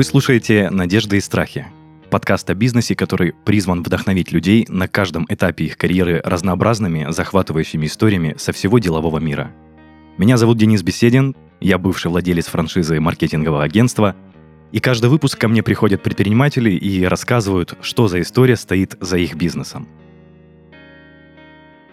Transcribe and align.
Вы 0.00 0.04
слушаете 0.04 0.70
«Надежды 0.70 1.18
и 1.18 1.20
страхи»– 1.20 1.66
подкаст 2.10 2.48
о 2.48 2.54
бизнесе, 2.54 2.96
который 2.96 3.34
призван 3.44 3.82
вдохновить 3.82 4.32
людей 4.32 4.64
на 4.66 4.88
каждом 4.88 5.26
этапе 5.28 5.66
их 5.66 5.76
карьеры 5.76 6.22
разнообразными, 6.24 7.08
захватывающими 7.10 7.84
историями 7.84 8.34
со 8.38 8.52
всего 8.52 8.78
делового 8.78 9.18
мира. 9.18 9.52
Меня 10.16 10.38
зовут 10.38 10.56
Денис 10.56 10.82
Беседин, 10.82 11.36
я 11.60 11.76
бывший 11.76 12.10
владелец 12.10 12.46
франшизы 12.46 12.98
маркетингового 12.98 13.62
агентства, 13.62 14.16
и 14.72 14.80
каждый 14.80 15.10
выпуск 15.10 15.38
ко 15.38 15.48
мне 15.48 15.62
приходят 15.62 16.02
предприниматели 16.02 16.70
и 16.70 17.04
рассказывают, 17.04 17.76
что 17.82 18.08
за 18.08 18.22
история 18.22 18.56
стоит 18.56 18.96
за 19.02 19.18
их 19.18 19.34
бизнесом. 19.34 19.86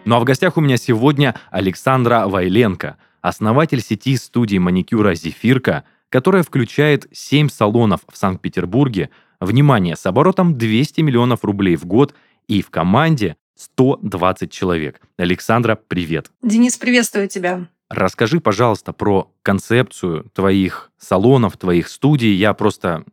Ну 0.06 0.16
а 0.16 0.22
в 0.22 0.24
гостях 0.24 0.56
у 0.56 0.62
меня 0.62 0.78
сегодня 0.78 1.36
Александра 1.52 2.26
Вайленко, 2.26 2.96
основатель 3.20 3.82
сети 3.82 4.16
студии 4.16 4.60
маникюра 4.60 5.14
«Зефирка», 5.14 5.84
которая 6.10 6.44
включает 6.44 7.08
7 7.12 7.50
салонов 7.50 8.02
в 8.12 8.18
Санкт-Петербурге, 8.18 9.10
внимание, 9.40 9.96
с 9.96 10.06
оборотом 10.06 10.58
200 10.58 11.02
миллионов 11.02 11.44
рублей 11.44 11.76
в 11.76 11.86
год 11.86 12.14
и 12.48 12.62
в 12.62 12.70
команде 12.70 13.36
120 13.56 14.52
человек. 14.52 15.02
Александра, 15.18 15.76
привет. 15.76 16.32
Денис, 16.42 16.78
приветствую 16.78 17.28
тебя. 17.28 17.68
Расскажи, 17.90 18.40
пожалуйста, 18.40 18.92
про 18.92 19.32
концепцию 19.44 20.30
твоих 20.34 20.92
салонов, 21.00 21.58
твоих 21.58 21.88
студий. 21.90 22.34
Я 22.34 22.54
просто 22.54 23.04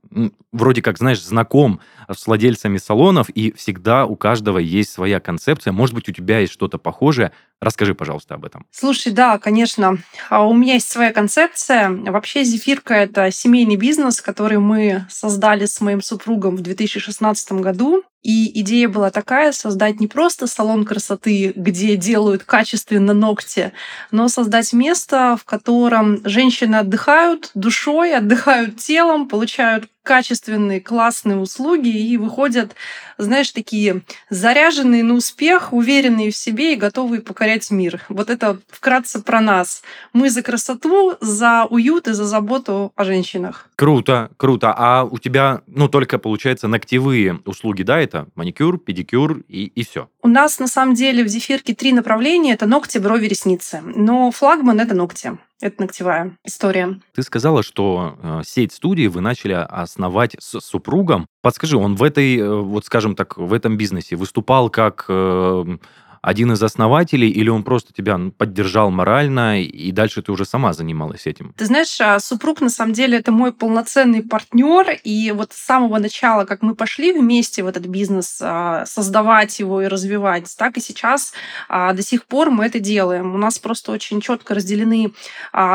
вроде 0.52 0.83
как, 0.83 0.98
знаешь, 0.98 1.23
знаком 1.23 1.80
с 2.10 2.27
владельцами 2.27 2.79
салонов, 2.79 3.29
и 3.30 3.52
всегда 3.52 4.07
у 4.07 4.16
каждого 4.16 4.59
есть 4.59 4.93
своя 4.93 5.20
концепция. 5.20 5.73
Может 5.73 5.95
быть, 5.95 6.09
у 6.09 6.12
тебя 6.12 6.38
есть 6.38 6.52
что-то 6.52 6.79
похожее. 6.79 7.33
Расскажи, 7.60 7.95
пожалуйста, 7.95 8.34
об 8.34 8.45
этом. 8.45 8.66
Слушай, 8.70 9.12
да, 9.12 9.38
конечно. 9.38 9.99
А 10.29 10.46
у 10.46 10.55
меня 10.55 10.74
есть 10.74 10.90
своя 10.90 11.12
концепция. 11.12 11.90
Вообще, 11.90 12.45
Зефирка— 12.45 12.95
это 12.95 13.30
семейный 13.30 13.77
бизнес, 13.77 14.21
который 14.21 14.59
мы 14.59 15.07
создали 15.09 15.65
с 15.65 15.80
моим 15.80 16.02
супругом 16.02 16.57
в 16.57 16.60
2016 16.60 17.52
году. 17.52 18.05
И 18.23 18.59
идея 18.62 18.88
была 18.88 19.10
такая— 19.10 19.52
создать 19.52 20.01
не 20.01 20.07
просто 20.07 20.46
салон 20.46 20.87
красоты, 20.87 21.52
где 21.55 21.96
делают 21.96 22.43
качественно 22.43 23.12
ногти, 23.12 23.73
но 24.10 24.29
создать 24.29 24.73
место, 24.73 25.37
в 25.38 25.45
котором 25.45 26.27
женщины 26.27 26.77
отдыхают 26.77 27.51
душой, 27.75 28.15
отдыхают 28.15 28.77
телом, 28.77 29.29
получают 29.29 29.89
качественные, 30.05 30.80
классные 30.80 31.39
услуги 31.39 31.89
и 31.89 32.17
выходят, 32.19 32.77
знаешь, 33.17 33.51
такие 33.51 34.03
заряженные 34.30 35.03
на 35.03 35.15
успех, 35.15 35.73
уверенные 35.73 36.30
в 36.30 36.37
себе 36.37 36.75
и 36.75 36.77
готовые 36.77 37.23
покорять 37.23 37.71
мир. 37.71 38.02
Вот 38.09 38.30
это 38.30 38.59
вкратце 38.71 39.23
про 39.23 39.41
нас. 39.41 39.83
Мы 40.13 40.30
за 40.30 40.43
красоту, 40.43 41.15
за 41.21 41.67
уют 41.71 42.07
и 42.07 42.13
за 42.13 42.27
заботу 42.27 42.93
о 42.95 43.05
женщинах. 43.05 43.69
Круто, 43.77 44.30
круто. 44.37 44.75
А 44.77 45.05
у 45.05 45.19
тебя, 45.19 45.63
ну, 45.67 45.89
только, 45.89 46.19
получается, 46.19 46.69
ногтевые 46.69 47.41
услуги, 47.47 47.83
да, 47.83 47.99
это 47.99 48.29
маникюр, 48.35 48.79
педикюр 48.79 49.43
и, 49.49 49.65
и 49.65 49.85
все? 49.85 50.09
У 50.23 50.29
нас, 50.29 50.59
на 50.59 50.69
самом 50.69 50.95
деле, 50.95 51.25
в 51.25 51.29
Зефирке 51.29 51.75
три 51.75 51.93
направления. 51.93 52.52
Это 52.52 52.67
ногти, 52.67 52.99
брови, 52.99 53.27
ресницы. 53.27 53.80
Но 53.83 54.30
флагман— 54.30 54.80
это 54.80 54.95
ногти. 54.95 55.39
Это 55.65 55.80
ногтевая 55.80 56.37
история. 56.45 57.01
Ты 57.15 57.23
сказала, 57.23 57.62
что 57.62 58.18
э, 58.23 58.43
сеть 58.45 58.74
студии 58.74 59.07
вы 59.07 59.23
начали 59.23 59.54
основать 59.54 60.37
с 60.38 60.60
супругом. 60.60 61.26
Подскажи, 61.40 61.79
он 61.79 61.96
в 61.96 62.02
этой, 62.02 62.37
э, 62.37 62.54
вот 62.54 62.84
скажем 62.84 63.16
так, 63.16 63.38
в 63.38 63.51
этом 63.51 63.79
бизнесе 63.79 64.15
выступал 64.16 64.69
как 64.69 65.06
э, 65.09 65.65
один 66.25 66.53
из 66.53 66.62
основателей, 66.62 67.28
или 67.28 67.50
он 67.50 67.62
просто 67.62 67.93
тебя 67.93 68.19
поддержал 68.39 68.91
морально, 68.91 69.61
и 69.62 69.93
дальше 69.93 70.22
ты 70.22 70.33
уже 70.33 70.47
сама 70.47 70.72
занималась 70.72 71.27
этим? 71.27 71.53
Ты 71.56 71.67
знаешь, 71.67 72.00
а, 72.00 72.19
супруг 72.19 72.62
на 72.62 72.71
самом 72.71 72.95
деле 72.95 73.19
это 73.19 73.31
мой 73.31 73.53
полноценный 73.53 74.23
партнер, 74.23 74.99
и 75.05 75.33
вот 75.33 75.53
с 75.53 75.59
самого 75.59 75.99
начала, 75.99 76.47
как 76.47 76.63
мы 76.63 76.75
пошли 76.75 77.13
вместе 77.13 77.63
в 77.63 77.67
этот 77.67 77.87
бизнес, 77.87 78.39
а, 78.41 78.87
создавать 78.87 79.59
его 79.59 79.83
и 79.83 79.87
развивать, 79.87 80.55
так 80.57 80.79
и 80.79 80.81
сейчас 80.81 81.34
а, 81.69 81.93
до 81.93 82.03
сих 82.03 82.25
пор 82.25 82.49
мы 82.49 82.65
это 82.65 82.81
делаем. 82.81 83.34
У 83.34 83.39
нас 83.39 83.59
просто 83.59 83.93
очень 83.93 84.23
четко 84.23 84.55
разделены 84.55 85.13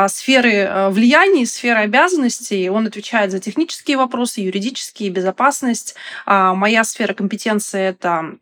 сферы 0.08 0.88
влияния, 0.90 1.46
сферы 1.46 1.80
обязанностей. 1.80 2.68
Он 2.68 2.88
отвечает 2.88 3.30
за 3.30 3.38
технические 3.38 3.96
вопросы, 3.96 4.40
юридические, 4.40 5.10
безопасность. 5.10 5.94
Моя 6.26 6.82
сфера 6.84 7.14
компетенции— 7.14 7.80
это 7.80 8.34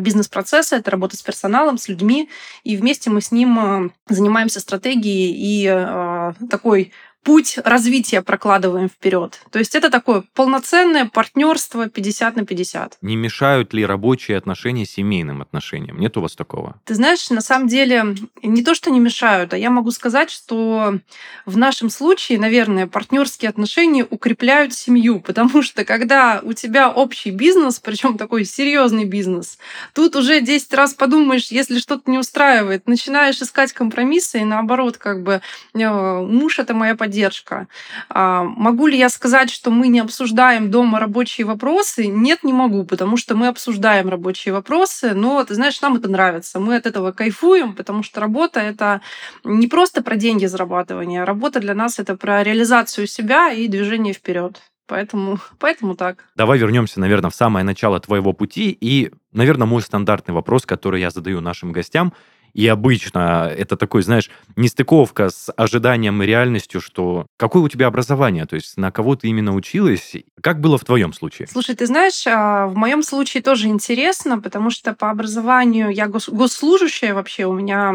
бизнес-процессы, 0.00 0.76
это 0.76 0.90
работа 0.90 1.16
с 1.16 1.22
персоналом, 1.22 1.78
с 1.78 1.88
людьми, 1.88 2.28
и 2.64 2.76
вместе 2.76 3.10
мы 3.10 3.20
с 3.20 3.32
ним 3.32 3.58
а, 3.58 3.90
занимаемся 4.08 4.60
стратегией 4.60 5.32
и 5.32 5.66
а, 5.68 6.34
такой 6.48 6.92
путь 7.26 7.58
развития 7.64 8.22
прокладываем 8.22 8.88
вперед. 8.88 9.40
То 9.50 9.58
есть 9.58 9.74
это 9.74 9.90
такое 9.90 10.22
полноценное 10.34 11.06
партнерство 11.06 11.88
50 11.88 12.36
на 12.36 12.46
50. 12.46 12.98
Не 13.02 13.16
мешают 13.16 13.74
ли 13.74 13.84
рабочие 13.84 14.38
отношения 14.38 14.86
семейным 14.86 15.42
отношениям? 15.42 15.98
Нет 15.98 16.16
у 16.16 16.20
вас 16.20 16.36
такого? 16.36 16.76
Ты 16.84 16.94
знаешь, 16.94 17.28
на 17.30 17.40
самом 17.40 17.66
деле 17.66 18.14
не 18.44 18.62
то, 18.62 18.76
что 18.76 18.92
не 18.92 19.00
мешают, 19.00 19.54
а 19.54 19.58
я 19.58 19.70
могу 19.70 19.90
сказать, 19.90 20.30
что 20.30 21.00
в 21.46 21.56
нашем 21.56 21.90
случае, 21.90 22.38
наверное, 22.38 22.86
партнерские 22.86 23.48
отношения 23.48 24.06
укрепляют 24.08 24.72
семью, 24.72 25.18
потому 25.26 25.62
что 25.62 25.84
когда 25.84 26.40
у 26.44 26.52
тебя 26.52 26.92
общий 26.92 27.32
бизнес, 27.32 27.80
причем 27.80 28.18
такой 28.18 28.44
серьезный 28.44 29.04
бизнес, 29.04 29.58
тут 29.94 30.14
уже 30.14 30.40
10 30.40 30.72
раз 30.74 30.94
подумаешь, 30.94 31.48
если 31.48 31.80
что-то 31.80 32.08
не 32.08 32.18
устраивает, 32.18 32.86
начинаешь 32.86 33.42
искать 33.42 33.72
компромиссы, 33.72 34.38
и 34.38 34.44
наоборот, 34.44 34.96
как 34.96 35.24
бы 35.24 35.40
э, 35.74 36.20
муж 36.20 36.60
это 36.60 36.72
моя 36.72 36.94
поддержка, 36.94 37.15
поддержка. 37.16 37.66
А, 38.08 38.44
могу 38.44 38.86
ли 38.86 38.98
я 38.98 39.08
сказать, 39.08 39.50
что 39.50 39.70
мы 39.70 39.88
не 39.88 40.00
обсуждаем 40.00 40.70
дома 40.70 41.00
рабочие 41.00 41.46
вопросы? 41.46 42.06
Нет, 42.06 42.44
не 42.44 42.52
могу, 42.52 42.84
потому 42.84 43.16
что 43.16 43.34
мы 43.34 43.48
обсуждаем 43.48 44.08
рабочие 44.08 44.52
вопросы, 44.52 45.14
но, 45.14 45.42
ты 45.44 45.54
знаешь, 45.54 45.80
нам 45.80 45.96
это 45.96 46.08
нравится. 46.08 46.60
Мы 46.60 46.76
от 46.76 46.86
этого 46.86 47.12
кайфуем, 47.12 47.74
потому 47.74 48.02
что 48.02 48.20
работа— 48.20 48.60
это 48.60 49.00
не 49.44 49.66
просто 49.66 50.02
про 50.02 50.16
деньги 50.16 50.46
зарабатывания. 50.46 51.24
Работа 51.24 51.60
для 51.60 51.74
нас— 51.74 51.98
это 52.00 52.16
про 52.16 52.42
реализацию 52.42 53.06
себя 53.06 53.50
и 53.50 53.68
движение 53.68 54.12
вперед. 54.12 54.60
Поэтому, 54.86 55.38
поэтому 55.58 55.94
так. 55.94 56.24
Давай 56.36 56.58
вернемся, 56.58 57.00
наверное, 57.00 57.30
в 57.30 57.34
самое 57.34 57.64
начало 57.64 57.98
твоего 57.98 58.32
пути. 58.32 58.76
И, 58.78 59.10
наверное, 59.32 59.66
мой 59.66 59.80
стандартный 59.80 60.34
вопрос, 60.34 60.66
который 60.66 61.00
я 61.00 61.10
задаю 61.10 61.40
нашим 61.40 61.72
гостям— 61.72 62.12
и 62.56 62.66
обычно 62.68 63.52
это 63.54 63.76
такой, 63.76 64.02
знаешь, 64.02 64.30
нестыковка 64.56 65.28
с 65.28 65.52
ожиданием 65.58 66.22
и 66.22 66.26
реальностью, 66.26 66.80
что 66.80 67.26
какое 67.36 67.62
у 67.62 67.68
тебя 67.68 67.86
образование, 67.86 68.46
то 68.46 68.56
есть 68.56 68.78
на 68.78 68.90
кого 68.90 69.14
ты 69.14 69.28
именно 69.28 69.54
училась, 69.54 70.14
как 70.40 70.60
было 70.60 70.78
в 70.78 70.84
твоем 70.84 71.12
случае? 71.12 71.48
Слушай, 71.48 71.76
ты 71.76 71.86
знаешь, 71.86 72.26
а, 72.26 72.66
в 72.66 72.74
моем 72.74 73.02
случае 73.02 73.42
тоже 73.42 73.68
интересно, 73.68 74.40
потому 74.40 74.70
что 74.70 74.94
по 74.94 75.10
образованию 75.10 75.90
я 75.90 76.06
гос 76.06 76.30
госслужащая 76.30 77.12
вообще, 77.12 77.44
у 77.44 77.52
меня 77.52 77.90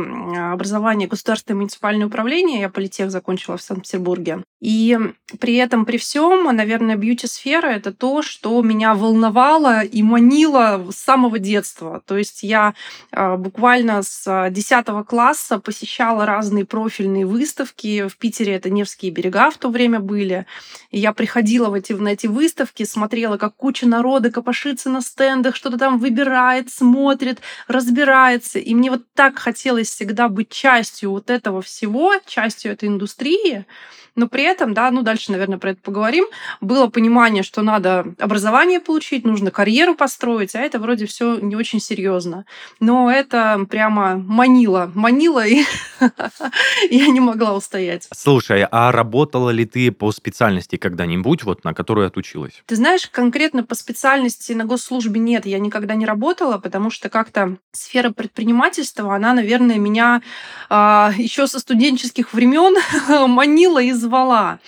образование 0.54 1.08
государственное 1.08 1.58
муниципальное 1.58 2.06
управление, 2.06 2.62
я 2.62 2.70
политех 2.70 3.10
закончила 3.10 3.58
в 3.58 3.64
Санкт-Петербурге. 3.64 4.44
И 4.62 4.96
при 5.40 5.56
этом, 5.56 5.86
при 5.86 5.98
всем, 5.98 6.56
наверное, 6.56 6.96
бьюти-сфера— 6.96 7.66
это 7.68 7.92
то, 7.92 8.22
что 8.22 8.62
меня 8.62 8.94
волновало 8.94 9.82
и 9.82 10.04
манило 10.04 10.86
с 10.92 10.98
самого 10.98 11.40
детства. 11.40 12.04
То 12.06 12.16
есть 12.16 12.44
я 12.44 12.76
а, 13.12 13.38
буквально 13.38 14.04
с 14.04 14.51
10 14.52 14.86
класса 15.08 15.60
посещала 15.60 16.26
разные 16.26 16.66
профильные 16.66 17.26
выставки. 17.26 18.08
В 18.08 18.18
Питере 18.18 18.54
это 18.54 18.70
Невские 18.70 19.12
берега 19.12 19.50
в 19.50 19.58
то 19.58 19.70
время 19.70 20.00
были. 20.00 20.46
И 20.92 21.00
я 21.00 21.14
приходила 21.14 21.70
в 21.70 21.74
эти, 21.74 21.94
на 21.94 22.10
эти 22.10 22.28
выставки, 22.28 22.84
смотрела, 22.84 23.38
как 23.38 23.56
куча 23.56 23.88
народа 23.88 24.32
копошится 24.32 24.90
на 24.90 25.02
стендах, 25.02 25.56
что-то 25.56 25.78
там 25.78 25.98
выбирает, 25.98 26.72
смотрит, 26.72 27.42
разбирается. 27.68 28.60
И 28.60 28.76
мне 28.76 28.92
вот 28.92 29.04
так 29.14 29.40
хотелось 29.40 29.90
всегда 29.90 30.30
быть 30.30 30.50
частью 30.50 31.12
вот 31.12 31.30
этого 31.30 31.62
всего, 31.62 32.14
частью 32.26 32.72
этой 32.72 32.90
индустрии 32.90 33.66
но 34.16 34.28
при 34.28 34.44
этом, 34.44 34.74
да, 34.74 34.92
ну 34.92 35.02
дальше, 35.02 35.32
наверное, 35.32 35.58
про 35.58 35.72
это 35.72 35.82
поговорим, 35.82 36.26
было 36.60 36.88
понимание, 36.88 37.44
что 37.44 37.62
надо 37.62 38.14
образование 38.20 38.80
получить, 38.80 39.26
нужно 39.26 39.52
карьеру 39.52 39.96
построить, 39.96 40.56
а 40.56 40.60
это 40.60 40.80
вроде 40.80 41.06
все 41.06 41.38
не 41.38 41.56
очень 41.56 41.80
серьезно. 41.80 42.46
Но 42.80 43.10
это 43.12 43.66
прямо 43.70 44.16
манило, 44.32 44.90
манило, 44.96 45.46
и 45.46 45.64
я 46.90 47.08
не 47.08 47.20
могла 47.20 47.54
устоять. 47.54 48.08
Слушай, 48.14 48.66
а 48.72 48.92
работала 48.92 49.50
ли 49.50 49.66
ты 49.66 49.92
по 49.92 50.12
специальности 50.14 50.78
когда-нибудь, 50.78 51.44
вот 51.44 51.66
на 51.66 51.74
которую 51.74 52.08
отучилась? 52.08 52.64
Ты 52.66 52.78
знаешь, 52.78 53.08
конкретно 53.12 53.64
по 53.64 53.76
специальности 53.76 54.54
на 54.54 54.64
госслужбе 54.64 55.20
нет, 55.20 55.46
я 55.46 55.60
никогда 55.60 55.96
не 55.96 56.06
работала, 56.06 56.58
потому 56.60 56.90
что 56.92 57.10
как-то 57.10 57.58
сфера 57.74 58.12
предпринимательства, 58.12 59.14
она, 59.14 59.34
наверное, 59.34 59.78
меня 59.78 60.22
а, 60.70 61.12
еще 61.18 61.46
со 61.46 61.60
студенческих 61.60 62.34
времен 62.34 62.78
манила 63.28 63.82
из 63.82 63.98
звала. 63.98 64.60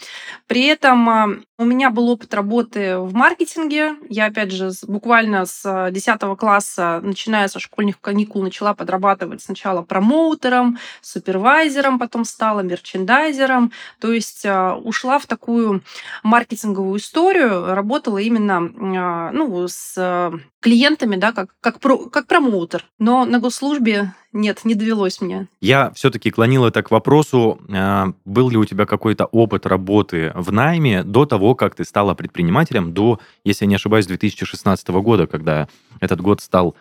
При 0.48 0.65
этом 0.65 1.10
а, 1.10 1.30
у 1.63 1.65
меня 1.65 1.89
был 1.89 2.10
опыт 2.10 2.33
работы 2.33 2.98
в 3.00 3.13
маркетинге. 3.13 3.95
Я, 4.10 4.25
опять 4.25 4.51
же, 4.51 4.71
буквально 4.83 5.45
с 5.45 5.89
10 5.92 6.38
класса, 6.38 7.00
начиная 7.01 7.48
со 7.48 7.60
школьных 7.60 8.00
каникул, 8.00 8.44
начала 8.44 8.74
подрабатывать 8.74 9.42
сначала 9.42 9.81
промоутером, 9.81 10.77
супервайзером, 11.01 12.00
потом 12.00 12.25
стала 12.25 12.60
мерчендайзером. 12.60 13.71
То 14.00 14.12
есть 14.12 14.45
а, 14.45 14.75
ушла 14.75 15.19
в 15.19 15.25
такую 15.25 15.83
маркетинговую 16.21 17.00
историю, 17.00 17.74
работала 17.74 18.18
именно 18.18 18.57
а, 18.57 19.31
ну, 19.31 19.68
с 19.68 20.31
клиентами, 20.60 21.15
да, 21.15 21.31
как, 21.31 21.56
как, 21.62 21.80
про, 21.80 21.98
как 22.10 22.27
промоутер. 22.27 22.86
Но 23.00 23.25
на 23.25 23.39
госслужбе 23.39 24.13
нет, 24.33 24.65
не 24.65 24.75
довелось 24.75 25.21
мне. 25.21 25.47
Я 25.62 25.91
все-таки 25.91 26.31
клонил 26.31 26.65
это 26.65 26.81
к 26.81 26.91
вопросу, 26.91 27.59
э, 27.69 28.06
был 28.25 28.50
ли 28.50 28.57
у 28.57 28.65
тебя 28.65 28.85
какой-то 28.85 29.25
опыт 29.25 29.65
работы 29.65 30.31
в 30.35 30.51
найме 30.51 31.03
до 31.03 31.25
того, 31.25 31.56
как 31.56 31.75
ты 31.75 31.85
стала 31.85 32.15
предпринимателем, 32.15 32.94
до, 32.94 33.19
если 33.44 33.65
я 33.65 33.69
не 33.69 33.75
ошибаюсь, 33.75 34.07
2016 34.07 34.88
года, 34.89 35.27
когда 35.27 35.68
этот 36.00 36.19
год 36.19 36.41
стал 36.41 36.75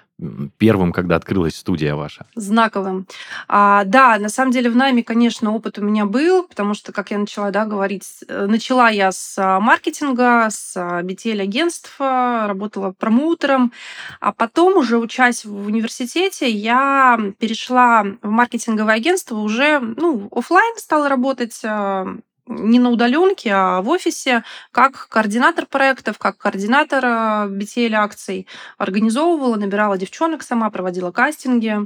первым, 0.59 0.93
когда 0.93 1.17
открылась 1.17 1.57
студия 1.57 1.95
ваша? 1.95 2.27
Знаковым. 2.35 3.07
А, 3.49 3.85
да, 3.85 4.19
на 4.19 4.29
самом 4.29 4.53
деле 4.53 4.71
в 4.71 4.77
найме, 4.77 5.03
конечно, 5.03 5.53
опыт 5.53 5.79
у 5.79 5.83
меня 5.83 6.07
был, 6.07 6.45
потому 6.45 6.75
что, 6.75 6.93
как 6.93 7.11
я 7.11 7.19
начала 7.19 7.51
да, 7.51 7.65
говорить, 7.65 8.05
э, 8.29 8.47
начала 8.47 8.89
я 8.89 9.11
с 9.11 9.37
а, 9.39 9.61
маркетинга, 9.61 10.49
с 10.51 10.77
BTL-агентства, 10.77 12.45
работала 12.47 12.93
промоутером, 12.93 13.73
а 14.21 14.33
потом 14.33 14.77
уже 14.77 14.99
учась 14.99 15.45
в 15.45 15.67
университете, 15.67 16.51
я 16.51 17.19
перешла 17.39 18.05
в 18.23 18.31
маркетинговое 18.31 18.95
агентство 18.95 19.37
уже 19.37 19.81
ну, 19.81 20.29
офлайн 20.31 20.77
стала 20.79 21.09
работать, 21.09 21.61
а, 21.65 22.07
не 22.47 22.79
на 22.79 22.91
удаленке, 22.91 23.51
а 23.53 23.81
в 23.83 23.89
офисе, 23.89 24.43
как 24.73 25.09
координатор 25.09 25.67
проектов, 25.67 26.19
как 26.19 26.39
координатор 26.39 27.05
BTL 27.05 27.95
акций. 27.95 28.47
Организовывала, 28.79 29.57
набирала 29.57 29.97
девчонок 29.97 30.43
сама, 30.43 30.71
проводила 30.71 31.13
кастинги. 31.13 31.77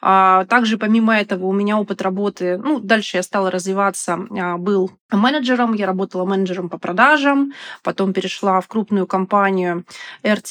А, 0.00 0.44
также 0.46 0.76
помимо 0.78 1.16
этого 1.16 1.46
у 1.46 1.52
меня 1.52 1.78
опыт 1.78 2.02
работы, 2.02 2.58
ну, 2.58 2.80
дальше 2.80 3.16
я 3.16 3.22
стала 3.22 3.50
развиваться, 3.50 4.18
а, 4.30 4.58
был 4.58 4.90
менеджером, 5.10 5.74
я 5.74 5.86
работала 5.86 6.24
менеджером 6.24 6.68
по 6.68 6.78
продажам, 6.78 7.52
потом 7.82 8.12
перешла 8.12 8.60
в 8.60 8.68
крупную 8.68 9.06
компанию 9.06 9.84
Air 10.22 10.42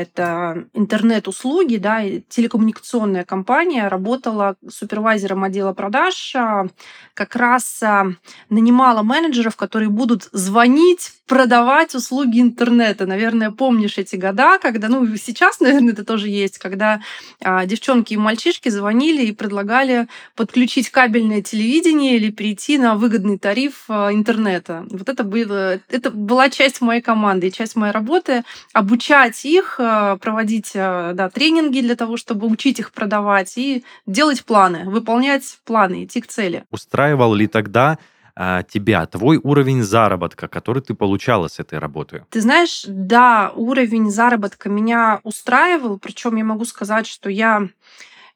это 0.00 0.64
интернет-услуги, 0.74 1.76
да, 1.76 2.02
телекоммуникационная 2.28 3.24
компания, 3.24 3.88
работала 3.88 4.56
супервайзером 4.68 5.44
отдела 5.44 5.72
продаж, 5.72 6.34
а, 6.36 6.66
как 7.14 7.36
раз 7.36 7.82
нанимала 8.60 9.02
менеджеров, 9.02 9.56
которые 9.56 9.88
будут 9.88 10.28
звонить, 10.32 11.12
продавать 11.26 11.94
услуги 11.94 12.40
интернета. 12.40 13.06
Наверное, 13.06 13.52
помнишь 13.52 13.98
эти 13.98 14.16
года, 14.16 14.58
когда, 14.58 14.88
ну, 14.88 15.06
сейчас, 15.16 15.60
наверное, 15.60 15.92
это 15.92 16.04
тоже 16.04 16.28
есть, 16.28 16.58
когда 16.58 17.00
а, 17.40 17.66
девчонки 17.66 18.14
и 18.14 18.16
мальчишки 18.16 18.68
звонили 18.68 19.26
и 19.26 19.32
предлагали 19.32 20.08
подключить 20.34 20.90
кабельное 20.90 21.40
телевидение 21.40 22.16
или 22.16 22.32
перейти 22.32 22.78
на 22.78 22.96
выгодный 22.96 23.38
тариф 23.38 23.84
а, 23.88 24.12
интернета. 24.12 24.84
Вот 24.90 25.08
это, 25.08 25.22
было, 25.22 25.78
это 25.88 26.10
была 26.10 26.50
часть 26.50 26.80
моей 26.80 27.00
команды, 27.00 27.50
часть 27.50 27.76
моей 27.76 27.92
работы 27.92 28.42
обучать 28.72 29.44
их, 29.44 29.76
а, 29.78 30.16
проводить 30.16 30.72
а, 30.74 31.12
да, 31.14 31.30
тренинги 31.30 31.80
для 31.80 31.94
того, 31.94 32.16
чтобы 32.16 32.48
учить 32.48 32.80
их 32.80 32.90
продавать 32.90 33.56
и 33.56 33.84
делать 34.04 34.44
планы, 34.44 34.90
выполнять 34.90 35.58
планы, 35.64 36.04
идти 36.04 36.20
к 36.20 36.26
цели. 36.26 36.64
Устраивал 36.72 37.34
ли 37.34 37.46
тогда 37.46 37.98
а, 38.42 38.62
тебя, 38.62 39.04
твой 39.04 39.36
уровень 39.36 39.82
заработка, 39.82 40.48
который 40.48 40.80
ты 40.80 40.94
получала 40.94 41.48
с 41.48 41.60
этой 41.60 41.78
работы? 41.78 42.24
Ты 42.30 42.40
знаешь, 42.40 42.84
да, 42.88 43.52
уровень 43.54 44.10
заработка 44.10 44.70
меня 44.70 45.20
устраивал, 45.24 45.98
причем 45.98 46.36
я 46.36 46.44
могу 46.44 46.64
сказать, 46.64 47.06
что 47.06 47.28
я 47.28 47.68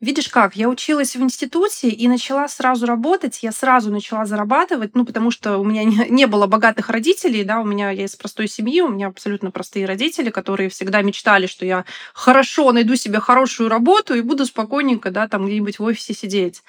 Видишь 0.00 0.28
как, 0.28 0.56
я 0.56 0.68
училась 0.68 1.14
в 1.14 1.22
институте 1.22 1.88
и 1.88 2.08
начала 2.08 2.48
сразу 2.48 2.86
работать, 2.86 3.42
я 3.42 3.52
сразу 3.52 3.90
начала 3.90 4.26
зарабатывать, 4.26 4.94
ну, 4.94 5.04
потому 5.04 5.30
что 5.30 5.58
у 5.58 5.64
меня 5.64 5.84
не, 5.84 5.96
не 6.10 6.26
было 6.26 6.46
богатых 6.46 6.90
родителей, 6.90 7.44
да, 7.44 7.60
у 7.60 7.64
меня 7.64 7.90
я 7.90 8.04
из 8.04 8.16
простой 8.16 8.48
семьи, 8.48 8.80
у 8.80 8.88
меня 8.88 9.08
абсолютно 9.08 9.50
простые 9.50 9.86
родители, 9.86 10.30
которые 10.30 10.68
всегда 10.68 11.02
мечтали, 11.02 11.46
что 11.46 11.64
я 11.64 11.84
хорошо 12.12 12.72
найду 12.72 12.96
себе 12.96 13.20
хорошую 13.20 13.68
работу 13.68 14.14
и 14.14 14.20
буду 14.20 14.46
спокойненько, 14.46 15.10
да, 15.10 15.28
там 15.28 15.46
где-нибудь 15.46 15.78
в 15.78 15.84
офисе 15.84 16.14
сидеть. 16.14 16.62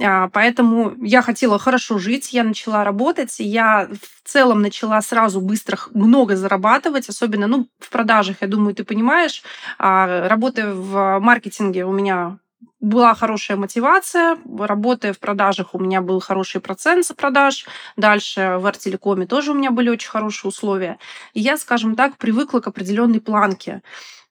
А, 0.00 0.28
поэтому 0.28 0.94
я 1.02 1.22
хотела 1.22 1.58
хорошо 1.58 1.98
жить, 1.98 2.32
я 2.32 2.44
начала 2.44 2.84
работать, 2.84 3.36
я 3.38 3.88
в 3.88 4.28
целом 4.28 4.62
начала 4.62 5.00
сразу 5.02 5.40
быстро 5.40 5.78
много 5.94 6.36
зарабатывать, 6.36 7.08
особенно, 7.08 7.46
ну, 7.46 7.68
в 7.78 7.90
продажах, 7.90 8.36
я 8.40 8.48
думаю, 8.48 8.74
ты 8.74 8.84
понимаешь, 8.84 9.42
а, 9.78 10.28
работая 10.28 10.72
в 10.72 11.18
маркетинге 11.20 11.84
у 11.84 11.92
меня 11.92 12.38
была 12.82 13.14
хорошая 13.14 13.56
мотивация, 13.56 14.36
работая 14.58 15.12
в 15.12 15.18
продажах 15.20 15.74
у 15.74 15.78
меня 15.78 16.02
был 16.02 16.20
хороший 16.20 16.60
процент 16.60 17.06
за 17.06 17.14
продаж, 17.14 17.64
дальше 17.96 18.56
в 18.58 18.66
Артелекоме 18.66 19.24
тоже 19.24 19.52
у 19.52 19.54
меня 19.54 19.70
были 19.70 19.88
очень 19.88 20.10
хорошие 20.10 20.48
условия. 20.48 20.98
И 21.32 21.40
я, 21.40 21.56
скажем 21.56 21.94
так, 21.94 22.16
привыкла 22.18 22.60
к 22.60 22.66
определенной 22.66 23.20
планке. 23.20 23.82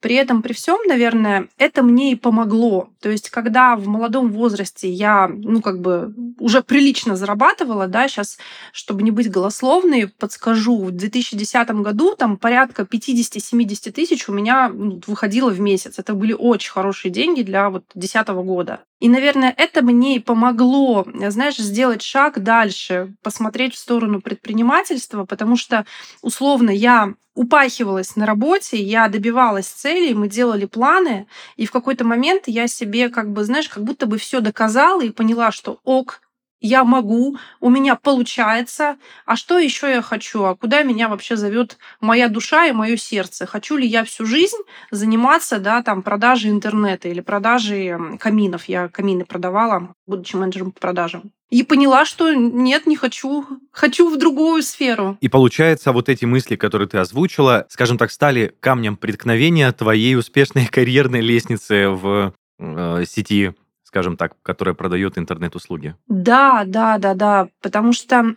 При 0.02 0.16
этом, 0.16 0.42
при 0.42 0.54
всем, 0.54 0.80
наверное, 0.88 1.48
это 1.58 1.84
мне 1.84 2.12
и 2.12 2.16
помогло. 2.16 2.90
То 3.00 3.10
есть, 3.10 3.30
когда 3.30 3.76
в 3.76 3.88
молодом 3.88 4.32
возрасте 4.32 4.90
я, 4.90 5.28
ну, 5.32 5.62
как 5.62 5.80
бы 5.80 6.14
уже 6.40 6.64
прилично 6.64 7.16
зарабатывала, 7.16 7.88
да, 7.88 8.08
сейчас, 8.08 8.40
чтобы 8.74 9.04
не 9.04 9.12
быть 9.12 9.30
голословной, 9.30 10.08
подскажу, 10.08 10.86
в 10.86 10.92
2010 10.92 11.70
году 11.82 12.16
там 12.16 12.38
порядка 12.38 12.82
50-70 12.84 13.92
тысяч 13.92 14.28
у 14.28 14.34
меня 14.34 14.70
ну, 14.70 15.00
выходило 15.06 15.52
в 15.52 15.60
месяц. 15.60 16.00
Это 16.00 16.14
были 16.14 16.34
очень 16.34 16.72
хорошие 16.72 17.12
деньги 17.12 17.44
для 17.44 17.70
вот 17.70 17.84
2010 17.94 18.28
года. 18.44 18.80
И, 19.02 19.10
наверное, 19.10 19.52
это 19.58 19.82
мне 19.82 20.18
и 20.18 20.20
помогло, 20.20 21.08
знаешь, 21.30 21.58
сделать 21.58 22.04
шаг 22.04 22.44
дальше, 22.44 23.16
посмотреть 23.24 23.74
в 23.74 23.80
сторону 23.80 24.22
предпринимательства, 24.22 25.26
потому 25.26 25.58
что, 25.58 25.88
условно, 26.22 26.70
я 26.70 27.16
упахивалась 27.34 28.16
на 28.16 28.28
работе, 28.28 28.78
я 28.78 29.08
добивалась 29.08 29.66
целей, 29.66 30.14
мы 30.14 30.28
делали 30.28 30.66
планы, 30.66 31.26
и 31.56 31.66
в 31.66 31.72
какой-то 31.72 32.06
момент 32.06 32.44
я 32.46 32.68
себе 32.68 33.10
как 33.10 33.32
бы, 33.32 33.44
знаешь, 33.44 33.70
как 33.70 33.84
будто 33.84 34.06
бы 34.06 34.20
все 34.20 34.40
доказала 34.40 35.02
и 35.02 35.10
поняла, 35.10 35.52
что 35.52 35.80
ок, 35.84 36.22
я 36.62 36.84
могу, 36.84 37.38
у 37.60 37.70
меня 37.70 37.96
получается, 37.96 38.98
а 39.26 39.36
что 39.36 39.58
еще 39.58 39.90
я 39.90 40.02
хочу, 40.02 40.44
а 40.44 40.56
куда 40.56 40.84
меня 40.84 41.10
вообще 41.10 41.36
зовет 41.36 41.78
моя 42.00 42.30
душа 42.30 42.68
и 42.68 42.72
мое 42.72 42.98
сердце? 42.98 43.48
Хочу 43.48 43.78
ли 43.78 43.88
я 43.88 44.04
всю 44.04 44.26
жизнь 44.26 44.58
заниматься, 44.92 45.60
да, 45.60 45.82
там, 45.82 46.04
продажей 46.04 46.52
интернета 46.52 47.10
или 47.10 47.20
продажей 47.20 48.18
каминов? 48.20 48.66
Я 48.66 48.88
камины 48.88 49.26
продавала, 49.26 49.96
будучи 50.06 50.36
менеджером 50.36 50.72
по 50.72 50.80
продажам. 50.80 51.32
И 51.50 51.64
поняла, 51.64 52.06
что 52.06 52.32
нет, 52.34 52.86
не 52.88 52.96
хочу, 52.96 53.46
хочу 53.72 54.10
в 54.10 54.18
другую 54.18 54.64
сферу. 54.64 55.18
И 55.20 55.28
получается, 55.28 55.92
вот 55.92 56.08
эти 56.08 56.24
мысли, 56.24 56.56
которые 56.56 56.88
ты 56.88 56.98
озвучила, 56.98 57.66
скажем 57.70 57.98
так, 57.98 58.10
стали 58.12 58.56
камнем 58.62 58.96
преткновения 58.96 59.70
твоей 59.74 60.16
успешной 60.16 60.66
карьерной 60.72 61.22
лестницы 61.22 61.90
в 61.90 62.34
э, 62.60 63.04
сети 63.06 63.54
скажем 63.92 64.16
так, 64.16 64.38
которая 64.42 64.74
продает 64.74 65.18
интернет-услуги. 65.18 65.96
Да, 66.08 66.64
да, 66.66 66.98
да, 66.98 67.14
да. 67.14 67.50
Потому 67.62 67.92
что, 67.92 68.36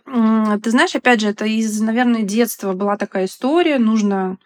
ты 0.61 0.69
знаешь, 0.69 0.93
опять 0.95 1.21
же, 1.21 1.29
это 1.29 1.45
из, 1.45 1.79
наверное, 1.79 2.23
детства 2.23 2.73
была 2.73 2.97
такая 2.97 3.23
история. 3.23 3.79
Нужно 3.79 4.37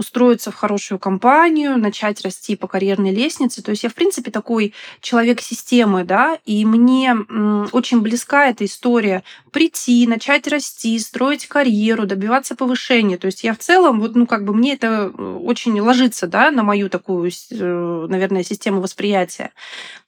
устроиться 0.00 0.50
в 0.50 0.54
хорошую 0.54 0.98
компанию, 0.98 1.76
начать 1.76 2.22
расти 2.22 2.56
по 2.56 2.66
карьерной 2.66 3.14
лестнице. 3.14 3.62
То 3.62 3.70
есть 3.70 3.82
я, 3.82 3.90
в 3.90 3.94
принципе, 3.94 4.30
такой 4.30 4.72
человек 5.02 5.42
системы, 5.42 6.04
да, 6.04 6.38
и 6.46 6.64
мне 6.64 7.14
очень 7.72 8.00
близка 8.00 8.46
эта 8.46 8.64
история 8.64 9.22
прийти, 9.52 10.06
начать 10.06 10.48
расти, 10.48 10.98
строить 10.98 11.46
карьеру, 11.46 12.06
добиваться 12.06 12.56
повышения. 12.56 13.18
То 13.18 13.26
есть 13.26 13.44
я 13.44 13.52
в 13.52 13.58
целом, 13.58 14.00
вот, 14.00 14.16
ну, 14.16 14.26
как 14.26 14.44
бы 14.44 14.54
мне 14.54 14.72
это 14.72 15.12
э, 15.12 15.22
очень 15.22 15.78
ложится, 15.78 16.26
да, 16.26 16.50
на 16.50 16.62
мою 16.62 16.88
такую, 16.88 17.30
э, 17.30 18.06
наверное, 18.08 18.42
систему 18.42 18.80
восприятия. 18.80 19.50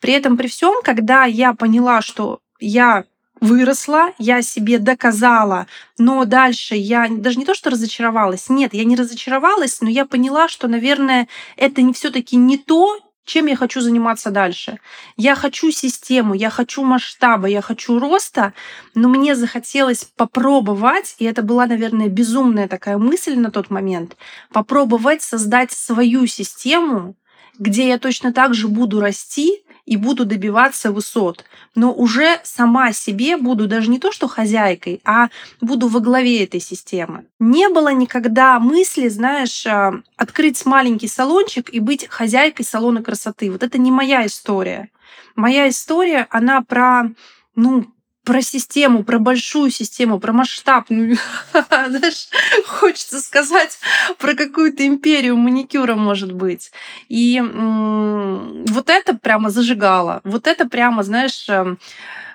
При 0.00 0.14
этом, 0.14 0.38
при 0.38 0.48
всем, 0.48 0.80
когда 0.82 1.24
я 1.26 1.52
поняла, 1.52 2.00
что 2.00 2.40
я 2.60 3.04
выросла, 3.42 4.12
я 4.18 4.40
себе 4.40 4.78
доказала, 4.78 5.66
но 5.98 6.24
дальше 6.24 6.76
я 6.76 7.08
даже 7.10 7.38
не 7.38 7.44
то, 7.44 7.54
что 7.54 7.70
разочаровалась, 7.70 8.48
нет, 8.48 8.72
я 8.72 8.84
не 8.84 8.96
разочаровалась, 8.96 9.80
но 9.80 9.90
я 9.90 10.06
поняла, 10.06 10.48
что, 10.48 10.68
наверное, 10.68 11.28
это 11.56 11.82
не 11.82 11.92
все-таки 11.92 12.36
не 12.36 12.56
то, 12.56 12.98
чем 13.24 13.46
я 13.46 13.56
хочу 13.56 13.80
заниматься 13.80 14.30
дальше. 14.30 14.78
Я 15.16 15.34
хочу 15.34 15.70
систему, 15.70 16.34
я 16.34 16.50
хочу 16.50 16.82
масштаба, 16.84 17.48
я 17.48 17.62
хочу 17.62 17.98
роста, 17.98 18.52
но 18.94 19.08
мне 19.08 19.34
захотелось 19.34 20.04
попробовать, 20.04 21.16
и 21.18 21.24
это 21.24 21.42
была, 21.42 21.66
наверное, 21.66 22.08
безумная 22.08 22.68
такая 22.68 22.96
мысль 22.96 23.36
на 23.36 23.50
тот 23.50 23.70
момент, 23.70 24.16
попробовать 24.52 25.22
создать 25.22 25.72
свою 25.72 26.26
систему, 26.26 27.16
где 27.58 27.88
я 27.88 27.98
точно 27.98 28.32
так 28.32 28.54
же 28.54 28.68
буду 28.68 29.00
расти, 29.00 29.61
и 29.84 29.96
буду 29.96 30.24
добиваться 30.24 30.92
высот, 30.92 31.44
но 31.74 31.92
уже 31.92 32.40
сама 32.44 32.92
себе 32.92 33.36
буду 33.36 33.66
даже 33.66 33.90
не 33.90 33.98
то 33.98 34.12
что 34.12 34.28
хозяйкой, 34.28 35.00
а 35.04 35.28
буду 35.60 35.88
во 35.88 36.00
главе 36.00 36.44
этой 36.44 36.60
системы. 36.60 37.26
Не 37.40 37.68
было 37.68 37.92
никогда 37.92 38.58
мысли, 38.60 39.08
знаешь, 39.08 39.66
а, 39.66 39.94
открыть 40.16 40.64
маленький 40.64 41.08
салончик 41.08 41.72
и 41.72 41.80
быть 41.80 42.06
хозяйкой 42.08 42.64
салона 42.64 43.02
красоты. 43.02 43.50
Вот 43.50 43.62
это 43.62 43.78
не 43.78 43.90
моя 43.90 44.24
история. 44.26 44.90
Моя 45.34 45.68
история, 45.68 46.26
она 46.30 46.62
про 46.62 47.10
ну, 47.56 47.86
про 48.24 48.40
систему, 48.40 49.02
про 49.02 49.18
большую 49.18 49.70
систему, 49.70 50.20
про 50.20 50.32
масштабную, 50.32 51.16
знаешь, 51.52 52.28
хочется 52.66 53.20
сказать 53.20 53.78
про 54.18 54.34
какую-то 54.34 54.86
империю 54.86 55.36
маникюра, 55.36 55.94
может 55.94 56.32
быть. 56.32 56.72
И 57.08 57.40
вот 57.40 58.88
это 58.88 59.16
прямо 59.16 59.50
зажигало. 59.50 60.20
Вот 60.24 60.46
это 60.46 60.68
прямо, 60.68 61.02
знаешь, 61.02 61.48
эм, 61.48 61.78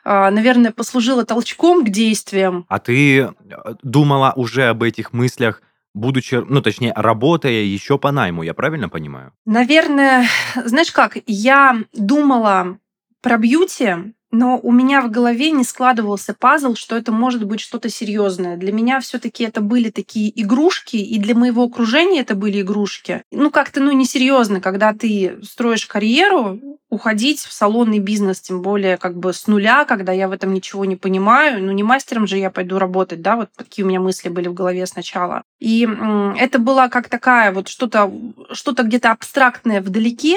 а, 0.04 0.32
наверное, 0.32 0.72
послужило 0.72 1.26
толчком 1.26 1.86
к 1.86 1.90
действиям. 1.90 2.66
А 2.70 2.80
ты 2.80 3.20
э, 3.20 3.32
думала 3.84 4.34
уже 4.36 4.68
об 4.70 4.84
этих 4.84 5.14
мыслях 5.14 5.62
будучи, 5.94 6.36
ну, 6.36 6.62
точнее, 6.62 6.94
работая 6.96 7.64
еще 7.64 7.98
по 7.98 8.12
найму, 8.12 8.44
я 8.44 8.54
правильно 8.54 8.88
понимаю? 8.88 9.34
Наверное, 9.46 10.28
знаешь 10.56 10.92
как, 10.92 11.18
я 11.26 11.78
думала 11.94 12.78
про 13.22 13.38
бьюти, 13.38 14.14
но 14.32 14.60
у 14.62 14.72
меня 14.72 15.02
в 15.02 15.10
голове 15.10 15.52
не 15.52 15.64
складывался 15.64 16.36
пазл, 16.38 16.76
что 16.76 16.96
это 16.96 17.12
может 17.12 17.46
быть 17.46 17.60
что-то 17.60 17.90
серьезное. 17.90 18.58
Для 18.58 18.72
меня 18.72 19.00
все-таки 19.00 19.44
это 19.44 19.62
были 19.62 19.90
такие 19.90 20.30
игрушки, 20.42 20.98
и 20.98 21.18
для 21.18 21.36
моего 21.36 21.64
окружения 21.64 22.22
это 22.22 22.36
были 22.36 22.62
игрушки. 22.62 23.24
Ну, 23.32 23.52
как-то, 23.52 23.80
ну, 23.80 23.92
несерьезно, 23.92 24.60
когда 24.60 24.94
ты 24.94 25.40
строишь 25.44 25.86
карьеру, 25.86 26.60
уходить 26.90 27.42
в 27.42 27.52
салонный 27.52 28.00
бизнес, 28.00 28.40
тем 28.40 28.62
более 28.62 28.98
как 28.98 29.18
бы 29.18 29.34
с 29.34 29.48
нуля, 29.48 29.86
когда 29.86 30.12
я 30.14 30.28
в 30.28 30.32
этом 30.32 30.54
ничего 30.54 30.86
не 30.86 30.96
понимаю. 30.96 31.64
Ну, 31.64 31.72
не 31.72 31.84
мастером 31.84 32.28
же 32.28 32.38
я 32.38 32.50
пойду 32.50 32.80
работать, 32.80 33.22
да, 33.22 33.36
вот 33.36 33.50
такие 33.56 33.86
у 33.86 33.90
меня 33.90 34.00
мысли 34.00 34.30
были 34.30 34.48
в 34.48 34.54
голове 34.54 34.86
сначала. 34.86 35.44
И 35.60 35.88
это 36.38 36.60
было 36.60 36.88
как 36.88 37.10
такая 37.10 37.52
вот 37.52 37.68
что-то 37.68 38.12
что 38.52 38.74
где-то 38.74 39.12
абстрактное 39.12 39.82
вдалеке, 39.82 40.36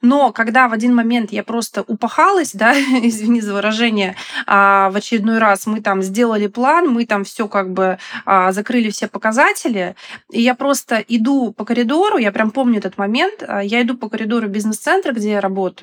но 0.00 0.32
когда 0.32 0.68
в 0.68 0.72
один 0.72 0.94
момент 0.94 1.32
я 1.32 1.42
просто 1.42 1.82
упахалась, 1.82 2.52
да, 2.54 2.74
извини 2.74 3.40
за 3.40 3.54
выражение, 3.54 4.16
а, 4.46 4.90
в 4.90 4.96
очередной 4.96 5.38
раз 5.38 5.66
мы 5.66 5.80
там 5.80 6.02
сделали 6.02 6.46
план, 6.46 6.88
мы 6.88 7.06
там 7.06 7.24
все 7.24 7.48
как 7.48 7.72
бы 7.72 7.98
а, 8.24 8.52
закрыли 8.52 8.90
все 8.90 9.08
показатели, 9.08 9.94
и 10.30 10.40
я 10.40 10.54
просто 10.54 10.96
иду 11.08 11.52
по 11.52 11.64
коридору, 11.64 12.18
я 12.18 12.32
прям 12.32 12.50
помню 12.50 12.78
этот 12.78 12.98
момент, 12.98 13.42
а, 13.46 13.62
я 13.62 13.82
иду 13.82 13.96
по 13.96 14.08
коридору 14.08 14.48
бизнес-центра, 14.48 15.12
где 15.12 15.32
я 15.32 15.40
работаю, 15.40 15.81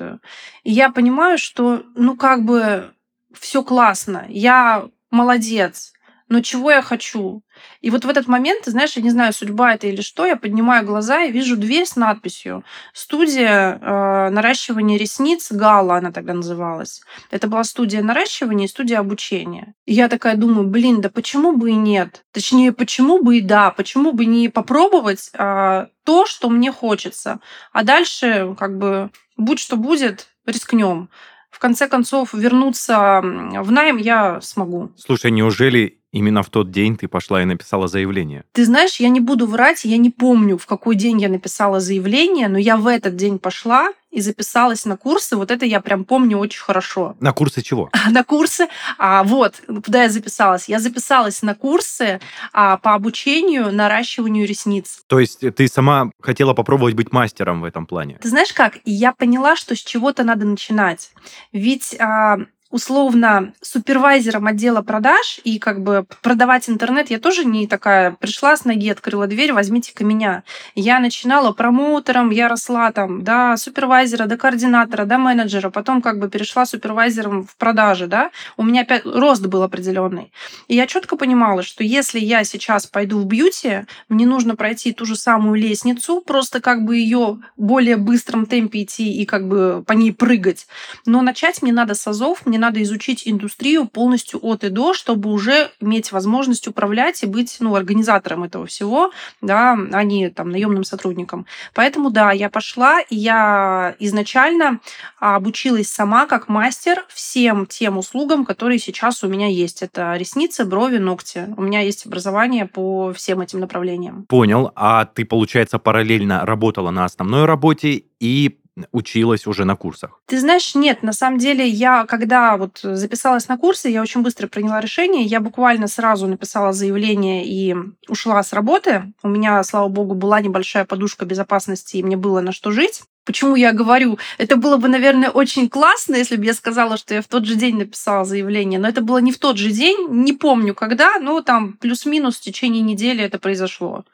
и 0.62 0.72
я 0.72 0.90
понимаю, 0.90 1.38
что, 1.38 1.82
ну, 1.94 2.16
как 2.16 2.44
бы 2.44 2.92
все 3.32 3.62
классно, 3.62 4.26
я 4.28 4.88
молодец, 5.10 5.92
но 6.30 6.40
чего 6.42 6.70
я 6.70 6.80
хочу? 6.80 7.42
И 7.80 7.90
вот 7.90 8.04
в 8.04 8.08
этот 8.08 8.28
момент, 8.28 8.64
ты 8.64 8.70
знаешь, 8.70 8.92
я 8.96 9.02
не 9.02 9.10
знаю, 9.10 9.32
судьба 9.32 9.74
это 9.74 9.88
или 9.88 10.00
что, 10.00 10.24
я 10.24 10.36
поднимаю 10.36 10.86
глаза 10.86 11.24
и 11.24 11.32
вижу 11.32 11.56
дверь 11.56 11.84
с 11.84 11.96
надписью 11.96 12.64
«Студия 12.94 13.78
э, 13.80 14.30
наращивания 14.30 14.96
ресниц 14.96 15.50
Гала», 15.50 15.96
она 15.96 16.12
тогда 16.12 16.32
называлась. 16.32 17.02
Это 17.32 17.48
была 17.48 17.64
студия 17.64 18.00
наращивания 18.02 18.66
и 18.66 18.68
студия 18.68 19.00
обучения. 19.00 19.74
И 19.86 19.92
я 19.92 20.08
такая 20.08 20.36
думаю, 20.36 20.68
блин, 20.68 21.00
да 21.00 21.10
почему 21.10 21.56
бы 21.56 21.72
и 21.72 21.74
нет? 21.74 22.24
Точнее, 22.30 22.72
почему 22.72 23.20
бы 23.20 23.38
и 23.38 23.40
да? 23.40 23.72
Почему 23.72 24.12
бы 24.12 24.24
не 24.24 24.48
попробовать 24.48 25.30
э, 25.32 25.86
то, 26.04 26.26
что 26.26 26.48
мне 26.48 26.70
хочется? 26.70 27.40
А 27.72 27.82
дальше, 27.82 28.54
как 28.56 28.78
бы, 28.78 29.10
будь 29.40 29.58
что 29.58 29.76
будет, 29.76 30.28
рискнем 30.46 31.08
в 31.50 31.58
конце 31.58 31.88
концов 31.88 32.32
вернуться 32.32 33.20
в 33.22 33.70
найм 33.70 33.96
я 33.96 34.40
смогу. 34.40 34.92
Слушай, 34.96 35.30
неужели 35.30 35.99
Именно 36.12 36.42
в 36.42 36.50
тот 36.50 36.70
день 36.70 36.96
ты 36.96 37.06
пошла 37.06 37.42
и 37.42 37.44
написала 37.44 37.86
заявление. 37.86 38.44
Ты 38.52 38.64
знаешь, 38.64 38.96
я 38.96 39.08
не 39.08 39.20
буду 39.20 39.46
врать, 39.46 39.84
я 39.84 39.96
не 39.96 40.10
помню, 40.10 40.58
в 40.58 40.66
какой 40.66 40.96
день 40.96 41.20
я 41.20 41.28
написала 41.28 41.78
заявление, 41.78 42.48
но 42.48 42.58
я 42.58 42.76
в 42.76 42.86
этот 42.86 43.16
день 43.16 43.38
пошла 43.38 43.92
и 44.10 44.20
записалась 44.20 44.84
на 44.84 44.96
курсы. 44.96 45.36
Вот 45.36 45.52
это 45.52 45.64
я 45.64 45.80
прям 45.80 46.04
помню 46.04 46.38
очень 46.38 46.60
хорошо. 46.60 47.16
На 47.20 47.32
курсы 47.32 47.62
чего? 47.62 47.90
на 48.10 48.24
курсы. 48.24 48.66
А, 48.98 49.22
вот, 49.22 49.62
куда 49.84 50.02
я 50.02 50.08
записалась. 50.08 50.68
Я 50.68 50.80
записалась 50.80 51.42
на 51.42 51.54
курсы 51.54 52.20
а, 52.52 52.76
по 52.78 52.94
обучению 52.94 53.72
наращиванию 53.72 54.48
ресниц. 54.48 55.02
То 55.06 55.20
есть 55.20 55.40
ты 55.54 55.68
сама 55.68 56.10
хотела 56.20 56.54
попробовать 56.54 56.94
быть 56.94 57.12
мастером 57.12 57.60
в 57.60 57.64
этом 57.64 57.86
плане? 57.86 58.18
Ты 58.20 58.28
знаешь 58.28 58.52
как? 58.52 58.78
И 58.84 58.90
я 58.90 59.12
поняла, 59.12 59.54
что 59.54 59.76
с 59.76 59.78
чего-то 59.78 60.24
надо 60.24 60.44
начинать. 60.44 61.12
Ведь 61.52 61.94
а, 62.00 62.38
условно 62.70 63.52
супервайзером 63.60 64.46
отдела 64.46 64.80
продаж 64.82 65.40
и 65.44 65.58
как 65.58 65.82
бы 65.82 66.06
продавать 66.22 66.70
интернет, 66.70 67.10
я 67.10 67.18
тоже 67.18 67.44
не 67.44 67.66
такая 67.66 68.12
пришла 68.12 68.56
с 68.56 68.64
ноги, 68.64 68.88
открыла 68.88 69.26
дверь, 69.26 69.52
возьмите-ка 69.52 70.04
меня. 70.04 70.44
Я 70.74 71.00
начинала 71.00 71.52
промоутером, 71.52 72.30
я 72.30 72.48
росла 72.48 72.92
там 72.92 73.24
до 73.24 73.56
супервайзера, 73.56 74.26
до 74.26 74.36
координатора, 74.36 75.04
до 75.04 75.18
менеджера, 75.18 75.70
потом 75.70 76.00
как 76.00 76.18
бы 76.18 76.28
перешла 76.28 76.64
супервайзером 76.64 77.44
в 77.44 77.56
продаже, 77.56 78.06
да, 78.06 78.30
у 78.56 78.62
меня 78.62 78.82
опять 78.82 79.04
рост 79.04 79.44
был 79.46 79.62
определенный. 79.62 80.32
И 80.68 80.76
я 80.76 80.86
четко 80.86 81.16
понимала, 81.16 81.62
что 81.62 81.82
если 81.82 82.20
я 82.20 82.44
сейчас 82.44 82.86
пойду 82.86 83.18
в 83.18 83.26
бьюти, 83.26 83.86
мне 84.08 84.26
нужно 84.26 84.54
пройти 84.54 84.92
ту 84.92 85.06
же 85.06 85.16
самую 85.16 85.56
лестницу, 85.60 86.20
просто 86.20 86.60
как 86.60 86.84
бы 86.84 86.96
ее 86.96 87.38
более 87.56 87.96
быстром 87.96 88.46
темпе 88.46 88.82
идти 88.82 89.12
и 89.12 89.26
как 89.26 89.48
бы 89.48 89.82
по 89.86 89.92
ней 89.92 90.12
прыгать. 90.12 90.68
Но 91.06 91.22
начать 91.22 91.62
мне 91.62 91.72
надо 91.72 91.94
с 91.94 92.06
азов, 92.06 92.46
мне 92.46 92.59
надо 92.60 92.82
изучить 92.82 93.22
индустрию 93.24 93.88
полностью 93.88 94.38
от 94.42 94.64
и 94.64 94.68
до, 94.68 94.94
чтобы 94.94 95.30
уже 95.30 95.70
иметь 95.80 96.12
возможность 96.12 96.68
управлять 96.68 97.22
и 97.22 97.26
быть 97.26 97.56
ну, 97.60 97.74
организатором 97.74 98.44
этого 98.44 98.66
всего, 98.66 99.10
да, 99.40 99.76
а 99.92 100.04
не 100.04 100.30
там 100.30 100.50
наемным 100.50 100.84
сотрудником. 100.84 101.46
Поэтому 101.74 102.10
да, 102.10 102.30
я 102.32 102.50
пошла, 102.50 103.00
и 103.00 103.16
я 103.16 103.96
изначально 103.98 104.80
обучилась 105.18 105.88
сама 105.88 106.26
как 106.26 106.48
мастер 106.48 107.04
всем 107.08 107.66
тем 107.66 107.98
услугам, 107.98 108.44
которые 108.44 108.78
сейчас 108.78 109.24
у 109.24 109.28
меня 109.28 109.48
есть. 109.48 109.82
Это 109.82 110.14
ресницы, 110.16 110.64
брови, 110.64 110.98
ногти. 110.98 111.52
У 111.56 111.62
меня 111.62 111.80
есть 111.80 112.06
образование 112.06 112.66
по 112.66 113.12
всем 113.12 113.40
этим 113.40 113.60
направлениям. 113.60 114.24
Понял. 114.28 114.72
А 114.76 115.04
ты, 115.06 115.24
получается, 115.24 115.78
параллельно 115.78 116.44
работала 116.44 116.90
на 116.90 117.04
основной 117.04 117.46
работе 117.46 118.04
и 118.20 118.59
училась 118.92 119.46
уже 119.46 119.64
на 119.64 119.76
курсах? 119.76 120.20
Ты 120.26 120.38
знаешь, 120.38 120.74
нет, 120.74 121.02
на 121.02 121.12
самом 121.12 121.38
деле 121.38 121.66
я, 121.66 122.06
когда 122.06 122.56
вот 122.56 122.80
записалась 122.82 123.48
на 123.48 123.56
курсы, 123.58 123.88
я 123.88 124.02
очень 124.02 124.22
быстро 124.22 124.46
приняла 124.46 124.80
решение, 124.80 125.24
я 125.24 125.40
буквально 125.40 125.86
сразу 125.86 126.26
написала 126.26 126.72
заявление 126.72 127.46
и 127.46 127.74
ушла 128.08 128.42
с 128.42 128.52
работы. 128.52 129.12
У 129.22 129.28
меня, 129.28 129.62
слава 129.62 129.88
богу, 129.88 130.14
была 130.14 130.40
небольшая 130.40 130.84
подушка 130.84 131.24
безопасности, 131.24 131.96
и 131.96 132.02
мне 132.02 132.16
было 132.16 132.40
на 132.40 132.52
что 132.52 132.70
жить. 132.70 133.02
Почему 133.24 133.54
я 133.54 133.72
говорю? 133.72 134.18
Это 134.38 134.56
было 134.56 134.76
бы, 134.78 134.88
наверное, 134.88 135.30
очень 135.30 135.68
классно, 135.68 136.16
если 136.16 136.36
бы 136.36 136.46
я 136.46 136.54
сказала, 136.54 136.96
что 136.96 137.14
я 137.14 137.22
в 137.22 137.28
тот 137.28 137.44
же 137.44 137.54
день 137.54 137.76
написала 137.76 138.24
заявление. 138.24 138.80
Но 138.80 138.88
это 138.88 139.02
было 139.02 139.18
не 139.18 139.30
в 139.30 139.38
тот 139.38 139.58
же 139.58 139.70
день, 139.70 140.08
не 140.10 140.32
помню 140.32 140.74
когда, 140.74 141.18
но 141.20 141.40
там 141.42 141.74
плюс-минус 141.74 142.38
в 142.38 142.40
течение 142.40 142.82
недели 142.82 143.22
это 143.22 143.38
произошло. 143.38 144.04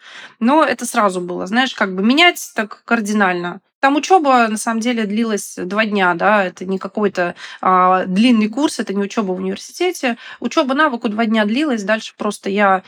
Но 0.40 0.64
это 0.64 0.84
сразу 0.86 1.20
было, 1.20 1.46
знаешь, 1.46 1.72
как 1.72 1.94
бы 1.94 2.02
менять 2.02 2.52
так 2.54 2.82
кардинально. 2.84 3.60
Там 3.86 3.94
учеба 3.94 4.48
на 4.48 4.56
самом 4.56 4.80
деле 4.80 5.06
длилась 5.06 5.54
два 5.56 5.86
дня, 5.86 6.12
да, 6.14 6.44
это 6.44 6.64
не 6.64 6.76
какой-то 6.76 7.36
а, 7.60 8.04
длинный 8.04 8.48
курс, 8.48 8.80
это 8.80 8.92
не 8.92 9.00
учеба 9.00 9.30
в 9.30 9.36
университете. 9.36 10.16
Учеба 10.40 10.74
навыку 10.74 11.08
два 11.08 11.24
дня 11.24 11.44
длилась, 11.44 11.84
дальше 11.84 12.12
просто 12.16 12.50
я 12.50 12.82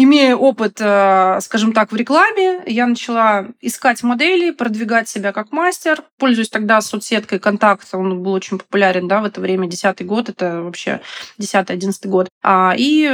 Имея 0.00 0.36
опыт, 0.36 0.76
э, 0.80 1.40
скажем 1.40 1.72
так, 1.72 1.90
в 1.90 1.96
рекламе, 1.96 2.62
я 2.66 2.86
начала 2.86 3.48
искать 3.60 4.04
модели, 4.04 4.52
продвигать 4.52 5.08
себя 5.08 5.32
как 5.32 5.50
мастер. 5.50 6.04
Пользуюсь 6.18 6.50
тогда 6.50 6.80
соцсеткой 6.80 7.40
«Контакт», 7.40 7.88
он 7.92 8.22
был 8.22 8.32
очень 8.32 8.60
популярен, 8.60 9.08
да, 9.08 9.20
в 9.20 9.24
это 9.24 9.40
время, 9.40 9.66
десятый 9.66 10.06
год, 10.06 10.28
это 10.28 10.62
вообще 10.62 11.00
десятый-одиннадцатый 11.36 12.12
год. 12.12 12.28
А, 12.44 12.74
и 12.78 13.10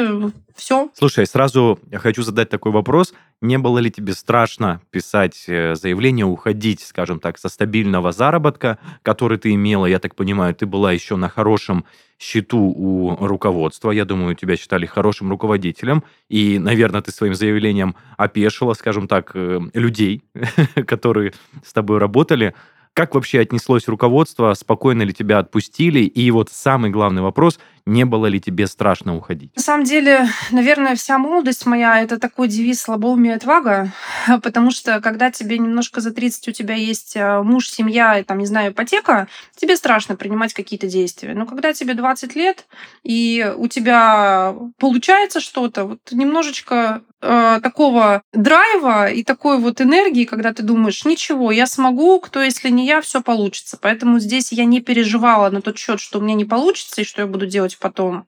все. 0.55 0.91
Слушай, 0.93 1.27
сразу 1.27 1.79
я 1.91 1.99
хочу 1.99 2.23
задать 2.23 2.51
такой 2.51 2.71
вопрос. 2.71 3.15
Не 3.41 3.57
было 3.57 3.79
ли 3.79 3.91
тебе 3.91 4.13
страшно 4.13 4.83
писать 4.91 5.45
э, 5.47 5.77
заявление, 5.77 6.27
уходить, 6.27 6.81
скажем 6.81 7.19
так, 7.19 7.39
со 7.39 7.49
стабильного 7.49 8.13
заработка, 8.13 8.79
который 9.01 9.39
ты 9.39 9.55
имела? 9.55 9.87
Я 9.87 10.01
так 10.01 10.15
понимаю, 10.15 10.55
ты 10.55 10.67
была 10.67 10.93
еще 10.93 11.17
на 11.17 11.31
хорошем 11.31 11.87
счету 12.19 12.59
у 12.59 13.17
руководства. 13.27 13.91
Я 13.91 14.05
думаю, 14.05 14.35
тебя 14.35 14.57
считали 14.57 14.87
хорошим 14.87 15.31
руководителем. 15.31 16.05
И, 16.29 16.59
наверное, 16.59 17.03
ты 17.03 17.11
своим 17.11 17.35
заявлением 17.35 17.95
опешила, 18.17 18.75
скажем 18.75 19.09
так, 19.09 19.33
э, 19.35 19.61
людей, 19.75 20.23
которые 20.87 21.33
с 21.65 21.73
тобой 21.73 21.99
работали. 21.99 22.55
Как 22.95 23.17
вообще 23.17 23.41
отнеслось 23.41 23.89
руководство? 23.89 24.55
Спокойно 24.55 25.03
ли 25.03 25.13
тебя 25.13 25.39
отпустили? 25.39 26.01
И 26.01 26.31
вот 26.31 26.51
самый 26.51 26.91
главный 26.91 27.23
вопрос, 27.23 27.59
не 27.87 28.05
было 28.05 28.27
ли 28.27 28.41
тебе 28.41 28.67
страшно 28.67 29.17
уходить? 29.17 29.55
На 29.57 29.63
самом 29.63 29.85
деле, 29.85 30.27
наверное, 30.51 30.97
вся 30.97 31.19
молодость 31.19 31.67
моя— 31.67 32.01
это 32.03 32.19
такой 32.19 32.49
девиз 32.49 32.81
«слабоумие 32.81 33.35
отвага», 33.35 33.93
потому 34.43 34.71
что 34.71 35.01
когда 35.01 35.31
тебе 35.31 35.59
немножко 35.59 36.01
за 36.01 36.11
30, 36.13 36.49
у 36.49 36.53
тебя 36.53 36.75
есть 36.75 37.17
э, 37.17 37.43
муж, 37.43 37.69
семья, 37.69 38.19
и, 38.19 38.25
там, 38.25 38.39
не 38.39 38.47
знаю, 38.47 38.73
ипотека, 38.73 39.29
тебе 39.57 39.77
страшно 39.77 40.17
принимать 40.17 40.55
какие-то 40.55 40.87
действия. 40.87 41.35
Но 41.35 41.47
когда 41.47 41.73
тебе 41.73 41.95
20 41.95 42.35
лет, 42.37 42.67
и 43.03 43.53
у 43.57 43.69
тебя 43.69 44.55
получается 44.79 45.41
что-то, 45.41 45.85
вот 45.85 46.01
немножечко 46.11 47.03
э, 47.21 47.61
такого 47.63 48.23
драйва 48.33 49.11
и 49.11 49.23
такой 49.25 49.59
вот 49.59 49.81
энергии, 49.81 50.25
когда 50.25 50.53
ты 50.53 50.63
думаешь, 50.63 51.05
ничего, 51.05 51.51
я 51.53 51.67
смогу, 51.67 52.21
кто 52.21 52.43
если 52.43 52.71
не 52.71 52.87
я, 52.87 53.01
все 53.01 53.21
получится. 53.21 53.79
Поэтому 53.81 54.19
здесь 54.19 54.53
я 54.53 54.65
не 54.65 54.81
переживала 54.81 55.51
на 55.51 55.61
тот 55.61 55.79
счет, 55.79 56.01
что 56.01 56.19
у 56.19 56.23
меня 56.23 56.35
не 56.35 56.45
получится 56.45 57.01
и 57.01 57.05
что 57.05 57.23
я 57.23 57.27
буду 57.27 57.47
делать 57.47 57.74
потом. 57.79 58.27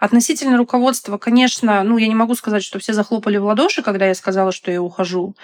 Относительно 0.00 0.56
руководства, 0.56 1.18
конечно, 1.18 1.82
ну, 1.82 1.98
я 1.98 2.08
не 2.08 2.14
могу 2.14 2.34
сказать, 2.34 2.64
что 2.64 2.78
все 2.78 2.92
захлопали 2.94 3.36
в 3.36 3.44
ладоши, 3.44 3.82
когда 3.82 4.06
я 4.06 4.14
сказала, 4.14 4.50
что 4.50 4.70
я 4.70 4.80
ухожу. 4.80 5.34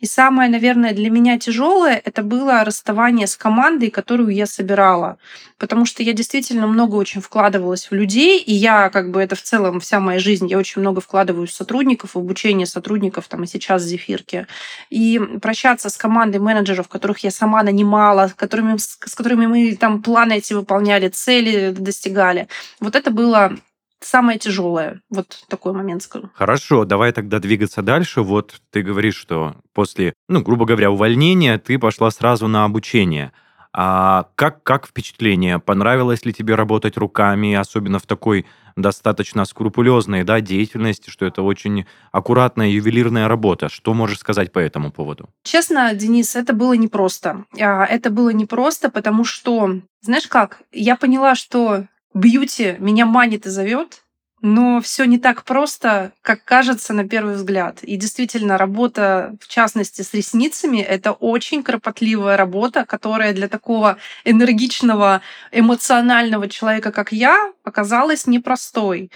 И 0.00 0.06
самое, 0.06 0.50
наверное, 0.50 0.94
для 0.94 1.10
меня 1.10 1.38
тяжелое 1.38 2.00
это 2.02 2.22
было 2.22 2.64
расставание 2.64 3.26
с 3.26 3.36
командой, 3.36 3.90
которую 3.90 4.30
я 4.30 4.46
собирала. 4.46 5.18
Потому 5.58 5.86
что 5.86 6.02
я 6.02 6.12
действительно 6.12 6.66
много 6.66 6.96
очень 6.96 7.20
вкладывалась 7.20 7.90
в 7.90 7.94
людей, 7.94 8.38
и 8.38 8.52
я, 8.52 8.90
как 8.90 9.10
бы, 9.10 9.22
это 9.22 9.36
в 9.36 9.42
целом 9.42 9.80
вся 9.80 10.00
моя 10.00 10.18
жизнь, 10.18 10.48
я 10.48 10.58
очень 10.58 10.80
много 10.80 11.00
вкладываю 11.00 11.46
в 11.46 11.52
сотрудников, 11.52 12.14
в 12.14 12.18
обучение 12.18 12.66
сотрудников, 12.66 13.28
там, 13.28 13.44
и 13.44 13.46
сейчас 13.46 13.82
в 13.82 13.86
Зефирке. 13.86 14.46
И 14.90 15.20
прощаться 15.40 15.90
с 15.90 15.96
командой 15.96 16.38
менеджеров, 16.38 16.88
которых 16.88 17.18
я 17.20 17.30
сама 17.30 17.62
нанимала, 17.62 18.32
которыми, 18.34 18.76
с 18.78 19.14
которыми 19.14 19.46
мы 19.46 19.76
там 19.76 20.02
планы 20.02 20.38
эти 20.38 20.52
выполняли, 20.52 21.08
цели 21.08 21.70
достигали, 21.70 22.48
вот 22.80 22.95
это 22.96 23.10
было 23.10 23.52
самое 24.00 24.38
тяжелое. 24.38 25.00
Вот 25.10 25.44
такой 25.48 25.72
момент 25.72 26.02
скажу. 26.02 26.30
Хорошо, 26.34 26.84
давай 26.84 27.12
тогда 27.12 27.38
двигаться 27.38 27.82
дальше. 27.82 28.22
Вот 28.22 28.60
ты 28.70 28.82
говоришь, 28.82 29.16
что 29.16 29.56
после, 29.72 30.14
ну, 30.28 30.42
грубо 30.42 30.64
говоря, 30.64 30.90
увольнения 30.90 31.58
ты 31.58 31.78
пошла 31.78 32.10
сразу 32.10 32.48
на 32.48 32.64
обучение. 32.64 33.32
А 33.78 34.28
как, 34.36 34.62
как 34.62 34.86
впечатление? 34.86 35.58
Понравилось 35.58 36.24
ли 36.24 36.32
тебе 36.32 36.54
работать 36.54 36.96
руками, 36.96 37.52
особенно 37.54 37.98
в 37.98 38.06
такой 38.06 38.46
достаточно 38.74 39.44
скрупулезной 39.44 40.24
да, 40.24 40.40
деятельности, 40.40 41.10
что 41.10 41.26
это 41.26 41.42
очень 41.42 41.84
аккуратная 42.10 42.68
ювелирная 42.68 43.28
работа? 43.28 43.68
Что 43.68 43.92
можешь 43.92 44.18
сказать 44.18 44.50
по 44.50 44.58
этому 44.60 44.90
поводу? 44.90 45.28
Честно, 45.42 45.94
Денис, 45.94 46.36
это 46.36 46.54
было 46.54 46.72
непросто. 46.72 47.44
А, 47.60 47.84
это 47.84 48.08
было 48.08 48.30
непросто, 48.30 48.90
потому 48.90 49.24
что, 49.24 49.80
знаешь 50.00 50.26
как, 50.26 50.62
я 50.72 50.96
поняла, 50.96 51.34
что 51.34 51.84
бьюти 52.16 52.76
меня 52.78 53.06
манит 53.06 53.46
и 53.46 53.50
зовет, 53.50 54.02
но 54.42 54.80
все 54.80 55.04
не 55.04 55.18
так 55.18 55.44
просто, 55.44 56.12
как 56.22 56.44
кажется 56.44 56.92
на 56.92 57.08
первый 57.08 57.34
взгляд. 57.34 57.82
И 57.82 57.96
действительно, 57.96 58.58
работа, 58.58 59.36
в 59.40 59.48
частности, 59.48 60.02
с 60.02 60.12
ресницами, 60.14 60.78
это 60.78 61.12
очень 61.12 61.62
кропотливая 61.62 62.36
работа, 62.36 62.84
которая 62.84 63.32
для 63.32 63.48
такого 63.48 63.96
энергичного, 64.24 65.22
эмоционального 65.52 66.48
человека, 66.48 66.92
как 66.92 67.12
я, 67.12 67.52
оказалась 67.64 68.26
непростой. 68.26 69.10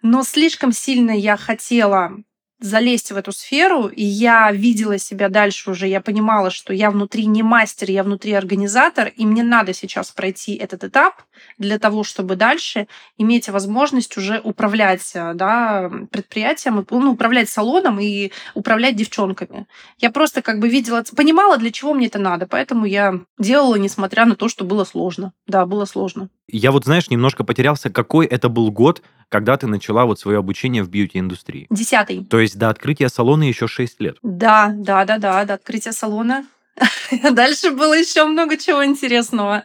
Но 0.00 0.24
слишком 0.24 0.72
сильно 0.72 1.12
я 1.12 1.36
хотела 1.36 2.16
залезть 2.62 3.12
в 3.12 3.16
эту 3.16 3.32
сферу, 3.32 3.88
и 3.88 4.04
я 4.04 4.50
видела 4.52 4.98
себя 4.98 5.28
дальше 5.28 5.70
уже, 5.70 5.88
я 5.88 6.00
понимала, 6.00 6.50
что 6.50 6.72
я 6.72 6.90
внутри 6.90 7.26
не 7.26 7.42
мастер, 7.42 7.90
я 7.90 8.02
внутри 8.02 8.32
организатор, 8.32 9.08
и 9.08 9.26
мне 9.26 9.42
надо 9.42 9.72
сейчас 9.72 10.10
пройти 10.10 10.54
этот 10.54 10.84
этап 10.84 11.22
для 11.58 11.78
того, 11.78 12.04
чтобы 12.04 12.36
дальше 12.36 12.86
иметь 13.18 13.48
возможность 13.48 14.16
уже 14.16 14.40
управлять 14.40 15.10
э, 15.14 15.32
да, 15.34 15.90
предприятием, 16.10 16.86
ну, 16.90 17.12
управлять 17.12 17.48
салоном 17.48 17.98
и 18.00 18.32
управлять 18.54 18.96
девчонками. 18.96 19.66
Я 19.98 20.10
просто 20.10 20.42
как 20.42 20.58
бы 20.58 20.68
видела, 20.68 21.04
понимала, 21.16 21.58
для 21.58 21.70
чего 21.70 21.94
мне 21.94 22.06
это 22.06 22.18
надо, 22.18 22.46
поэтому 22.46 22.86
я 22.86 23.20
делала, 23.38 23.74
несмотря 23.76 24.24
на 24.24 24.36
то, 24.36 24.48
что 24.48 24.64
было 24.64 24.84
сложно. 24.84 25.32
Да, 25.46 25.66
было 25.66 25.84
сложно. 25.84 26.28
Я 26.48 26.72
вот, 26.72 26.84
знаешь, 26.84 27.08
немножко 27.08 27.44
потерялся, 27.44 27.90
какой 27.90 28.26
это 28.26 28.48
был 28.48 28.70
год, 28.70 29.02
когда 29.28 29.56
ты 29.56 29.66
начала 29.66 30.04
вот 30.04 30.18
свое 30.18 30.38
обучение 30.38 30.82
в 30.82 30.90
бьюти-индустрии? 30.90 31.66
Десятый. 31.70 32.24
То 32.24 32.40
есть 32.40 32.58
до 32.58 32.68
открытия 32.68 33.08
салона 33.08 33.44
еще 33.44 33.68
6 33.68 34.00
лет? 34.00 34.16
Да, 34.22 34.72
да, 34.74 35.04
да, 35.04 35.18
да, 35.18 35.44
до 35.44 35.54
открытия 35.54 35.92
салона 35.92 36.44
Дальше 37.32 37.70
было 37.70 37.94
еще 37.94 38.24
много 38.24 38.56
чего 38.56 38.84
интересного. 38.84 39.64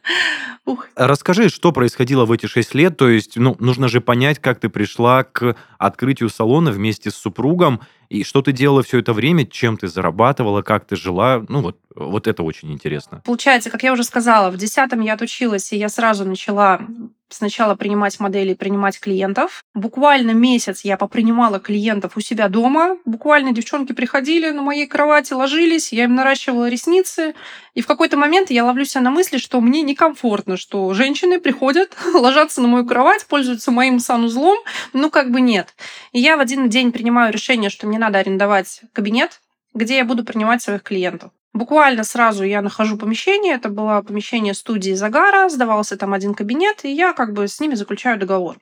Ух. 0.65 0.87
Расскажи, 0.95 1.49
что 1.49 1.71
происходило 1.71 2.25
в 2.25 2.31
эти 2.31 2.45
шесть 2.45 2.75
лет. 2.75 2.97
То 2.97 3.09
есть, 3.09 3.37
ну, 3.37 3.55
нужно 3.59 3.87
же 3.87 4.01
понять, 4.01 4.39
как 4.39 4.59
ты 4.59 4.69
пришла 4.69 5.23
к 5.23 5.55
открытию 5.77 6.29
салона 6.29 6.71
вместе 6.71 7.09
с 7.09 7.15
супругом, 7.15 7.81
и 8.09 8.23
что 8.23 8.41
ты 8.41 8.51
делала 8.51 8.83
все 8.83 8.99
это 8.99 9.13
время, 9.13 9.45
чем 9.45 9.77
ты 9.77 9.87
зарабатывала, 9.87 10.61
как 10.61 10.85
ты 10.85 10.95
жила. 10.95 11.43
Ну, 11.49 11.61
вот, 11.61 11.77
вот 11.95 12.27
это 12.27 12.43
очень 12.43 12.71
интересно. 12.71 13.21
Получается, 13.25 13.69
как 13.69 13.83
я 13.83 13.93
уже 13.93 14.03
сказала, 14.03 14.49
в 14.49 14.57
десятом 14.57 15.01
я 15.01 15.13
отучилась, 15.13 15.71
и 15.73 15.77
я 15.77 15.89
сразу 15.89 16.25
начала 16.25 16.81
сначала 17.29 17.75
принимать 17.75 18.19
модели, 18.19 18.53
принимать 18.53 18.99
клиентов. 18.99 19.63
Буквально 19.73 20.31
месяц 20.31 20.81
я 20.81 20.97
попринимала 20.97 21.59
клиентов 21.59 22.15
у 22.15 22.21
себя 22.21 22.47
дома. 22.47 22.97
Буквально 23.05 23.51
девчонки 23.51 23.93
приходили 23.93 24.51
на 24.51 24.61
моей 24.61 24.87
кровати, 24.87 25.33
ложились, 25.33 25.91
я 25.91 26.05
им 26.05 26.15
наращивала 26.15 26.69
ресницы. 26.69 27.35
И 27.73 27.81
в 27.81 27.87
какой-то 27.87 28.17
момент 28.17 28.49
я 28.49 28.65
ловлю 28.65 28.85
себя 28.85 29.01
на 29.01 29.11
мысли, 29.11 29.37
что 29.37 29.61
мне 29.61 29.81
некомфортно, 29.81 30.57
что 30.57 30.93
женщины 30.93 31.39
приходят, 31.39 31.95
ложатся 32.13 32.61
на 32.61 32.67
мою 32.67 32.85
кровать, 32.85 33.25
пользуются 33.27 33.71
моим 33.71 33.99
санузлом. 33.99 34.57
Ну, 34.93 35.09
как 35.09 35.31
бы 35.31 35.41
нет. 35.41 35.75
И 36.11 36.19
я 36.19 36.37
в 36.37 36.39
один 36.39 36.69
день 36.69 36.91
принимаю 36.91 37.33
решение, 37.33 37.69
что 37.69 37.87
мне 37.87 37.96
надо 37.97 38.19
арендовать 38.19 38.81
кабинет, 38.93 39.41
где 39.73 39.97
я 39.97 40.05
буду 40.05 40.23
принимать 40.23 40.61
своих 40.61 40.83
клиентов. 40.83 41.31
Буквально 41.57 42.03
сразу 42.03 42.43
я 42.43 42.61
нахожу 42.61 42.97
помещение. 42.97 43.55
Это 43.55 43.69
было 43.69 44.01
помещение 44.01 44.53
студии 44.53 44.91
Загара. 44.91 45.49
Сдавался 45.49 45.97
там 45.97 46.13
один 46.13 46.35
кабинет, 46.35 46.85
и 46.85 46.91
я 46.91 47.13
как 47.13 47.33
бы 47.33 47.47
с 47.47 47.59
ними 47.59 47.73
заключаю 47.73 48.19
договор. 48.19 48.57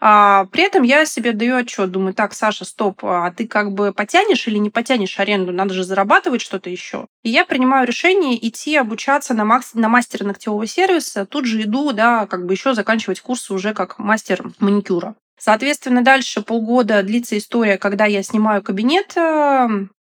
А, 0.00 0.46
при 0.46 0.64
этом 0.64 0.84
я 0.84 1.04
себе 1.04 1.32
даю 1.32 1.56
отчет, 1.56 1.90
думаю, 1.90 2.14
так, 2.14 2.32
Саша, 2.32 2.64
стоп, 2.64 3.04
а 3.04 3.30
ты 3.30 3.46
как 3.46 3.72
бы 3.72 3.92
потянешь 3.92 4.48
или 4.48 4.56
не 4.56 4.70
потянешь 4.70 5.18
аренду? 5.20 5.52
Надо 5.52 5.74
же 5.74 5.84
зарабатывать 5.84 6.40
что-то 6.40 6.70
еще. 6.70 7.06
И 7.22 7.28
я 7.28 7.44
принимаю 7.44 7.86
решение 7.86 8.36
идти 8.48 8.74
обучаться 8.76 9.34
на, 9.34 9.44
макс... 9.44 9.74
на 9.74 9.90
мастера 9.90 10.24
ногтевого 10.24 10.66
сервиса. 10.66 11.26
Тут 11.26 11.44
же 11.44 11.62
иду, 11.62 11.92
да, 11.92 12.26
как 12.26 12.46
бы 12.46 12.54
еще 12.54 12.74
заканчивать 12.74 13.20
курсы 13.20 13.52
уже 13.52 13.74
как 13.74 13.98
мастер 13.98 14.42
маникюра. 14.60 15.14
Соответственно, 15.44 16.02
дальше 16.02 16.40
полгода 16.40 17.02
длится 17.02 17.36
история, 17.36 17.76
когда 17.76 18.06
я 18.06 18.22
снимаю 18.22 18.62
кабинет, 18.62 19.14
э, 19.14 19.68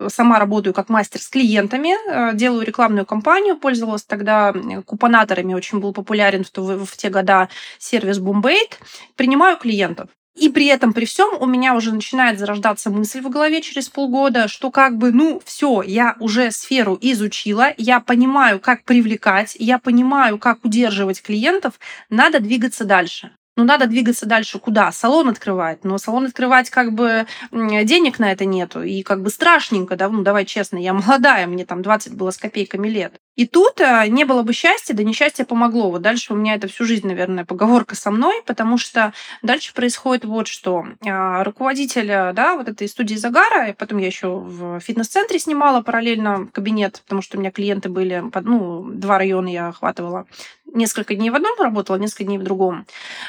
сама 0.09 0.39
работаю 0.39 0.73
как 0.73 0.89
мастер 0.89 1.21
с 1.21 1.29
клиентами, 1.29 1.93
э, 1.93 2.35
делаю 2.35 2.65
рекламную 2.65 3.05
кампанию, 3.05 3.55
пользовалась 3.55 4.03
тогда 4.03 4.53
купонаторами, 4.85 5.53
очень 5.53 5.79
был 5.79 5.93
популярен 5.93 6.43
в, 6.43 6.85
в 6.85 6.97
те 6.97 7.09
года 7.09 7.47
сервис 7.79 8.19
Boombait, 8.19 8.73
принимаю 9.15 9.55
клиентов. 9.55 10.09
И 10.35 10.49
при 10.49 10.65
этом, 10.65 10.91
при 10.91 11.05
всем, 11.05 11.29
у 11.39 11.45
меня 11.45 11.75
уже 11.75 11.93
начинает 11.93 12.37
зарождаться 12.37 12.89
мысль 12.89 13.21
в 13.21 13.29
голове 13.29 13.61
через 13.61 13.87
полгода, 13.87 14.49
что 14.49 14.69
как 14.69 14.97
бы, 14.97 15.13
ну, 15.13 15.41
все, 15.45 15.81
я 15.81 16.17
уже 16.19 16.51
сферу 16.51 16.97
изучила, 16.99 17.69
я 17.77 18.01
понимаю, 18.01 18.59
как 18.59 18.83
привлекать, 18.83 19.55
я 19.57 19.79
понимаю, 19.79 20.37
как 20.37 20.65
удерживать 20.65 21.21
клиентов, 21.21 21.79
надо 22.09 22.41
двигаться 22.41 22.83
дальше 22.83 23.31
ну, 23.61 23.67
надо 23.67 23.85
двигаться 23.85 24.25
дальше 24.25 24.57
куда? 24.57 24.91
Салон 24.91 25.29
открывать. 25.29 25.83
Но 25.83 25.99
салон 25.99 26.25
открывать 26.25 26.71
как 26.71 26.93
бы 26.93 27.27
денег 27.51 28.17
на 28.17 28.31
это 28.31 28.45
нету. 28.45 28.81
И 28.81 29.03
как 29.03 29.21
бы 29.21 29.29
страшненько, 29.29 29.95
да, 29.95 30.09
ну, 30.09 30.23
давай 30.23 30.45
честно, 30.45 30.77
я 30.77 30.93
молодая, 30.93 31.45
мне 31.45 31.63
там 31.63 31.83
20 31.83 32.15
было 32.15 32.31
с 32.31 32.37
копейками 32.37 32.87
лет. 32.87 33.13
И 33.35 33.47
тут 33.47 33.79
э, 33.79 34.07
не 34.07 34.25
было 34.25 34.43
бы 34.43 34.53
счастья, 34.53 34.93
да 34.93 35.03
несчастье 35.03 35.45
помогло. 35.45 35.89
Вот 35.89 36.01
дальше 36.01 36.33
у 36.33 36.35
меня 36.35 36.55
это 36.55 36.67
всю 36.67 36.85
жизнь, 36.85 37.07
наверное, 37.07 37.45
поговорка 37.45 37.95
со 37.95 38.11
мной, 38.11 38.41
потому 38.45 38.77
что 38.77 39.13
дальше 39.41 39.73
происходит 39.73 40.25
вот 40.25 40.47
что. 40.47 40.85
А, 41.05 41.43
руководитель, 41.43 42.07
да, 42.07 42.55
вот 42.57 42.67
этой 42.67 42.87
студии 42.87 43.15
Загара, 43.15 43.69
и 43.69 43.73
потом 43.73 43.99
я 43.99 44.07
еще 44.07 44.27
в 44.27 44.79
фитнес-центре 44.79 45.39
снимала 45.39 45.81
параллельно 45.81 46.47
кабинет, 46.51 47.01
потому 47.03 47.21
что 47.21 47.37
у 47.37 47.39
меня 47.39 47.51
клиенты 47.51 47.89
были, 47.89 48.23
ну, 48.41 48.83
два 48.83 49.17
района 49.17 49.47
я 49.47 49.69
охватывала 49.69 50.25
несколько 50.73 51.15
дней 51.15 51.29
в 51.29 51.35
одном 51.35 51.59
работала, 51.59 51.97
несколько 51.97 52.23
дней 52.23 52.37
в 52.37 52.43
другом. 52.43 52.85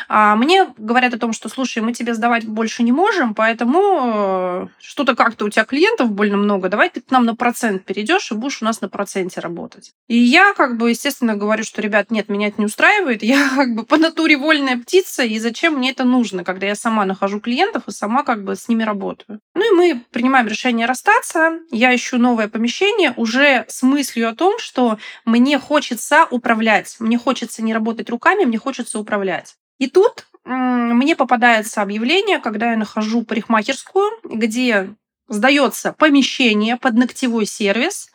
А 0.09 0.37
мне 0.37 0.73
говорят 0.77 1.15
о 1.15 1.19
том, 1.19 1.33
что, 1.33 1.49
слушай, 1.49 1.83
мы 1.83 1.93
тебе 1.93 2.15
сдавать 2.15 2.47
больше 2.47 2.83
не 2.83 2.93
можем, 2.93 3.35
поэтому 3.35 3.81
э, 4.05 4.67
что-то 4.81 5.17
как-то 5.17 5.45
у 5.45 5.49
тебя 5.49 5.65
клиентов 5.65 6.11
больно 6.11 6.37
много, 6.37 6.69
давай 6.69 6.91
ты 6.91 7.01
к 7.01 7.11
нам 7.11 7.25
на 7.25 7.35
процент 7.35 7.85
перейдешь 7.85 8.31
и 8.31 8.35
будешь 8.35 8.63
у 8.63 8.65
нас 8.65 8.81
на 8.81 8.89
проценте 8.89 9.41
работать. 9.41 9.92
И 10.09 10.19
я 10.19 10.53
как 10.53 10.77
бы, 10.77 10.91
естественно, 10.91 11.37
говорю, 11.37 11.65
что, 11.65 11.81
ребят, 11.81 12.11
нет, 12.11 12.29
меня 12.29 12.49
это 12.49 12.61
не 12.61 12.67
устраивает, 12.67 13.23
я 13.23 13.49
как 13.55 13.75
бы 13.75 13.85
по 13.85 13.97
натуре 13.97 14.37
вольная 14.37 14.77
птица, 14.77 15.23
и 15.23 15.39
зачем 15.39 15.77
мне 15.77 15.91
это 15.91 16.05
нужно, 16.05 16.45
когда 16.45 16.67
я 16.67 16.75
сама 16.75 17.05
нахожу 17.05 17.41
клиентов 17.41 17.85
и 17.87 17.93
сама 17.93 18.23
как 18.23 18.45
бы 18.45 18.57
с 18.57 18.69
ними 18.69 18.83
работаю. 18.83 19.41
Ну 19.55 19.73
и 19.73 19.75
мы 19.75 20.05
принимаем 20.11 20.49
решение 20.49 20.87
расстаться, 20.87 21.61
я 21.71 21.95
ищу 21.95 22.19
новое 22.19 22.49
помещение 22.49 23.15
уже 23.17 23.65
с 23.69 23.83
мыслью 23.83 24.29
о 24.29 24.35
том, 24.35 24.59
что 24.59 24.99
мне 25.25 25.59
хочется 25.59 26.27
управлять, 26.31 26.97
мне 26.99 27.17
хочется 27.17 27.63
не 27.63 27.73
работать 27.73 28.11
руками, 28.11 28.45
мне 28.45 28.59
хочется 28.59 28.99
управлять. 28.99 29.55
И 29.79 29.89
тут 29.89 30.27
мне 30.45 31.17
попадается 31.17 31.83
объявление, 31.83 32.39
когда 32.39 32.73
я 32.73 32.77
нахожу 32.77 33.23
парикмахерскую, 33.23 34.11
где 34.25 34.95
сдается 35.29 35.93
помещение 35.93 36.77
под 36.77 36.95
ногтевой 36.95 37.47
сервис, 37.47 38.11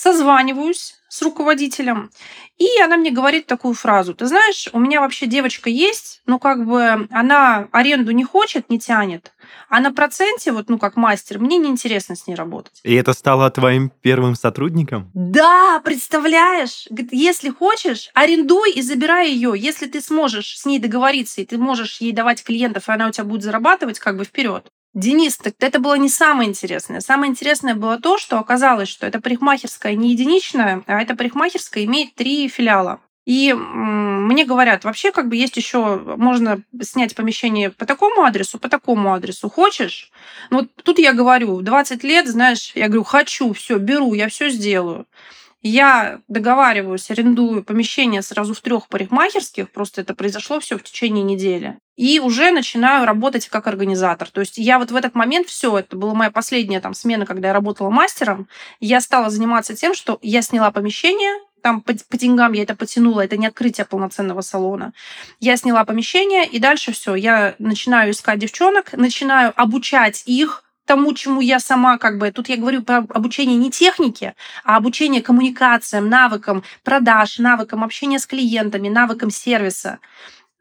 созваниваюсь 0.00 0.94
с 1.08 1.20
руководителем, 1.22 2.10
и 2.56 2.66
она 2.82 2.96
мне 2.96 3.10
говорит 3.10 3.46
такую 3.46 3.74
фразу. 3.74 4.14
Ты 4.14 4.26
знаешь, 4.26 4.68
у 4.72 4.78
меня 4.78 5.00
вообще 5.00 5.26
девочка 5.26 5.68
есть, 5.68 6.22
но 6.24 6.38
как 6.38 6.64
бы 6.64 7.06
она 7.10 7.68
аренду 7.72 8.12
не 8.12 8.24
хочет, 8.24 8.70
не 8.70 8.78
тянет, 8.78 9.32
а 9.68 9.80
на 9.80 9.92
проценте, 9.92 10.52
вот, 10.52 10.70
ну, 10.70 10.78
как 10.78 10.96
мастер, 10.96 11.38
мне 11.38 11.58
неинтересно 11.58 12.16
с 12.16 12.26
ней 12.26 12.34
работать. 12.34 12.80
И 12.82 12.94
это 12.94 13.12
стало 13.12 13.50
твоим 13.50 13.90
первым 14.00 14.36
сотрудником? 14.36 15.10
Да, 15.12 15.80
представляешь? 15.84 16.86
Говорит, 16.88 17.12
если 17.12 17.50
хочешь, 17.50 18.08
арендуй 18.14 18.72
и 18.72 18.80
забирай 18.80 19.30
ее. 19.30 19.52
Если 19.54 19.86
ты 19.86 20.00
сможешь 20.00 20.58
с 20.58 20.64
ней 20.64 20.78
договориться, 20.78 21.42
и 21.42 21.44
ты 21.44 21.58
можешь 21.58 22.00
ей 22.00 22.12
давать 22.12 22.42
клиентов, 22.42 22.88
и 22.88 22.92
она 22.92 23.08
у 23.08 23.10
тебя 23.10 23.24
будет 23.24 23.42
зарабатывать, 23.42 23.98
как 23.98 24.16
бы 24.16 24.24
вперед. 24.24 24.70
Денис, 24.92 25.36
так 25.36 25.54
это 25.60 25.78
было 25.78 25.94
не 25.94 26.08
самое 26.08 26.48
интересное. 26.48 27.00
Самое 27.00 27.30
интересное 27.30 27.74
было 27.74 28.00
то, 28.00 28.18
что 28.18 28.38
оказалось, 28.38 28.88
что 28.88 29.06
эта 29.06 29.20
парикмахерская 29.20 29.94
не 29.94 30.12
единичная, 30.12 30.82
а 30.86 31.00
эта 31.00 31.14
парикмахерская 31.14 31.84
имеет 31.84 32.14
три 32.16 32.48
филиала. 32.48 33.00
И 33.24 33.52
мне 33.54 34.44
говорят, 34.44 34.82
вообще 34.82 35.12
как 35.12 35.28
бы 35.28 35.36
есть 35.36 35.56
еще, 35.56 35.98
можно 36.16 36.62
снять 36.82 37.14
помещение 37.14 37.70
по 37.70 37.86
такому 37.86 38.22
адресу, 38.22 38.58
по 38.58 38.68
такому 38.68 39.14
адресу. 39.14 39.48
Хочешь? 39.48 40.10
Ну, 40.50 40.60
вот 40.60 40.70
тут 40.82 40.98
я 40.98 41.12
говорю, 41.12 41.60
20 41.60 42.02
лет, 42.02 42.26
знаешь, 42.26 42.72
я 42.74 42.86
говорю, 42.86 43.04
хочу, 43.04 43.52
все, 43.52 43.78
беру, 43.78 44.14
я 44.14 44.28
все 44.28 44.48
сделаю. 44.48 45.06
Я 45.62 46.20
договариваюсь, 46.26 47.10
арендую 47.10 47.62
помещение 47.62 48.22
сразу 48.22 48.54
в 48.54 48.60
трех 48.60 48.88
парикмахерских, 48.88 49.70
просто 49.70 50.00
это 50.00 50.14
произошло 50.14 50.58
все 50.58 50.78
в 50.78 50.82
течение 50.82 51.22
недели. 51.22 51.76
И 51.96 52.18
уже 52.18 52.50
начинаю 52.50 53.04
работать 53.04 53.46
как 53.48 53.66
организатор. 53.66 54.30
То 54.30 54.40
есть 54.40 54.56
я 54.56 54.78
вот 54.78 54.90
в 54.90 54.96
этот 54.96 55.14
момент 55.14 55.48
все, 55.48 55.76
это 55.76 55.96
была 55.96 56.14
моя 56.14 56.30
последняя 56.30 56.80
там 56.80 56.94
смена, 56.94 57.26
когда 57.26 57.48
я 57.48 57.54
работала 57.54 57.90
мастером, 57.90 58.48
я 58.80 59.02
стала 59.02 59.28
заниматься 59.28 59.76
тем, 59.76 59.94
что 59.94 60.18
я 60.22 60.40
сняла 60.40 60.70
помещение, 60.70 61.32
там 61.60 61.82
по, 61.82 61.92
по 62.08 62.16
деньгам 62.16 62.52
я 62.54 62.62
это 62.62 62.74
потянула, 62.74 63.20
это 63.20 63.36
не 63.36 63.46
открытие 63.46 63.84
полноценного 63.84 64.40
салона. 64.40 64.94
Я 65.40 65.58
сняла 65.58 65.84
помещение, 65.84 66.46
и 66.46 66.58
дальше 66.58 66.92
все, 66.92 67.14
я 67.14 67.54
начинаю 67.58 68.12
искать 68.12 68.38
девчонок, 68.38 68.94
начинаю 68.94 69.52
обучать 69.56 70.22
их 70.24 70.64
тому, 70.90 71.14
чему 71.14 71.40
я 71.40 71.60
сама 71.60 71.98
как 71.98 72.18
бы... 72.18 72.32
Тут 72.32 72.48
я 72.48 72.56
говорю 72.56 72.82
про 72.82 73.04
обучение 73.10 73.56
не 73.56 73.70
технике, 73.70 74.34
а 74.64 74.76
обучение 74.76 75.22
коммуникациям, 75.22 76.08
навыкам 76.08 76.64
продаж, 76.82 77.38
навыкам 77.38 77.84
общения 77.84 78.18
с 78.18 78.26
клиентами, 78.26 78.88
навыкам 78.88 79.30
сервиса 79.30 80.00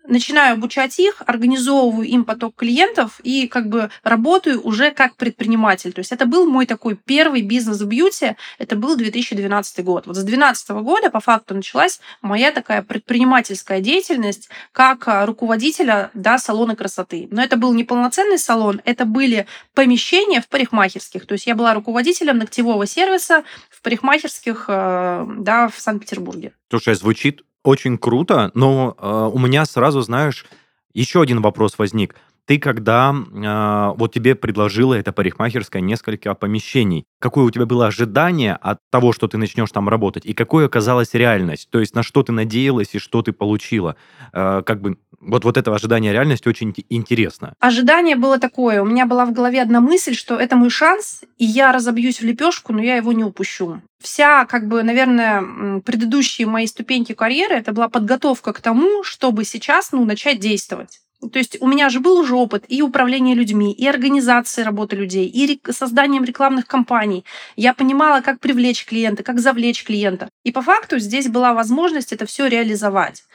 начинаю 0.07 0.53
обучать 0.53 0.99
их, 0.99 1.21
организовываю 1.25 2.07
им 2.07 2.25
поток 2.25 2.55
клиентов 2.55 3.19
и 3.23 3.47
как 3.47 3.69
бы 3.69 3.89
работаю 4.03 4.61
уже 4.61 4.91
как 4.91 5.15
предприниматель. 5.15 5.93
То 5.93 5.99
есть 5.99 6.11
это 6.11 6.25
был 6.25 6.49
мой 6.49 6.65
такой 6.65 6.95
первый 6.95 7.41
бизнес 7.41 7.81
в 7.81 7.87
бьюти, 7.87 8.35
это 8.57 8.75
был 8.75 8.95
2012 8.95 9.83
год. 9.83 10.07
Вот 10.07 10.15
с 10.15 10.23
2012 10.23 10.69
года 10.69 11.09
по 11.09 11.19
факту 11.19 11.55
началась 11.55 11.99
моя 12.21 12.51
такая 12.51 12.81
предпринимательская 12.81 13.81
деятельность 13.81 14.49
как 14.71 15.07
а, 15.07 15.25
руководителя 15.25 16.09
да, 16.13 16.37
салона 16.37 16.75
красоты. 16.75 17.27
Но 17.31 17.43
это 17.43 17.57
был 17.57 17.73
не 17.73 17.83
полноценный 17.83 18.39
салон, 18.39 18.81
это 18.85 19.05
были 19.05 19.47
помещения 19.73 20.41
в 20.41 20.47
парикмахерских. 20.47 21.25
То 21.25 21.33
есть 21.33 21.45
я 21.47 21.55
была 21.55 21.73
руководителем 21.73 22.37
ногтевого 22.37 22.85
сервиса 22.85 23.43
в 23.69 23.81
парикмахерских 23.81 24.65
э, 24.67 25.25
да, 25.37 25.67
в 25.67 25.79
Санкт-Петербурге. 25.79 26.53
Слушай, 26.69 26.95
звучит 26.95 27.43
очень 27.63 27.97
круто, 27.97 28.51
но 28.53 28.95
э, 28.97 29.29
у 29.33 29.39
меня 29.39 29.65
сразу, 29.65 30.01
знаешь, 30.01 30.45
еще 30.93 31.21
один 31.21 31.41
вопрос 31.41 31.77
возник. 31.77 32.15
Ты 32.45 32.57
когда 32.57 33.13
э, 33.13 33.93
вот 33.95 34.11
тебе 34.11 34.33
предложила 34.33 34.95
эта 34.95 35.11
парикмахерская 35.11 35.83
несколько 35.83 36.33
помещений, 36.33 37.05
какое 37.19 37.45
у 37.45 37.51
тебя 37.51 37.67
было 37.67 37.87
ожидание 37.87 38.55
от 38.55 38.79
того, 38.89 39.13
что 39.13 39.27
ты 39.27 39.37
начнешь 39.37 39.71
там 39.71 39.87
работать, 39.87 40.25
и 40.25 40.33
какой 40.33 40.65
оказалась 40.65 41.13
реальность? 41.13 41.69
То 41.69 41.79
есть 41.79 41.93
на 41.93 42.01
что 42.01 42.23
ты 42.23 42.31
надеялась 42.31 42.95
и 42.95 42.99
что 42.99 43.21
ты 43.21 43.33
получила? 43.33 43.95
Э, 44.33 44.63
как 44.65 44.81
бы 44.81 44.97
вот, 45.21 45.43
вот 45.43 45.57
это 45.57 45.73
ожидание 45.73 46.13
реальности 46.13 46.47
очень 46.47 46.73
интересно. 46.89 47.53
Ожидание 47.59 48.15
было 48.15 48.39
такое. 48.39 48.81
У 48.81 48.85
меня 48.85 49.05
была 49.05 49.25
в 49.25 49.33
голове 49.33 49.61
одна 49.61 49.81
мысль, 49.81 50.15
что 50.15 50.35
это 50.35 50.55
мой 50.55 50.69
шанс, 50.69 51.21
и 51.37 51.45
я 51.45 51.71
разобьюсь 51.71 52.21
в 52.21 52.23
лепешку, 52.23 52.73
но 52.73 52.81
я 52.81 52.95
его 52.95 53.11
не 53.11 53.23
упущу. 53.23 53.81
Вся, 54.01 54.45
как 54.45 54.67
бы, 54.67 54.83
наверное, 54.83 55.81
предыдущие 55.81 56.47
мои 56.47 56.67
ступеньки 56.67 57.13
карьеры, 57.13 57.55
это 57.55 57.73
была 57.73 57.89
подготовка 57.89 58.53
к 58.53 58.61
тому, 58.61 59.03
чтобы 59.03 59.43
сейчас, 59.43 59.91
ну, 59.91 60.05
начать 60.05 60.39
действовать. 60.39 61.01
То 61.19 61.37
есть 61.37 61.57
у 61.59 61.67
меня 61.67 61.89
же 61.89 61.99
был 61.99 62.17
уже 62.17 62.33
опыт 62.33 62.63
и 62.69 62.81
управления 62.81 63.33
людьми, 63.33 63.73
и 63.73 63.85
организации 63.85 64.61
работы 64.61 64.95
людей, 64.95 65.25
и 65.25 65.61
созданием 65.69 66.23
рекламных 66.23 66.65
кампаний. 66.65 67.25
Я 67.57 67.73
понимала, 67.73 68.21
как 68.21 68.39
привлечь 68.39 68.85
клиента, 68.85 69.21
как 69.21 69.39
завлечь 69.39 69.83
клиента. 69.83 70.29
И 70.45 70.53
по 70.53 70.61
факту 70.61 70.97
здесь 70.97 71.27
была 71.27 71.53
возможность 71.53 72.13
это 72.13 72.25
все 72.25 72.47
реализовать. 72.47 73.25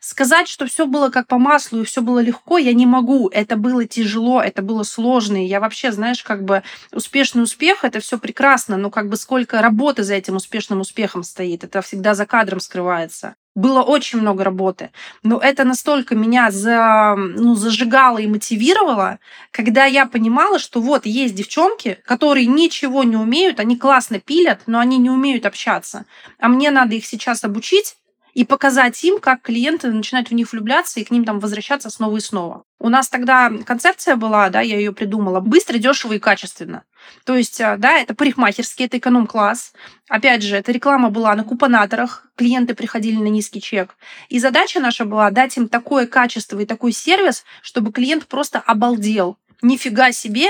Сказать, 0.00 0.48
что 0.48 0.66
все 0.66 0.86
было 0.86 1.10
как 1.10 1.26
по 1.26 1.38
маслу 1.38 1.82
и 1.82 1.84
все 1.84 2.00
было 2.00 2.20
легко, 2.20 2.56
я 2.56 2.72
не 2.72 2.86
могу. 2.86 3.28
Это 3.28 3.56
было 3.56 3.84
тяжело, 3.84 4.40
это 4.40 4.62
было 4.62 4.82
сложно. 4.82 5.44
И 5.44 5.46
я 5.46 5.60
вообще, 5.60 5.92
знаешь, 5.92 6.22
как 6.22 6.44
бы 6.44 6.62
успешный 6.92 7.42
успех 7.42 7.84
это 7.84 8.00
все 8.00 8.18
прекрасно, 8.18 8.78
но 8.78 8.90
как 8.90 9.10
бы 9.10 9.16
сколько 9.16 9.60
работы 9.60 10.02
за 10.02 10.14
этим 10.14 10.36
успешным 10.36 10.80
успехом 10.80 11.22
стоит, 11.22 11.64
это 11.64 11.82
всегда 11.82 12.14
за 12.14 12.24
кадром 12.24 12.60
скрывается 12.60 13.34
было 13.54 13.82
очень 13.82 14.20
много 14.20 14.44
работы, 14.44 14.90
но 15.22 15.38
это 15.38 15.64
настолько 15.64 16.14
меня 16.14 16.50
за, 16.50 17.14
ну, 17.16 17.54
зажигало 17.54 18.18
и 18.18 18.26
мотивировало, 18.26 19.18
когда 19.50 19.84
я 19.84 20.06
понимала, 20.06 20.58
что 20.58 20.80
вот 20.80 21.06
есть 21.06 21.34
девчонки, 21.34 21.98
которые 22.04 22.46
ничего 22.46 23.04
не 23.04 23.16
умеют, 23.16 23.60
они 23.60 23.76
классно 23.76 24.18
пилят, 24.20 24.62
но 24.66 24.78
они 24.78 24.98
не 24.98 25.10
умеют 25.10 25.46
общаться, 25.46 26.04
а 26.38 26.48
мне 26.48 26.70
надо 26.70 26.94
их 26.94 27.06
сейчас 27.06 27.44
обучить, 27.44 27.96
и 28.34 28.44
показать 28.44 29.02
им, 29.04 29.20
как 29.20 29.42
клиенты 29.42 29.90
начинают 29.90 30.28
в 30.28 30.34
них 30.34 30.52
влюбляться 30.52 31.00
и 31.00 31.04
к 31.04 31.10
ним 31.10 31.24
там 31.24 31.38
возвращаться 31.38 31.88
снова 31.88 32.16
и 32.16 32.20
снова. 32.20 32.64
У 32.80 32.88
нас 32.88 33.08
тогда 33.08 33.50
концепция 33.64 34.16
была, 34.16 34.50
да, 34.50 34.60
я 34.60 34.76
ее 34.76 34.92
придумала, 34.92 35.40
быстро, 35.40 35.78
дешево 35.78 36.14
и 36.14 36.18
качественно. 36.18 36.82
То 37.24 37.36
есть, 37.36 37.60
а, 37.60 37.76
да, 37.76 37.98
это 37.98 38.14
парикмахерский, 38.14 38.86
это 38.86 38.98
эконом-класс. 38.98 39.72
Опять 40.08 40.42
же, 40.42 40.56
эта 40.56 40.72
реклама 40.72 41.10
была 41.10 41.34
на 41.34 41.44
купонаторах, 41.44 42.26
клиенты 42.34 42.74
приходили 42.74 43.16
на 43.16 43.28
низкий 43.28 43.60
чек. 43.60 43.96
И 44.28 44.38
задача 44.38 44.80
наша 44.80 45.04
была 45.04 45.30
дать 45.30 45.56
им 45.56 45.68
такое 45.68 46.06
качество 46.06 46.58
и 46.58 46.66
такой 46.66 46.92
сервис, 46.92 47.44
чтобы 47.62 47.92
клиент 47.92 48.26
просто 48.26 48.58
обалдел. 48.58 49.38
Нифига 49.62 50.12
себе, 50.12 50.48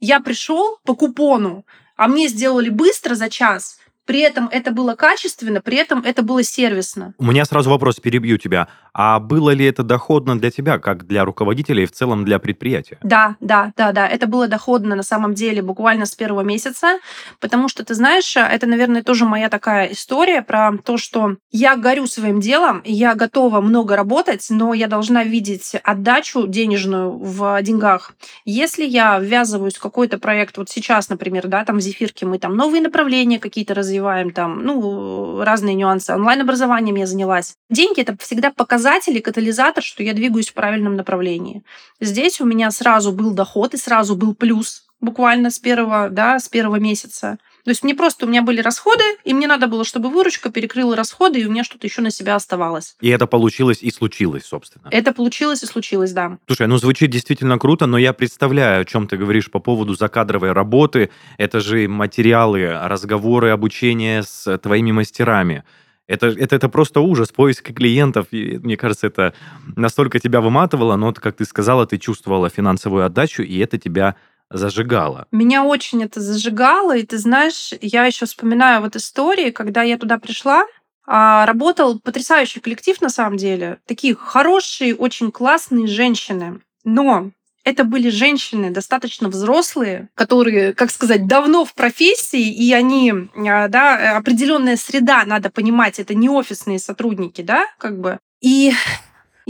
я 0.00 0.20
пришел 0.20 0.78
по 0.84 0.94
купону, 0.94 1.66
а 1.96 2.08
мне 2.08 2.28
сделали 2.28 2.70
быстро 2.70 3.14
за 3.14 3.28
час, 3.28 3.78
при 4.06 4.20
этом 4.20 4.48
это 4.50 4.72
было 4.72 4.94
качественно, 4.94 5.60
при 5.60 5.76
этом 5.76 6.02
это 6.04 6.22
было 6.22 6.42
сервисно. 6.42 7.14
У 7.18 7.24
меня 7.24 7.44
сразу 7.44 7.70
вопрос, 7.70 7.96
перебью 7.96 8.38
тебя. 8.38 8.68
А 8.92 9.20
было 9.20 9.50
ли 9.50 9.64
это 9.64 9.82
доходно 9.84 10.38
для 10.38 10.50
тебя, 10.50 10.78
как 10.78 11.06
для 11.06 11.24
руководителя 11.24 11.84
и 11.84 11.86
в 11.86 11.92
целом 11.92 12.24
для 12.24 12.40
предприятия? 12.40 12.98
Да, 13.02 13.36
да, 13.40 13.72
да, 13.76 13.92
да. 13.92 14.08
Это 14.08 14.26
было 14.26 14.48
доходно 14.48 14.96
на 14.96 15.04
самом 15.04 15.34
деле 15.34 15.62
буквально 15.62 16.06
с 16.06 16.14
первого 16.16 16.40
месяца, 16.40 16.98
потому 17.38 17.68
что, 17.68 17.84
ты 17.84 17.94
знаешь, 17.94 18.36
это, 18.36 18.66
наверное, 18.66 19.04
тоже 19.04 19.24
моя 19.26 19.48
такая 19.48 19.92
история 19.92 20.42
про 20.42 20.72
то, 20.84 20.96
что 20.96 21.36
я 21.52 21.76
горю 21.76 22.06
своим 22.06 22.40
делом, 22.40 22.82
я 22.84 23.14
готова 23.14 23.60
много 23.60 23.94
работать, 23.94 24.44
но 24.50 24.74
я 24.74 24.88
должна 24.88 25.22
видеть 25.22 25.76
отдачу 25.84 26.48
денежную 26.48 27.12
в 27.16 27.62
деньгах. 27.62 28.14
Если 28.44 28.84
я 28.84 29.20
ввязываюсь 29.20 29.76
в 29.76 29.80
какой-то 29.80 30.18
проект, 30.18 30.58
вот 30.58 30.68
сейчас, 30.68 31.08
например, 31.08 31.46
да, 31.46 31.64
там 31.64 31.76
в 31.76 31.80
Зефирке 31.80 32.26
мы 32.26 32.38
там 32.38 32.56
новые 32.56 32.82
направления 32.82 33.38
какие-то 33.38 33.74
развиваем, 33.74 33.89
развиваем 33.90 34.30
там, 34.30 34.62
ну, 34.62 35.42
разные 35.42 35.74
нюансы. 35.74 36.14
Онлайн-образованием 36.14 36.96
я 36.96 37.06
занялась. 37.06 37.54
Деньги— 37.68 38.00
это 38.02 38.16
всегда 38.18 38.50
показатель 38.50 39.16
и 39.16 39.20
катализатор, 39.20 39.82
что 39.82 40.02
я 40.02 40.14
двигаюсь 40.14 40.48
в 40.48 40.54
правильном 40.54 40.96
направлении. 40.96 41.64
Здесь 42.00 42.40
у 42.40 42.46
меня 42.46 42.70
сразу 42.70 43.12
был 43.12 43.32
доход 43.32 43.74
и 43.74 43.76
сразу 43.76 44.14
был 44.14 44.34
плюс 44.34 44.86
буквально 45.00 45.50
с 45.50 45.58
первого, 45.58 46.08
да, 46.08 46.38
с 46.38 46.48
первого 46.48 46.76
месяца. 46.76 47.38
То 47.64 47.70
есть 47.70 47.82
мне 47.82 47.94
просто, 47.94 48.26
у 48.26 48.28
меня 48.28 48.42
были 48.42 48.60
расходы, 48.60 49.04
и 49.24 49.34
мне 49.34 49.46
надо 49.46 49.66
было, 49.66 49.84
чтобы 49.84 50.08
выручка 50.08 50.50
перекрыла 50.50 50.96
расходы, 50.96 51.40
и 51.40 51.46
у 51.46 51.50
меня 51.50 51.64
что-то 51.64 51.86
еще 51.86 52.02
на 52.02 52.10
себя 52.10 52.34
оставалось. 52.34 52.96
И 53.00 53.08
это 53.08 53.26
получилось 53.26 53.82
и 53.82 53.90
случилось, 53.90 54.44
собственно. 54.44 54.88
Это 54.90 55.12
получилось 55.12 55.62
и 55.62 55.66
случилось, 55.66 56.12
да. 56.12 56.38
Слушай, 56.46 56.66
ну 56.66 56.78
звучит 56.78 57.10
действительно 57.10 57.58
круто, 57.58 57.86
но 57.86 57.98
я 57.98 58.12
представляю, 58.12 58.82
о 58.82 58.84
чем 58.84 59.06
ты 59.06 59.16
говоришь 59.16 59.50
по 59.50 59.58
поводу 59.58 59.94
закадровой 59.94 60.52
работы. 60.52 61.10
Это 61.38 61.60
же 61.60 61.88
материалы, 61.88 62.70
разговоры, 62.82 63.50
обучение 63.50 64.22
с 64.22 64.58
твоими 64.58 64.92
мастерами. 64.92 65.64
Это, 66.10 66.26
это, 66.26 66.56
это 66.56 66.68
просто 66.68 67.00
ужас, 67.00 67.30
поиск 67.30 67.72
клиентов. 67.72 68.26
И, 68.32 68.58
мне 68.58 68.76
кажется, 68.76 69.06
это 69.06 69.32
настолько 69.76 70.18
тебя 70.18 70.40
выматывало, 70.40 70.96
но, 70.96 71.12
как 71.12 71.36
ты 71.36 71.44
сказала, 71.44 71.86
ты 71.86 71.98
чувствовала 71.98 72.50
финансовую 72.50 73.04
отдачу, 73.04 73.42
и 73.42 73.58
это 73.58 73.78
тебя 73.78 74.16
зажигало. 74.50 75.26
Меня 75.30 75.64
очень 75.64 76.02
это 76.02 76.20
зажигало, 76.20 76.96
и 76.96 77.04
ты 77.04 77.18
знаешь, 77.18 77.72
я 77.80 78.04
еще 78.04 78.26
вспоминаю 78.26 78.82
вот 78.82 78.96
истории, 78.96 79.50
когда 79.50 79.82
я 79.82 79.96
туда 79.98 80.18
пришла, 80.18 80.64
А, 81.12 81.44
работал 81.46 81.98
потрясающий 81.98 82.60
коллектив 82.60 83.00
на 83.00 83.08
самом 83.08 83.36
деле. 83.36 83.78
Такие 83.86 84.14
хорошие, 84.14 84.94
очень 84.94 85.32
классные 85.32 85.88
женщины. 85.88 86.60
Но 86.84 87.30
это 87.64 87.82
были 87.84 88.10
женщины 88.10 88.70
достаточно 88.70 89.28
взрослые, 89.28 90.08
которые, 90.14 90.72
как 90.72 90.90
сказать, 90.92 91.26
давно 91.26 91.64
в 91.64 91.74
профессии, 91.74 92.48
и 92.54 92.72
они, 92.72 93.12
а, 93.34 93.66
да, 93.68 94.16
определенная 94.16 94.76
среда, 94.76 95.24
надо 95.26 95.50
понимать, 95.50 95.98
это 95.98 96.14
не 96.14 96.28
офисные 96.28 96.78
сотрудники, 96.78 97.42
да, 97.42 97.66
как 97.78 97.98
бы. 98.00 98.18
И 98.40 98.72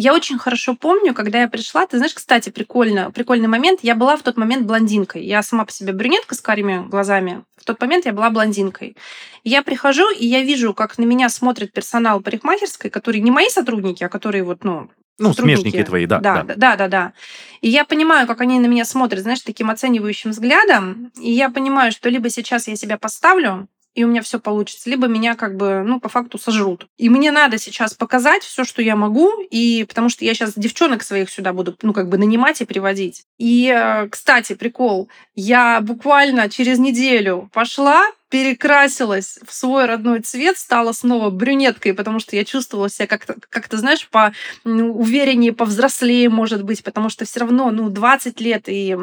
я 0.00 0.14
очень 0.14 0.38
хорошо 0.38 0.74
помню, 0.74 1.12
когда 1.12 1.42
я 1.42 1.48
пришла, 1.48 1.86
ты 1.86 1.98
знаешь, 1.98 2.14
кстати, 2.14 2.48
прикольно, 2.48 3.10
прикольный 3.10 3.48
момент, 3.48 3.80
я 3.82 3.94
была 3.94 4.16
в 4.16 4.22
тот 4.22 4.38
момент 4.38 4.66
блондинкой. 4.66 5.22
Я 5.24 5.42
сама 5.42 5.66
по 5.66 5.72
себе 5.72 5.92
брюнетка 5.92 6.34
с 6.34 6.40
карими 6.40 6.88
глазами. 6.88 7.44
В 7.58 7.64
тот 7.64 7.78
момент 7.82 8.06
я 8.06 8.14
была 8.14 8.30
блондинкой. 8.30 8.96
Я 9.44 9.62
прихожу, 9.62 10.10
и 10.10 10.26
я 10.26 10.42
вижу, 10.42 10.72
как 10.72 10.96
на 10.96 11.04
меня 11.04 11.28
смотрит 11.28 11.74
персонал 11.74 12.22
парикмахерской, 12.22 12.88
которые 12.88 13.20
не 13.20 13.30
мои 13.30 13.50
сотрудники, 13.50 14.02
а 14.02 14.08
которые 14.08 14.42
вот, 14.42 14.64
ну, 14.64 14.88
ну, 15.18 15.34
смежники 15.34 15.84
твои, 15.84 16.06
да, 16.06 16.18
да. 16.18 16.44
Да, 16.44 16.54
да, 16.56 16.76
да, 16.76 16.88
да. 16.88 17.12
И 17.60 17.68
я 17.68 17.84
понимаю, 17.84 18.26
как 18.26 18.40
они 18.40 18.58
на 18.58 18.66
меня 18.66 18.86
смотрят, 18.86 19.22
знаешь, 19.22 19.42
таким 19.42 19.68
оценивающим 19.68 20.30
взглядом. 20.30 21.12
И 21.20 21.30
я 21.30 21.50
понимаю, 21.50 21.92
что 21.92 22.08
либо 22.08 22.30
сейчас 22.30 22.68
я 22.68 22.76
себя 22.76 22.96
поставлю, 22.96 23.68
и 23.94 24.04
у 24.04 24.08
меня 24.08 24.22
все 24.22 24.38
получится, 24.38 24.88
либо 24.88 25.06
меня 25.06 25.34
как 25.34 25.56
бы, 25.56 25.82
ну, 25.84 26.00
по 26.00 26.08
факту 26.08 26.38
сожрут. 26.38 26.86
И 26.96 27.08
мне 27.08 27.32
надо 27.32 27.58
сейчас 27.58 27.94
показать 27.94 28.42
все, 28.42 28.64
что 28.64 28.82
я 28.82 28.96
могу, 28.96 29.30
и 29.50 29.84
потому 29.88 30.08
что 30.08 30.24
я 30.24 30.34
сейчас 30.34 30.54
девчонок 30.56 31.02
своих 31.02 31.30
сюда 31.30 31.52
буду, 31.52 31.76
ну, 31.82 31.92
как 31.92 32.08
бы 32.08 32.16
нанимать 32.18 32.60
и 32.60 32.64
приводить. 32.64 33.24
И, 33.38 33.72
э, 33.74 34.08
кстати, 34.08 34.54
прикол, 34.54 35.08
я 35.34 35.80
буквально 35.80 36.48
через 36.48 36.78
неделю 36.78 37.50
пошла, 37.52 38.04
перекрасилась 38.30 39.38
в 39.44 39.52
свой 39.52 39.86
родной 39.86 40.20
цвет, 40.20 40.56
стала 40.56 40.92
снова 40.92 41.30
брюнеткой, 41.30 41.94
потому 41.94 42.20
что 42.20 42.36
я 42.36 42.44
чувствовала 42.44 42.88
себя 42.88 43.08
как-то, 43.08 43.34
как 43.50 43.68
то 43.68 43.76
знаешь, 43.76 44.08
по 44.08 44.32
ну, 44.64 44.92
увереннее, 44.92 45.52
повзрослее, 45.52 46.30
может 46.30 46.62
быть, 46.62 46.82
потому 46.84 47.10
что 47.10 47.24
все 47.24 47.40
равно, 47.40 47.70
ну, 47.70 47.90
20 47.90 48.40
лет 48.40 48.64
и 48.68 48.96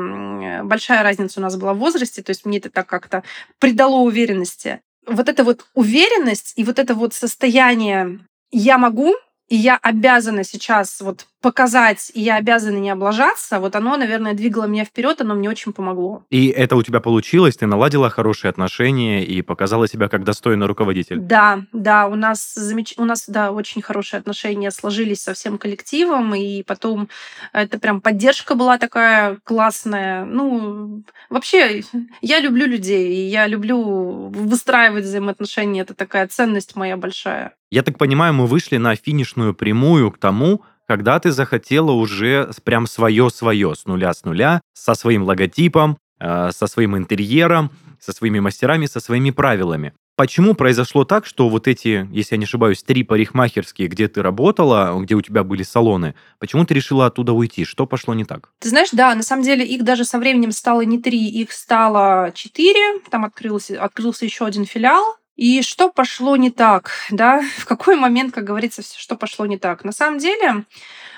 большая 0.64 1.04
разница 1.04 1.40
у 1.40 1.44
нас 1.44 1.58
была 1.58 1.74
в 1.74 1.80
возрасте, 1.80 2.24
то 2.24 2.32
есть 2.32 2.46
мне 2.46 2.58
это 2.58 2.70
так 2.70 2.88
как-то 2.88 3.24
придало 3.60 3.98
уверенности. 3.98 4.80
Вот 5.06 5.30
эта 5.30 5.44
вот 5.44 5.66
уверенность 5.74 6.54
и 6.56 6.64
вот 6.64 6.80
это 6.80 6.96
вот 6.96 7.14
состояние 7.14 8.20
«я 8.52 8.78
могу», 8.78 9.16
и 9.50 9.56
я 9.56 9.78
обязана 9.78 10.44
сейчас 10.44 11.00
вот 11.00 11.26
показать, 11.42 12.12
и 12.14 12.22
я 12.22 12.38
обязана 12.38 12.78
не 12.78 12.90
облажаться, 12.90 13.60
вот 13.60 13.76
оно, 13.76 13.96
наверное, 13.96 14.34
двигало 14.34 14.66
меня 14.66 14.86
вперед, 14.86 15.22
оно 15.22 15.36
мне 15.36 15.50
очень 15.50 15.72
помогло. 15.72 16.24
И 16.30 16.48
это 16.48 16.76
у 16.76 16.84
тебя 16.84 17.00
получилось, 17.00 17.58
ты 17.58 17.68
наладила 17.68 18.10
хорошие 18.10 18.50
отношения 18.50 19.24
и 19.24 19.42
показала 19.42 19.88
себя 19.88 20.10
как 20.10 20.24
достойный 20.24 20.66
руководитель. 20.66 21.20
Да, 21.20 21.62
да, 21.74 22.08
у 22.08 22.16
нас 22.16 22.54
замеч... 22.56 22.96
у 22.98 23.06
нас, 23.06 23.26
да, 23.28 23.52
очень 23.52 23.82
хорошие 23.82 24.20
отношения 24.20 24.72
сложились 24.72 25.22
со 25.22 25.34
всем 25.34 25.58
коллективом, 25.58 26.34
и 26.34 26.64
потом 26.64 27.08
это 27.54 27.80
прям 27.80 28.02
поддержка 28.02 28.56
была 28.56 28.78
такая 28.80 29.38
классная. 29.44 30.26
Ну, 30.26 31.04
вообще, 31.30 31.84
я 32.22 32.40
люблю 32.40 32.66
людей, 32.66 33.14
и 33.14 33.28
я 33.28 33.48
люблю 33.48 34.30
выстраивать 34.30 35.04
взаимоотношения, 35.04 35.82
это 35.82 35.94
такая 35.94 36.28
ценность 36.28 36.76
моя 36.76 36.98
большая. 36.98 37.54
Я 37.70 37.84
так 37.84 37.98
понимаю, 37.98 38.34
мы 38.34 38.48
вышли 38.48 38.78
на 38.78 38.96
финишную 38.96 39.54
прямую 39.54 40.12
к 40.12 40.18
тому, 40.18 40.64
когда 40.88 41.20
ты 41.20 41.32
захотела 41.32 41.92
уже 41.92 42.50
прям 42.64 42.88
свое-свое, 42.88 43.76
с 43.76 43.86
нуля 43.86 44.14
с 44.14 44.24
нуля, 44.24 44.62
со 44.74 44.96
своим 44.96 45.24
логотипом, 45.24 45.98
э, 46.20 46.52
со 46.52 46.68
своим 46.68 46.98
интерьером, 46.98 47.72
со 48.00 48.14
своими 48.14 48.40
мастерами, 48.40 48.86
со 48.86 49.00
своими 49.00 49.32
правилами. 49.32 49.94
Почему 50.16 50.56
произошло 50.56 51.06
так, 51.06 51.28
что 51.28 51.48
вот 51.48 51.68
эти, 51.68 52.10
если 52.12 52.34
я 52.34 52.40
не 52.40 52.46
ошибаюсь, 52.46 52.82
три 52.82 53.04
парикмахерские, 53.04 53.88
где 53.88 54.08
ты 54.08 54.24
работала, 54.24 55.00
где 55.00 55.14
у 55.14 55.22
тебя 55.22 55.44
были 55.44 55.62
салоны, 55.62 56.16
почему 56.40 56.66
ты 56.66 56.74
решила 56.74 57.06
оттуда 57.06 57.34
уйти? 57.34 57.66
Что 57.66 57.86
пошло 57.86 58.16
не 58.16 58.26
так? 58.26 58.50
Ты 58.60 58.70
знаешь, 58.70 58.90
да, 58.92 59.14
на 59.14 59.22
самом 59.22 59.44
деле 59.44 59.64
их 59.64 59.84
даже 59.84 60.06
со 60.06 60.18
временем 60.18 60.52
стало 60.52 60.82
не 60.82 61.00
три, 61.00 61.28
их 61.30 61.52
стало 61.52 62.32
четыре. 62.34 63.00
Там 63.12 63.26
открылся, 63.26 63.80
открылся 63.84 64.26
еще 64.26 64.48
один 64.48 64.66
филиал. 64.66 65.18
И 65.38 65.62
что 65.62 65.90
пошло 65.90 66.36
не 66.36 66.50
так, 66.50 66.92
да? 67.12 67.42
В 67.58 67.66
какой 67.66 67.96
момент, 67.96 68.34
как 68.34 68.44
говорится, 68.44 68.82
что 68.82 69.16
пошло 69.16 69.46
не 69.46 69.58
так? 69.58 69.84
На 69.84 69.92
самом 69.92 70.18
деле, 70.18 70.66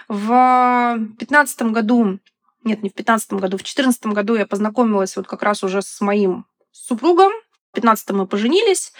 в 0.10 1.00
пятнадцатом 1.18 1.72
году, 1.72 2.20
нет, 2.66 2.84
не 2.84 2.90
в 2.90 2.94
пятнадцатом 2.94 3.40
году, 3.40 3.58
в 3.58 3.64
четырнадцатом 3.64 4.14
году 4.14 4.36
я 4.36 4.46
познакомилась 4.46 5.16
вот 5.16 5.26
как 5.26 5.42
раз 5.42 5.64
уже 5.64 5.82
с 5.82 6.02
моим 6.02 6.46
супругом. 6.72 7.32
В 7.72 7.76
пятнадцатом 7.76 8.18
мы 8.18 8.28
поженились. 8.28 8.92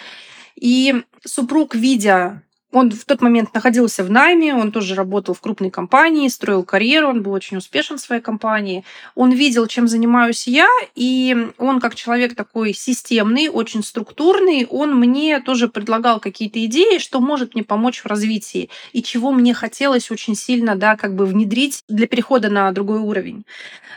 И 0.56 1.04
супруг, 1.24 1.74
видя 1.74 2.42
он 2.72 2.90
в 2.90 3.04
тот 3.04 3.20
момент 3.20 3.52
находился 3.52 4.04
в 4.04 4.10
найме, 4.10 4.54
он 4.54 4.70
тоже 4.70 4.94
работал 4.94 5.34
в 5.34 5.40
крупной 5.40 5.70
компании, 5.70 6.28
строил 6.28 6.62
карьеру, 6.62 7.08
он 7.08 7.22
был 7.22 7.32
очень 7.32 7.56
успешен 7.56 7.98
в 7.98 8.00
своей 8.00 8.22
компании. 8.22 8.84
Он 9.14 9.32
видел, 9.32 9.66
чем 9.66 9.88
занимаюсь 9.88 10.46
я, 10.46 10.68
и 10.94 11.48
он 11.58 11.80
как 11.80 11.94
человек 11.94 12.34
такой 12.34 12.72
системный, 12.72 13.48
очень 13.48 13.82
структурный, 13.82 14.66
он 14.66 14.94
мне 14.94 15.40
тоже 15.40 15.68
предлагал 15.68 16.20
какие-то 16.20 16.64
идеи, 16.66 16.98
что 16.98 17.20
может 17.20 17.54
мне 17.54 17.64
помочь 17.64 18.00
в 18.00 18.06
развитии, 18.06 18.70
и 18.92 19.02
чего 19.02 19.32
мне 19.32 19.52
хотелось 19.52 20.10
очень 20.10 20.36
сильно, 20.36 20.76
да, 20.76 20.96
как 20.96 21.14
бы 21.14 21.26
внедрить 21.26 21.82
для 21.88 22.06
перехода 22.06 22.50
на 22.50 22.70
другой 22.72 23.00
уровень. 23.00 23.44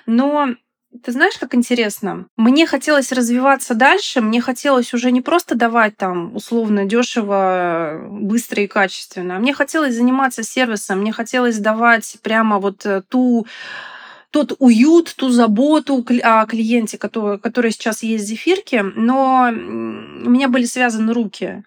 Но 0.05 0.55
ты 1.01 1.11
знаешь, 1.11 1.37
как 1.39 1.55
интересно? 1.55 2.27
Мне 2.37 2.65
хотелось 2.67 3.11
развиваться 3.11 3.73
дальше, 3.73 4.21
мне 4.21 4.41
хотелось 4.41 4.93
уже 4.93 5.11
не 5.11 5.21
просто 5.21 5.55
давать 5.55 5.97
там 5.97 6.35
условно 6.35 6.85
дешево, 6.85 8.07
быстро 8.09 8.63
и 8.63 8.67
качественно, 8.67 9.37
а 9.37 9.39
мне 9.39 9.53
хотелось 9.53 9.95
заниматься 9.95 10.43
сервисом, 10.43 10.99
мне 10.99 11.11
хотелось 11.11 11.57
давать 11.57 12.17
прямо 12.21 12.59
вот 12.59 12.85
э, 12.85 13.01
ту 13.07 13.47
тот 14.33 14.55
уют, 14.57 15.13
ту 15.15 15.29
заботу 15.29 16.03
о 16.23 16.45
клиенте, 16.47 16.97
который, 16.97 17.37
который 17.37 17.69
сейчас 17.69 18.01
есть 18.01 18.23
в 18.23 18.27
Зефирке, 18.27 18.81
но 18.81 19.49
у 19.51 20.29
меня 20.29 20.47
были 20.49 20.65
связаны 20.65 21.13
руки. 21.13 21.63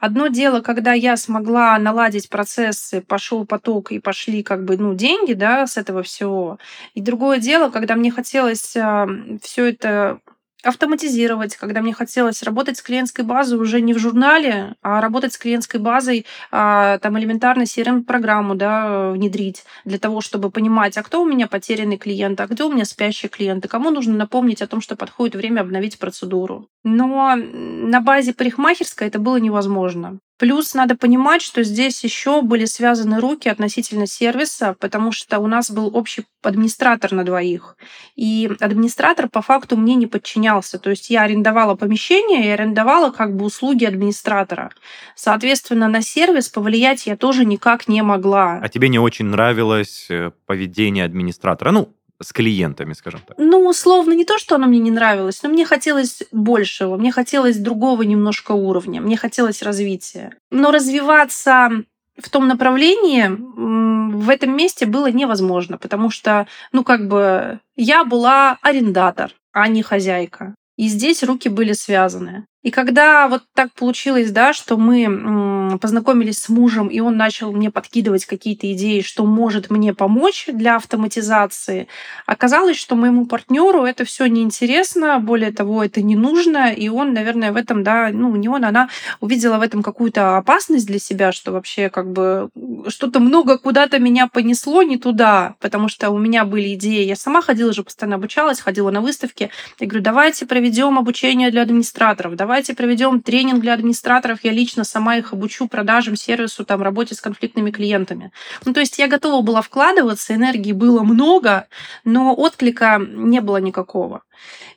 Одно 0.00 0.28
дело, 0.28 0.60
когда 0.60 0.92
я 0.92 1.16
смогла 1.16 1.78
наладить 1.78 2.28
процессы, 2.28 3.00
пошел 3.00 3.46
поток 3.46 3.92
и 3.92 3.98
пошли 3.98 4.42
как 4.42 4.64
бы 4.64 4.76
ну, 4.76 4.94
деньги 4.94 5.32
да, 5.32 5.66
с 5.66 5.76
этого 5.76 6.02
всего. 6.02 6.58
И 6.94 7.00
другое 7.00 7.38
дело, 7.38 7.70
когда 7.70 7.94
мне 7.96 8.10
хотелось 8.10 8.60
все 8.60 9.64
это 9.64 10.20
автоматизировать, 10.64 11.56
когда 11.56 11.80
мне 11.80 11.92
хотелось 11.92 12.42
работать 12.42 12.78
с 12.78 12.82
клиентской 12.82 13.24
базой 13.24 13.58
уже 13.58 13.80
не 13.80 13.94
в 13.94 13.98
журнале, 13.98 14.74
а 14.82 15.00
работать 15.00 15.32
с 15.32 15.38
клиентской 15.38 15.80
базой, 15.80 16.26
а, 16.50 16.98
там 16.98 17.18
элементарно 17.18 17.62
CRM-программу 17.62 18.54
да, 18.54 19.10
внедрить 19.10 19.64
для 19.84 19.98
того, 19.98 20.20
чтобы 20.20 20.50
понимать, 20.50 20.96
а 20.96 21.02
кто 21.02 21.22
у 21.22 21.26
меня 21.26 21.46
потерянный 21.46 21.98
клиент, 21.98 22.40
а 22.40 22.46
где 22.46 22.64
у 22.64 22.72
меня 22.72 22.84
спящие 22.84 23.28
клиенты, 23.28 23.68
кому 23.68 23.90
нужно 23.90 24.14
напомнить 24.14 24.62
о 24.62 24.66
том, 24.66 24.80
что 24.80 24.96
подходит 24.96 25.36
время 25.36 25.60
обновить 25.60 25.98
процедуру. 25.98 26.68
Но 26.82 27.34
на 27.36 28.00
базе 28.00 28.34
парикмахерской 28.34 29.08
это 29.08 29.18
было 29.18 29.36
невозможно. 29.36 30.18
Плюс 30.36 30.74
надо 30.74 30.96
понимать, 30.96 31.42
что 31.42 31.62
здесь 31.62 32.02
еще 32.02 32.42
были 32.42 32.64
связаны 32.64 33.20
руки 33.20 33.48
относительно 33.48 34.06
сервиса, 34.06 34.74
потому 34.80 35.12
что 35.12 35.38
у 35.38 35.46
нас 35.46 35.70
был 35.70 35.96
общий 35.96 36.24
администратор 36.42 37.12
на 37.12 37.24
двоих. 37.24 37.76
И 38.16 38.50
администратор 38.58 39.28
по 39.28 39.42
факту 39.42 39.76
мне 39.76 39.94
не 39.94 40.08
подчинялся. 40.08 40.78
То 40.78 40.90
есть 40.90 41.08
я 41.08 41.22
арендовала 41.22 41.76
помещение 41.76 42.46
и 42.46 42.48
арендовала 42.48 43.10
как 43.10 43.36
бы 43.36 43.44
услуги 43.44 43.84
администратора. 43.84 44.70
Соответственно, 45.14 45.88
на 45.88 46.02
сервис 46.02 46.48
повлиять 46.48 47.06
я 47.06 47.16
тоже 47.16 47.44
никак 47.44 47.86
не 47.86 48.02
могла. 48.02 48.58
А 48.60 48.68
тебе 48.68 48.88
не 48.88 48.98
очень 48.98 49.26
нравилось 49.26 50.06
э, 50.10 50.32
поведение 50.46 51.04
администратора? 51.04 51.70
Ну, 51.70 51.94
с 52.22 52.32
клиентами, 52.32 52.92
скажем 52.92 53.20
так? 53.26 53.36
Ну, 53.38 53.66
условно, 53.66 54.12
не 54.12 54.24
то, 54.24 54.38
что 54.38 54.54
оно 54.54 54.66
мне 54.66 54.78
не 54.78 54.90
нравилось, 54.90 55.42
но 55.42 55.48
мне 55.48 55.64
хотелось 55.64 56.22
большего, 56.32 56.96
мне 56.96 57.12
хотелось 57.12 57.56
другого 57.56 58.02
немножко 58.02 58.52
уровня, 58.52 59.00
мне 59.00 59.16
хотелось 59.16 59.62
развития. 59.62 60.36
Но 60.50 60.70
развиваться 60.70 61.70
в 62.16 62.28
том 62.30 62.46
направлении 62.46 63.26
в 63.28 64.30
этом 64.30 64.56
месте 64.56 64.86
было 64.86 65.10
невозможно, 65.10 65.78
потому 65.78 66.10
что, 66.10 66.46
ну, 66.72 66.84
как 66.84 67.08
бы 67.08 67.58
я 67.76 68.04
была 68.04 68.58
арендатор, 68.62 69.32
а 69.52 69.66
не 69.68 69.82
хозяйка. 69.82 70.54
И 70.76 70.88
здесь 70.88 71.22
руки 71.22 71.48
были 71.48 71.72
связаны. 71.72 72.46
И 72.64 72.70
когда 72.70 73.28
вот 73.28 73.42
так 73.52 73.72
получилось, 73.74 74.30
да, 74.30 74.54
что 74.54 74.78
мы 74.78 75.78
познакомились 75.80 76.38
с 76.38 76.48
мужем, 76.48 76.88
и 76.88 76.98
он 76.98 77.16
начал 77.16 77.52
мне 77.52 77.70
подкидывать 77.70 78.24
какие-то 78.24 78.72
идеи, 78.72 79.02
что 79.02 79.26
может 79.26 79.70
мне 79.70 79.92
помочь 79.92 80.46
для 80.50 80.76
автоматизации, 80.76 81.88
оказалось, 82.24 82.78
что 82.78 82.96
моему 82.96 83.26
партнеру 83.26 83.84
это 83.84 84.06
все 84.06 84.26
неинтересно, 84.26 85.20
более 85.20 85.52
того, 85.52 85.84
это 85.84 86.00
не 86.00 86.16
нужно, 86.16 86.72
и 86.72 86.88
он, 86.88 87.12
наверное, 87.12 87.52
в 87.52 87.56
этом, 87.56 87.82
да, 87.82 88.08
ну, 88.10 88.30
у 88.30 88.36
него 88.36 88.54
она 88.54 88.88
увидела 89.20 89.58
в 89.58 89.62
этом 89.62 89.82
какую-то 89.82 90.38
опасность 90.38 90.86
для 90.86 90.98
себя, 90.98 91.32
что 91.32 91.52
вообще 91.52 91.90
как 91.90 92.10
бы 92.10 92.48
что-то 92.88 93.20
много 93.20 93.58
куда-то 93.58 93.98
меня 93.98 94.26
понесло 94.26 94.82
не 94.82 94.96
туда, 94.96 95.56
потому 95.60 95.88
что 95.88 96.10
у 96.10 96.18
меня 96.18 96.46
были 96.46 96.72
идеи, 96.74 97.04
я 97.04 97.16
сама 97.16 97.42
ходила 97.42 97.74
же, 97.74 97.82
постоянно 97.82 98.16
обучалась, 98.16 98.60
ходила 98.60 98.90
на 98.90 99.02
выставки, 99.02 99.50
я 99.80 99.86
говорю, 99.86 100.02
давайте 100.02 100.46
проведем 100.46 100.98
обучение 100.98 101.50
для 101.50 101.60
администраторов, 101.60 102.36
давайте 102.36 102.53
давайте 102.54 102.74
проведем 102.74 103.20
тренинг 103.20 103.60
для 103.62 103.74
администраторов, 103.74 104.38
я 104.44 104.52
лично 104.52 104.84
сама 104.84 105.16
их 105.16 105.32
обучу, 105.32 105.66
продажам, 105.66 106.14
сервису, 106.14 106.64
там, 106.64 106.82
работе 106.82 107.16
с 107.16 107.20
конфликтными 107.20 107.72
клиентами. 107.72 108.30
Ну, 108.64 108.72
то 108.72 108.78
есть 108.78 108.96
я 108.96 109.08
готова 109.08 109.42
была 109.42 109.60
вкладываться, 109.60 110.36
энергии 110.36 110.70
было 110.70 111.02
много, 111.02 111.66
но 112.04 112.32
отклика 112.32 113.00
не 113.04 113.40
было 113.40 113.56
никакого. 113.56 114.22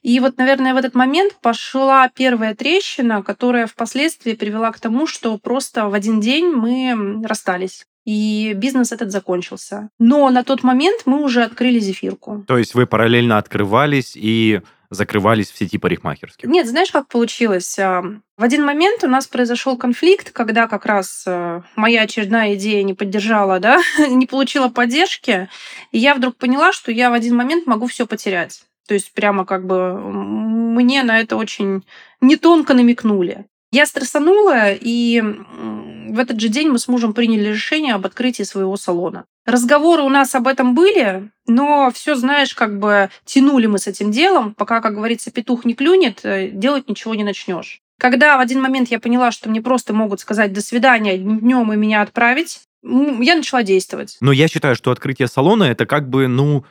И 0.02 0.20
вот, 0.20 0.40
наверное, 0.40 0.74
в 0.74 0.78
этот 0.78 0.96
момент 0.96 1.36
пошла 1.40 2.10
первая 2.10 2.56
трещина, 2.56 3.22
которая 3.22 3.68
впоследствии 3.68 4.34
привела 4.34 4.72
к 4.72 4.80
тому, 4.80 5.06
что 5.06 5.38
просто 5.38 5.88
в 5.88 5.94
один 5.94 6.20
день 6.20 6.48
мы 6.48 7.22
расстались 7.28 7.86
и 8.08 8.54
бизнес 8.56 8.92
этот 8.92 9.12
закончился. 9.12 9.90
Но 10.00 10.30
на 10.32 10.44
тот 10.44 10.64
момент 10.64 11.02
мы 11.06 11.22
уже 11.22 11.44
открыли 11.44 11.78
зефирку. 11.78 12.44
То 12.48 12.58
есть 12.58 12.74
вы 12.74 12.88
параллельно 12.88 13.38
открывались 13.38 14.14
и 14.16 14.62
закрывались 14.90 15.52
в 15.52 15.58
сети 15.58 15.78
парикмахерских? 15.78 16.48
Нет, 16.48 16.68
знаешь, 16.68 16.92
как 16.92 17.08
получилось? 17.08 17.78
В 17.78 18.44
один 18.44 18.66
момент 18.66 19.04
у 19.04 19.08
нас 19.08 19.28
произошел 19.28 19.78
конфликт, 19.78 20.32
когда 20.32 20.68
как 20.68 20.86
раз 20.86 21.24
э, 21.26 21.62
моя 21.76 22.04
очередная 22.04 22.54
идея 22.56 22.84
не 22.84 22.94
поддержала, 22.94 23.60
да, 23.60 23.82
не 24.10 24.28
получила 24.28 24.70
поддержки, 24.70 25.50
и 25.92 25.98
я 25.98 26.14
вдруг 26.16 26.38
поняла, 26.38 26.72
что 26.72 26.92
я 26.92 27.10
в 27.10 27.14
один 27.14 27.36
момент 27.36 27.66
могу 27.66 27.88
все 27.88 28.06
потерять. 28.06 28.64
То 28.88 28.94
есть 28.94 29.12
прямо 29.14 29.46
как 29.46 29.66
бы 29.66 30.00
мне 30.00 31.04
на 31.04 31.20
это 31.20 31.36
очень 31.36 31.84
не 32.22 32.38
тонко 32.38 32.74
намекнули. 32.74 33.46
Я 33.72 33.86
стрессанула, 33.86 34.72
и 34.72 35.22
в 35.22 36.20
этот 36.20 36.40
же 36.40 36.48
день 36.48 36.70
мы 36.70 36.80
с 36.80 36.88
мужем 36.88 37.14
приняли 37.14 37.50
решение 37.50 37.96
об 37.96 38.06
открытии 38.06 38.44
своего 38.44 38.78
салона. 38.78 39.26
Разговоры 39.46 40.04
у 40.04 40.10
нас 40.10 40.36
об 40.36 40.48
этом 40.48 40.74
были, 40.74 41.30
но 41.48 41.92
все, 41.94 42.16
знаешь, 42.16 42.54
как 42.54 42.80
бы 42.80 43.10
тянули 43.26 43.68
мы 43.68 43.80
с 43.80 43.88
этим 43.88 44.12
делом, 44.12 44.54
пока, 44.54 44.82
как 44.82 44.96
говорится, 44.96 45.32
петух 45.32 45.66
не 45.66 45.74
клюнет, 45.74 46.22
э, 46.24 46.50
делать 46.50 46.90
ничего 46.90 47.16
не 47.16 47.24
начнешь. 47.24 47.82
Когда 48.00 48.38
в 48.38 48.40
один 48.40 48.62
момент 48.62 48.90
я 48.90 49.00
поняла, 49.00 49.32
что 49.32 49.50
мне 49.50 49.62
просто 49.62 49.94
могут 49.94 50.20
сказать 50.20 50.54
«до 50.54 50.62
свидания» 50.62 51.18
днем 51.18 51.74
и 51.74 51.76
меня 51.76 52.02
отправить, 52.02 52.62
я 52.84 53.36
начала 53.36 53.64
действовать. 53.64 54.18
Но 54.22 54.32
я 54.32 54.48
считаю, 54.48 54.76
что 54.76 54.92
открытие 54.92 55.28
салона 55.28 55.66
это 55.66 55.86
как 55.86 56.10
бы, 56.10 56.28
ну, 56.28 56.64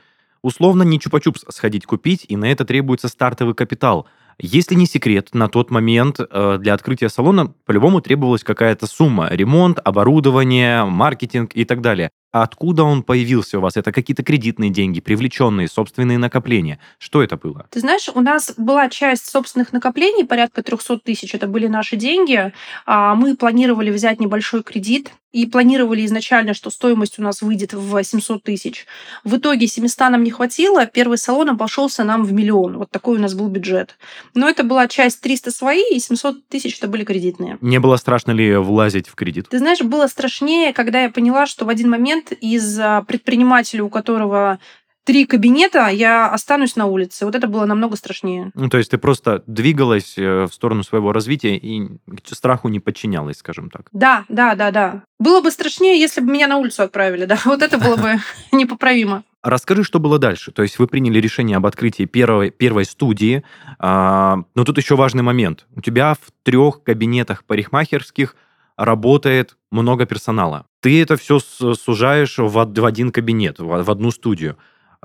условно 0.42 0.82
не 0.82 0.98
чупа-чупс 0.98 1.50
сходить 1.50 1.84
купить, 1.84 2.24
и 2.28 2.36
на 2.36 2.50
это 2.50 2.64
требуется 2.64 3.08
стартовый 3.08 3.54
капитал. 3.54 4.06
Если 4.38 4.74
не 4.74 4.86
секрет, 4.86 5.30
на 5.32 5.48
тот 5.48 5.70
момент 5.70 6.20
э, 6.20 6.58
для 6.60 6.74
открытия 6.74 7.08
салона 7.08 7.54
по-любому 7.64 8.02
требовалась 8.02 8.44
какая-то 8.44 8.86
сумма. 8.86 9.28
Ремонт, 9.30 9.78
оборудование, 9.82 10.84
маркетинг 10.84 11.52
и 11.54 11.64
так 11.64 11.80
далее. 11.80 12.10
Откуда 12.42 12.84
он 12.84 13.02
появился 13.02 13.58
у 13.58 13.60
вас? 13.62 13.76
Это 13.76 13.92
какие-то 13.92 14.22
кредитные 14.22 14.70
деньги, 14.70 15.00
привлеченные, 15.00 15.68
собственные 15.68 16.18
накопления? 16.18 16.78
Что 16.98 17.22
это 17.22 17.36
было? 17.36 17.66
Ты 17.70 17.80
знаешь, 17.80 18.10
у 18.14 18.20
нас 18.20 18.52
была 18.58 18.90
часть 18.90 19.30
собственных 19.30 19.72
накоплений, 19.72 20.24
порядка 20.24 20.62
300 20.62 20.98
тысяч, 20.98 21.34
это 21.34 21.46
были 21.46 21.66
наши 21.66 21.96
деньги. 21.96 22.52
А 22.84 23.14
мы 23.14 23.36
планировали 23.36 23.90
взять 23.90 24.20
небольшой 24.20 24.62
кредит 24.62 25.12
и 25.36 25.44
планировали 25.44 26.04
изначально, 26.06 26.54
что 26.54 26.70
стоимость 26.70 27.18
у 27.18 27.22
нас 27.22 27.42
выйдет 27.42 27.74
в 27.74 28.02
700 28.02 28.42
тысяч. 28.42 28.86
В 29.22 29.36
итоге 29.36 29.66
700 29.66 29.98
нам 30.10 30.24
не 30.24 30.30
хватило, 30.30 30.86
первый 30.86 31.18
салон 31.18 31.50
обошелся 31.50 32.04
нам 32.04 32.24
в 32.24 32.32
миллион. 32.32 32.78
Вот 32.78 32.90
такой 32.90 33.18
у 33.18 33.20
нас 33.20 33.34
был 33.34 33.48
бюджет. 33.48 33.98
Но 34.32 34.48
это 34.48 34.64
была 34.64 34.88
часть 34.88 35.20
300 35.20 35.50
свои, 35.50 35.82
и 35.92 35.98
700 36.00 36.48
тысяч 36.48 36.78
это 36.78 36.88
были 36.88 37.04
кредитные. 37.04 37.58
Не 37.60 37.78
было 37.80 37.96
страшно 37.96 38.30
ли 38.30 38.56
влазить 38.56 39.08
в 39.08 39.14
кредит? 39.14 39.48
Ты 39.50 39.58
знаешь, 39.58 39.80
было 39.82 40.06
страшнее, 40.06 40.72
когда 40.72 41.02
я 41.02 41.10
поняла, 41.10 41.44
что 41.44 41.66
в 41.66 41.68
один 41.68 41.90
момент 41.90 42.25
из 42.32 42.78
а, 42.78 43.02
предпринимателя, 43.02 43.82
у 43.84 43.88
которого 43.88 44.58
три 45.06 45.24
кабинета, 45.24 45.86
я 45.86 46.28
останусь 46.28 46.74
на 46.74 46.86
улице. 46.86 47.24
Вот 47.24 47.34
это 47.36 47.46
было 47.46 47.64
намного 47.64 47.96
страшнее. 47.96 48.50
Ну, 48.54 48.68
то 48.68 48.76
есть 48.76 48.90
ты 48.90 48.98
просто 48.98 49.44
двигалась 49.46 50.18
э, 50.18 50.46
в 50.46 50.52
сторону 50.52 50.82
своего 50.82 51.12
развития 51.12 51.56
и 51.56 51.88
страху 52.24 52.68
не 52.68 52.80
подчинялась, 52.80 53.38
скажем 53.38 53.70
так. 53.70 53.86
Да, 53.92 54.24
да, 54.28 54.56
да, 54.56 54.72
да. 54.72 55.04
Было 55.20 55.40
бы 55.40 55.52
страшнее, 55.52 56.00
если 56.00 56.20
бы 56.20 56.32
меня 56.32 56.48
на 56.48 56.56
улицу 56.56 56.82
отправили, 56.82 57.24
да. 57.24 57.38
Вот 57.44 57.62
это 57.62 57.78
было 57.78 57.96
бы 57.96 58.16
непоправимо. 58.52 59.22
Расскажи, 59.44 59.84
что 59.84 60.00
было 60.00 60.18
дальше. 60.18 60.50
То 60.50 60.62
есть 60.62 60.80
вы 60.80 60.88
приняли 60.88 61.20
решение 61.20 61.56
об 61.56 61.66
открытии 61.66 62.04
первой, 62.04 62.50
первой 62.50 62.84
студии, 62.84 63.44
а, 63.78 64.38
но 64.56 64.64
тут 64.64 64.76
еще 64.76 64.96
важный 64.96 65.22
момент. 65.22 65.66
У 65.76 65.80
тебя 65.80 66.14
в 66.14 66.32
трех 66.42 66.82
кабинетах 66.82 67.44
парикмахерских 67.44 68.34
работает 68.76 69.56
много 69.70 70.04
персонала. 70.04 70.66
Ты 70.86 71.02
это 71.02 71.16
все 71.16 71.40
сужаешь 71.40 72.38
в 72.38 72.86
один 72.86 73.10
кабинет, 73.10 73.58
в 73.58 73.90
одну 73.90 74.12
студию. 74.12 74.56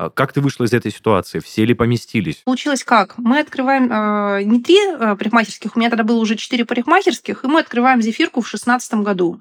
А 0.01 0.09
как 0.09 0.33
ты 0.33 0.41
вышла 0.41 0.63
из 0.63 0.73
этой 0.73 0.91
ситуации? 0.91 1.37
Все 1.37 1.63
ли 1.63 1.75
поместились? 1.75 2.37
Получилось 2.43 2.83
как? 2.83 3.19
Мы 3.19 3.37
открываем 3.37 3.87
э, 3.91 4.41
не 4.45 4.59
три 4.59 4.75
э, 4.79 5.15
парикмахерских, 5.15 5.75
у 5.75 5.79
меня 5.79 5.91
тогда 5.91 6.03
было 6.03 6.17
уже 6.17 6.37
четыре 6.37 6.65
парикмахерских, 6.65 7.43
и 7.43 7.47
мы 7.47 7.59
открываем 7.59 8.01
зефирку 8.01 8.41
в 8.41 8.47
шестнадцатом 8.47 9.03
году. 9.03 9.39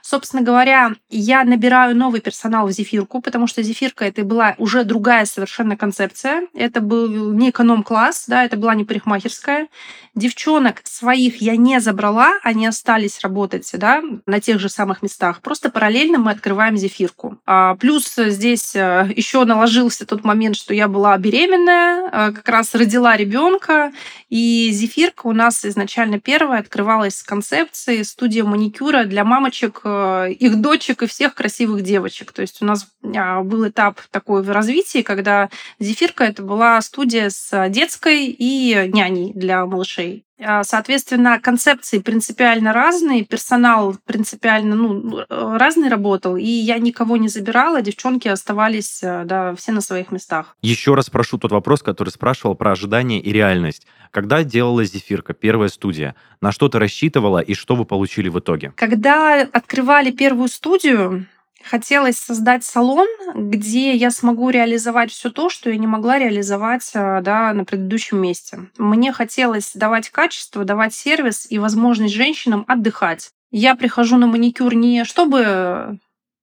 Собственно 0.00 0.42
говоря, 0.42 0.92
я 1.10 1.44
набираю 1.44 1.94
новый 1.94 2.22
персонал 2.22 2.68
в 2.68 2.72
зефирку, 2.72 3.20
потому 3.20 3.46
что 3.46 3.62
зефирка 3.62 4.06
это 4.06 4.24
была 4.24 4.54
уже 4.56 4.84
другая 4.84 5.26
совершенно 5.26 5.76
концепция. 5.76 6.46
Это 6.54 6.80
был 6.80 7.34
не 7.34 7.50
эконом-класс, 7.50 8.24
да, 8.28 8.44
это 8.46 8.56
была 8.56 8.74
не 8.74 8.86
парикмахерская. 8.86 9.68
Девчонок 10.14 10.80
своих 10.84 11.42
я 11.42 11.54
не 11.56 11.80
забрала, 11.80 12.38
они 12.42 12.66
остались 12.66 13.20
работать 13.20 13.70
да, 13.74 14.02
на 14.24 14.40
тех 14.40 14.58
же 14.58 14.70
самых 14.70 15.02
местах. 15.02 15.42
Просто 15.42 15.68
параллельно 15.70 16.18
мы 16.18 16.30
открываем 16.30 16.78
зефирку. 16.78 17.36
А, 17.44 17.74
плюс 17.74 18.14
здесь 18.16 18.74
еще 18.74 19.44
наложился 19.44 19.97
тот 20.06 20.24
момент, 20.24 20.56
что 20.56 20.74
я 20.74 20.88
была 20.88 21.16
беременная, 21.18 22.08
э, 22.10 22.32
как 22.32 22.48
раз 22.48 22.74
родила 22.74 23.16
ребенка, 23.16 23.92
и 24.28 24.70
зефирка 24.72 25.26
у 25.26 25.32
нас 25.32 25.64
изначально 25.64 26.20
первая 26.20 26.60
открывалась 26.60 27.16
с 27.16 27.22
концепцией 27.22 28.04
студия 28.04 28.44
маникюра 28.44 29.04
для 29.04 29.24
мамочек, 29.24 29.80
э, 29.84 30.32
их 30.32 30.60
дочек 30.60 31.02
и 31.02 31.06
всех 31.06 31.34
красивых 31.34 31.82
девочек. 31.82 32.32
То 32.32 32.42
есть 32.42 32.62
у 32.62 32.64
нас 32.64 32.86
а, 33.16 33.42
был 33.42 33.68
этап 33.68 34.00
такой 34.10 34.42
в 34.42 34.50
развитии, 34.50 35.02
когда 35.02 35.48
зефирка 35.78 36.24
это 36.24 36.42
была 36.42 36.80
студия 36.82 37.30
с 37.30 37.68
детской 37.68 38.26
и 38.26 38.90
няней 38.92 39.32
для 39.34 39.64
малышей. 39.66 40.27
А, 40.40 40.62
соответственно, 40.62 41.40
концепции 41.40 41.98
принципиально 41.98 42.72
разные, 42.72 43.24
персонал 43.24 43.96
принципиально 44.06 44.76
ну, 44.76 45.20
разный 45.28 45.88
работал, 45.88 46.36
и 46.36 46.46
я 46.46 46.78
никого 46.78 47.16
не 47.16 47.28
забирала, 47.28 47.82
девчонки 47.82 48.28
оставались 48.28 49.00
э, 49.02 49.24
да, 49.24 49.54
все 49.56 49.72
на 49.72 49.80
своих 49.80 50.12
местах. 50.12 50.56
Еще 50.62 50.94
раз 50.94 51.10
прошу 51.10 51.38
тот 51.38 51.50
вопрос, 51.50 51.82
который 51.82 52.10
спрашивал 52.10 52.54
про 52.54 52.72
ожидания 52.72 53.20
и 53.20 53.32
реальность. 53.32 53.86
Когда 54.12 54.44
делала 54.44 54.84
«Зефирка», 54.84 55.34
первая 55.34 55.68
студия, 55.68 56.14
на 56.40 56.52
что 56.52 56.68
ты 56.68 56.78
рассчитывала 56.78 57.40
и 57.40 57.54
что 57.54 57.74
вы 57.74 57.84
получили 57.84 58.28
в 58.28 58.38
итоге? 58.38 58.72
Когда 58.76 59.42
открывали 59.42 60.12
первую 60.12 60.48
студию, 60.48 61.26
Хотелось 61.62 62.18
создать 62.18 62.64
салон, 62.64 63.08
где 63.34 63.94
я 63.94 64.10
смогу 64.10 64.50
реализовать 64.50 65.10
все 65.10 65.30
то, 65.30 65.50
что 65.50 65.70
я 65.70 65.76
не 65.76 65.86
могла 65.86 66.18
реализовать 66.18 66.90
э, 66.94 67.20
да, 67.20 67.52
на 67.52 67.64
предыдущем 67.64 68.20
месте. 68.22 68.68
Мне 68.78 69.12
хотелось 69.12 69.72
давать 69.74 70.10
качество, 70.10 70.64
давать 70.64 70.94
сервис 70.94 71.46
и 71.50 71.58
возможность 71.58 72.14
женщинам 72.14 72.64
отдыхать. 72.68 73.30
Я 73.50 73.74
прихожу 73.74 74.16
на 74.18 74.26
маникюр 74.26 74.74
не 74.74 75.04
чтобы 75.04 75.98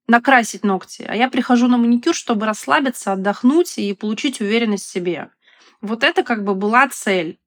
накрасить 0.08 0.64
ногти, 0.64 1.06
а 1.08 1.16
я 1.16 1.30
прихожу 1.30 1.68
на 1.68 1.78
маникюр, 1.78 2.14
чтобы 2.14 2.46
расслабиться, 2.46 3.14
отдохнуть 3.14 3.78
и 3.78 3.94
получить 3.94 4.42
уверенность 4.42 4.86
в 4.86 4.92
себе. 4.92 5.30
Вот 5.82 6.04
это 6.04 6.24
как 6.24 6.44
бы 6.44 6.56
была 6.56 6.88
цель. 6.90 7.40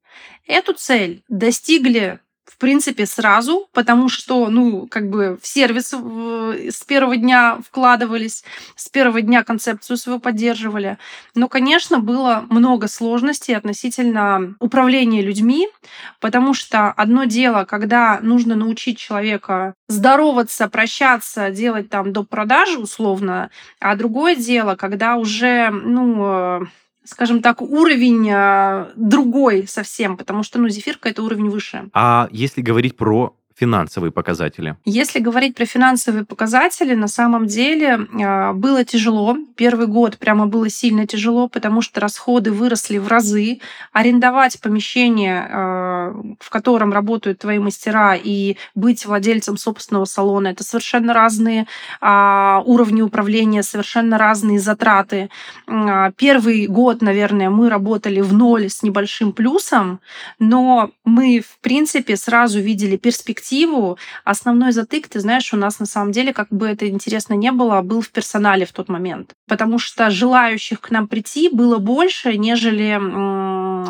Эту 0.46 0.72
цель 0.72 1.22
достигли 1.28 2.20
в 2.50 2.56
принципе, 2.56 3.06
сразу, 3.06 3.68
потому 3.72 4.08
что, 4.08 4.48
ну, 4.48 4.86
как 4.86 5.10
бы 5.10 5.38
в 5.40 5.46
сервис 5.46 5.92
с 5.92 6.84
первого 6.84 7.16
дня 7.16 7.58
вкладывались, 7.64 8.44
с 8.74 8.88
первого 8.88 9.20
дня 9.20 9.44
концепцию 9.44 9.96
свою 9.96 10.18
поддерживали. 10.18 10.98
Но, 11.34 11.48
конечно, 11.48 11.98
было 11.98 12.44
много 12.50 12.88
сложностей 12.88 13.56
относительно 13.56 14.54
управления 14.60 15.22
людьми, 15.22 15.68
потому 16.20 16.54
что 16.54 16.90
одно 16.90 17.24
дело, 17.24 17.64
когда 17.64 18.18
нужно 18.22 18.54
научить 18.54 18.98
человека 18.98 19.74
здороваться, 19.88 20.68
прощаться, 20.68 21.50
делать 21.50 21.88
там 21.90 22.12
до 22.12 22.24
продажи 22.24 22.78
условно, 22.78 23.50
а 23.80 23.94
другое 23.94 24.34
дело, 24.34 24.74
когда 24.74 25.16
уже, 25.16 25.70
ну, 25.70 26.66
скажем 27.08 27.40
так, 27.40 27.62
уровень 27.62 28.30
а, 28.30 28.92
другой 28.96 29.66
совсем, 29.66 30.16
потому 30.16 30.42
что, 30.42 30.58
ну, 30.58 30.68
зефирка— 30.68 31.08
это 31.10 31.22
уровень 31.22 31.48
выше. 31.48 31.88
А 31.94 32.28
если 32.30 32.60
говорить 32.60 32.96
про 32.96 33.34
финансовые 33.58 34.12
показатели? 34.12 34.76
Если 34.84 35.18
говорить 35.18 35.56
про 35.56 35.64
финансовые 35.64 36.24
показатели, 36.24 36.94
на 36.94 37.08
самом 37.08 37.46
деле 37.46 38.06
а, 38.22 38.52
было 38.52 38.84
тяжело. 38.84 39.36
Первый 39.56 39.86
год 39.86 40.18
прямо 40.18 40.46
было 40.46 40.68
сильно 40.68 41.06
тяжело, 41.06 41.48
потому 41.48 41.82
что 41.82 42.00
расходы 42.00 42.52
выросли 42.52 42.98
в 42.98 43.08
разы. 43.08 43.60
Арендовать 43.92 44.60
помещение, 44.60 45.48
а, 45.50 46.14
в 46.38 46.50
котором 46.50 46.92
работают 46.92 47.40
твои 47.40 47.58
мастера, 47.58 48.14
и 48.14 48.56
быть 48.74 49.06
владельцем 49.06 49.56
собственного 49.56 50.04
салона, 50.04 50.48
это 50.48 50.62
совершенно 50.62 51.12
разные 51.12 51.66
а, 52.00 52.62
уровни 52.64 53.02
управления, 53.02 53.62
совершенно 53.62 54.18
разные 54.18 54.60
затраты. 54.60 55.30
Первый 56.16 56.66
год, 56.66 57.02
наверное, 57.02 57.50
мы 57.50 57.68
работали 57.68 58.20
в 58.20 58.32
ноль 58.32 58.68
с 58.68 58.82
небольшим 58.82 59.32
плюсом, 59.32 60.00
но 60.38 60.90
мы, 61.04 61.40
в 61.40 61.58
принципе, 61.60 62.16
сразу 62.16 62.60
видели 62.60 62.96
перспективу 62.96 63.47
коллективу. 63.48 63.98
Основной 64.24 64.72
затык, 64.72 65.08
ты 65.08 65.20
знаешь, 65.20 65.52
у 65.54 65.56
нас 65.56 65.80
на 65.80 65.86
самом 65.86 66.12
деле, 66.12 66.32
как 66.32 66.48
бы 66.50 66.66
это 66.66 66.88
интересно 66.88 67.34
не 67.34 67.52
было, 67.52 67.80
был 67.82 68.00
в 68.00 68.10
персонале 68.10 68.66
в 68.66 68.72
тот 68.72 68.88
момент. 68.88 69.32
Потому 69.48 69.78
что 69.78 70.10
желающих 70.10 70.80
к 70.80 70.90
нам 70.90 71.08
прийти 71.08 71.48
было 71.52 71.78
больше, 71.78 72.36
нежели 72.36 72.98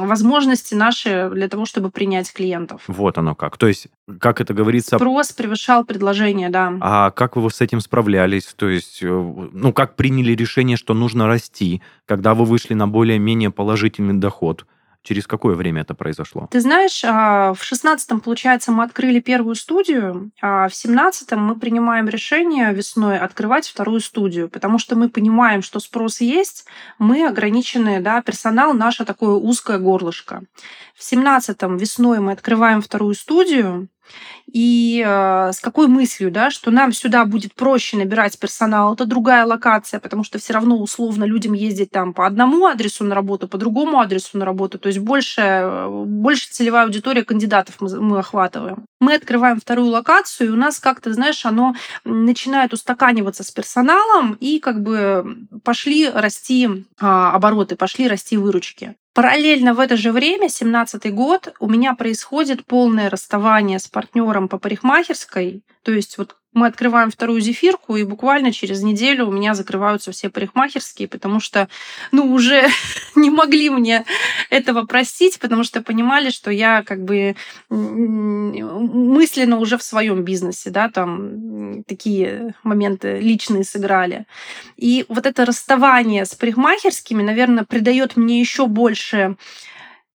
возможности 0.07 0.75
наши 0.75 1.31
для 1.33 1.49
того, 1.49 1.65
чтобы 1.65 1.91
принять 1.91 2.33
клиентов. 2.33 2.83
Вот 2.87 3.19
оно 3.19 3.35
как. 3.35 3.57
То 3.57 3.67
есть, 3.67 3.89
как 4.21 4.41
это 4.41 4.55
говорится... 4.55 4.97
Спрос 4.97 5.33
превышал 5.33 5.85
предложение, 5.85 6.51
да. 6.51 6.73
А 6.81 7.11
как 7.11 7.37
вы 7.37 7.51
с 7.51 7.61
этим 7.61 7.81
справлялись? 7.81 8.55
То 8.57 8.69
есть, 8.69 9.03
э, 9.03 9.07
ну, 9.07 9.73
как 9.73 9.97
приняли 9.97 10.33
решение, 10.33 10.77
что 10.77 10.95
нужно 10.95 11.27
расти, 11.27 11.83
когда 12.07 12.35
вы 12.35 12.45
вышли 12.45 12.75
на 12.75 12.87
более-менее 12.87 13.51
положительный 13.51 14.15
доход? 14.15 14.67
Через 15.03 15.27
какое 15.27 15.55
время 15.55 15.83
это 15.83 15.95
произошло? 15.95 16.49
Ты 16.51 16.61
знаешь, 16.61 17.03
а, 17.05 17.55
в 17.55 17.63
шестнадцатом, 17.63 18.21
получается, 18.21 18.73
мы 18.73 18.85
открыли 18.85 19.21
первую 19.21 19.55
студию, 19.55 20.33
а 20.43 20.69
в 20.69 20.75
семнадцатом 20.75 21.43
мы 21.43 21.59
принимаем 21.59 22.09
решение 22.09 22.73
весной 22.75 23.19
открывать 23.19 23.69
вторую 23.69 24.01
студию, 24.01 24.49
потому 24.49 24.79
что 24.79 24.97
мы 24.97 25.09
понимаем, 25.09 25.63
что 25.63 25.81
спрос 25.81 26.21
есть, 26.21 26.67
мы 26.99 27.27
ограничены, 27.27 28.01
да, 28.01 28.21
персонал 28.23 28.75
наше 28.75 29.05
такое 29.05 29.35
узкое 29.35 29.79
горлышко. 29.79 30.43
В 30.95 31.03
семнадцатом 31.03 31.77
весной 31.77 32.19
мы 32.19 32.33
открываем 32.33 32.83
вторую 32.83 33.15
студию, 33.15 33.89
и 34.47 35.05
э, 35.07 35.53
с 35.53 35.61
какой 35.61 35.89
мыслью, 35.89 36.31
да, 36.31 36.51
что 36.51 36.71
нам 36.71 36.93
сюда 36.93 37.25
будет 37.25 37.55
проще 37.55 37.97
набирать 37.97 38.39
персонал, 38.39 38.95
это 38.95 39.05
другая 39.05 39.45
локация, 39.45 40.01
потому 40.01 40.25
что 40.25 40.39
все 40.39 40.55
равно 40.55 40.79
условно 40.79 41.25
людям 41.25 41.53
ездить 41.53 41.91
там 41.91 42.15
по 42.15 42.27
одному 42.27 42.67
адресу 42.67 43.05
на 43.05 43.15
работу, 43.15 43.49
по 43.49 43.59
другому 43.59 44.01
адресу 44.01 44.39
на 44.39 44.45
работу, 44.45 44.79
то 44.79 44.89
есть 44.89 45.01
больше, 45.01 45.43
э, 45.43 46.05
больше 46.07 46.49
целевая 46.51 46.85
аудитория 46.85 47.25
кандидатов 47.25 47.77
мы, 47.81 48.01
мы 48.01 48.19
охватываем. 48.19 48.85
Мы 49.01 49.15
открываем 49.15 49.61
вторую 49.61 49.89
локацию, 49.89 50.49
и 50.49 50.53
у 50.53 50.57
нас 50.57 50.81
как-то, 50.81 51.13
знаешь, 51.13 51.45
оно 51.45 51.75
начинает 52.05 52.73
устаканиваться 52.73 53.45
с 53.45 53.51
персоналом, 53.51 54.37
и 54.41 54.59
как 54.59 54.83
бы 54.83 55.47
пошли 55.63 56.09
расти 56.09 56.87
а, 56.99 57.33
обороты, 57.33 57.77
пошли 57.77 58.09
расти 58.09 58.37
выручки. 58.37 58.97
Параллельно 59.19 59.75
в 59.75 59.81
это 59.81 59.97
же 59.97 60.13
время, 60.13 60.49
17 60.49 61.13
год, 61.13 61.53
у 61.59 61.69
меня 61.69 61.97
происходит 61.97 62.65
полное 62.65 63.11
расставание 63.11 63.81
с 63.81 63.89
партнером 63.89 64.47
по 64.47 64.61
парикмахерской. 64.61 65.65
То 65.83 65.91
есть 65.91 66.19
вот 66.19 66.37
мы 66.59 66.67
открываем 66.67 67.11
вторую 67.11 67.41
зефирку, 67.41 67.97
и 67.97 68.05
буквально 68.05 68.53
через 68.53 68.83
неделю 68.83 69.27
у 69.27 69.33
меня 69.33 69.55
закрываются 69.55 70.13
все 70.13 70.29
парикмахерские, 70.29 71.09
потому 71.09 71.41
что, 71.41 71.69
ну, 72.13 72.33
уже 72.33 72.69
не 73.15 73.31
могли 73.31 73.71
мне 73.71 74.05
этого 74.51 74.85
простить, 74.85 75.39
потому 75.39 75.65
что 75.65 75.83
понимали, 75.83 76.31
что 76.31 76.51
я 76.51 76.83
как 76.83 77.05
бы 77.05 77.37
мысленно 77.71 79.59
уже 79.59 79.79
в 79.79 79.83
своем 79.83 80.23
бизнесе, 80.23 80.71
да, 80.71 80.89
там 80.91 81.83
такие 81.85 82.55
моменты 82.63 83.21
личные 83.21 83.65
сыграли. 83.65 84.27
И 84.77 85.05
вот 85.09 85.27
это 85.27 85.45
расставание 85.45 86.25
с 86.25 86.35
парикмахерскими, 86.35 87.23
наверное, 87.23 87.65
придает 87.65 88.17
мне 88.17 88.41
еще 88.41 88.67
больше 88.67 89.37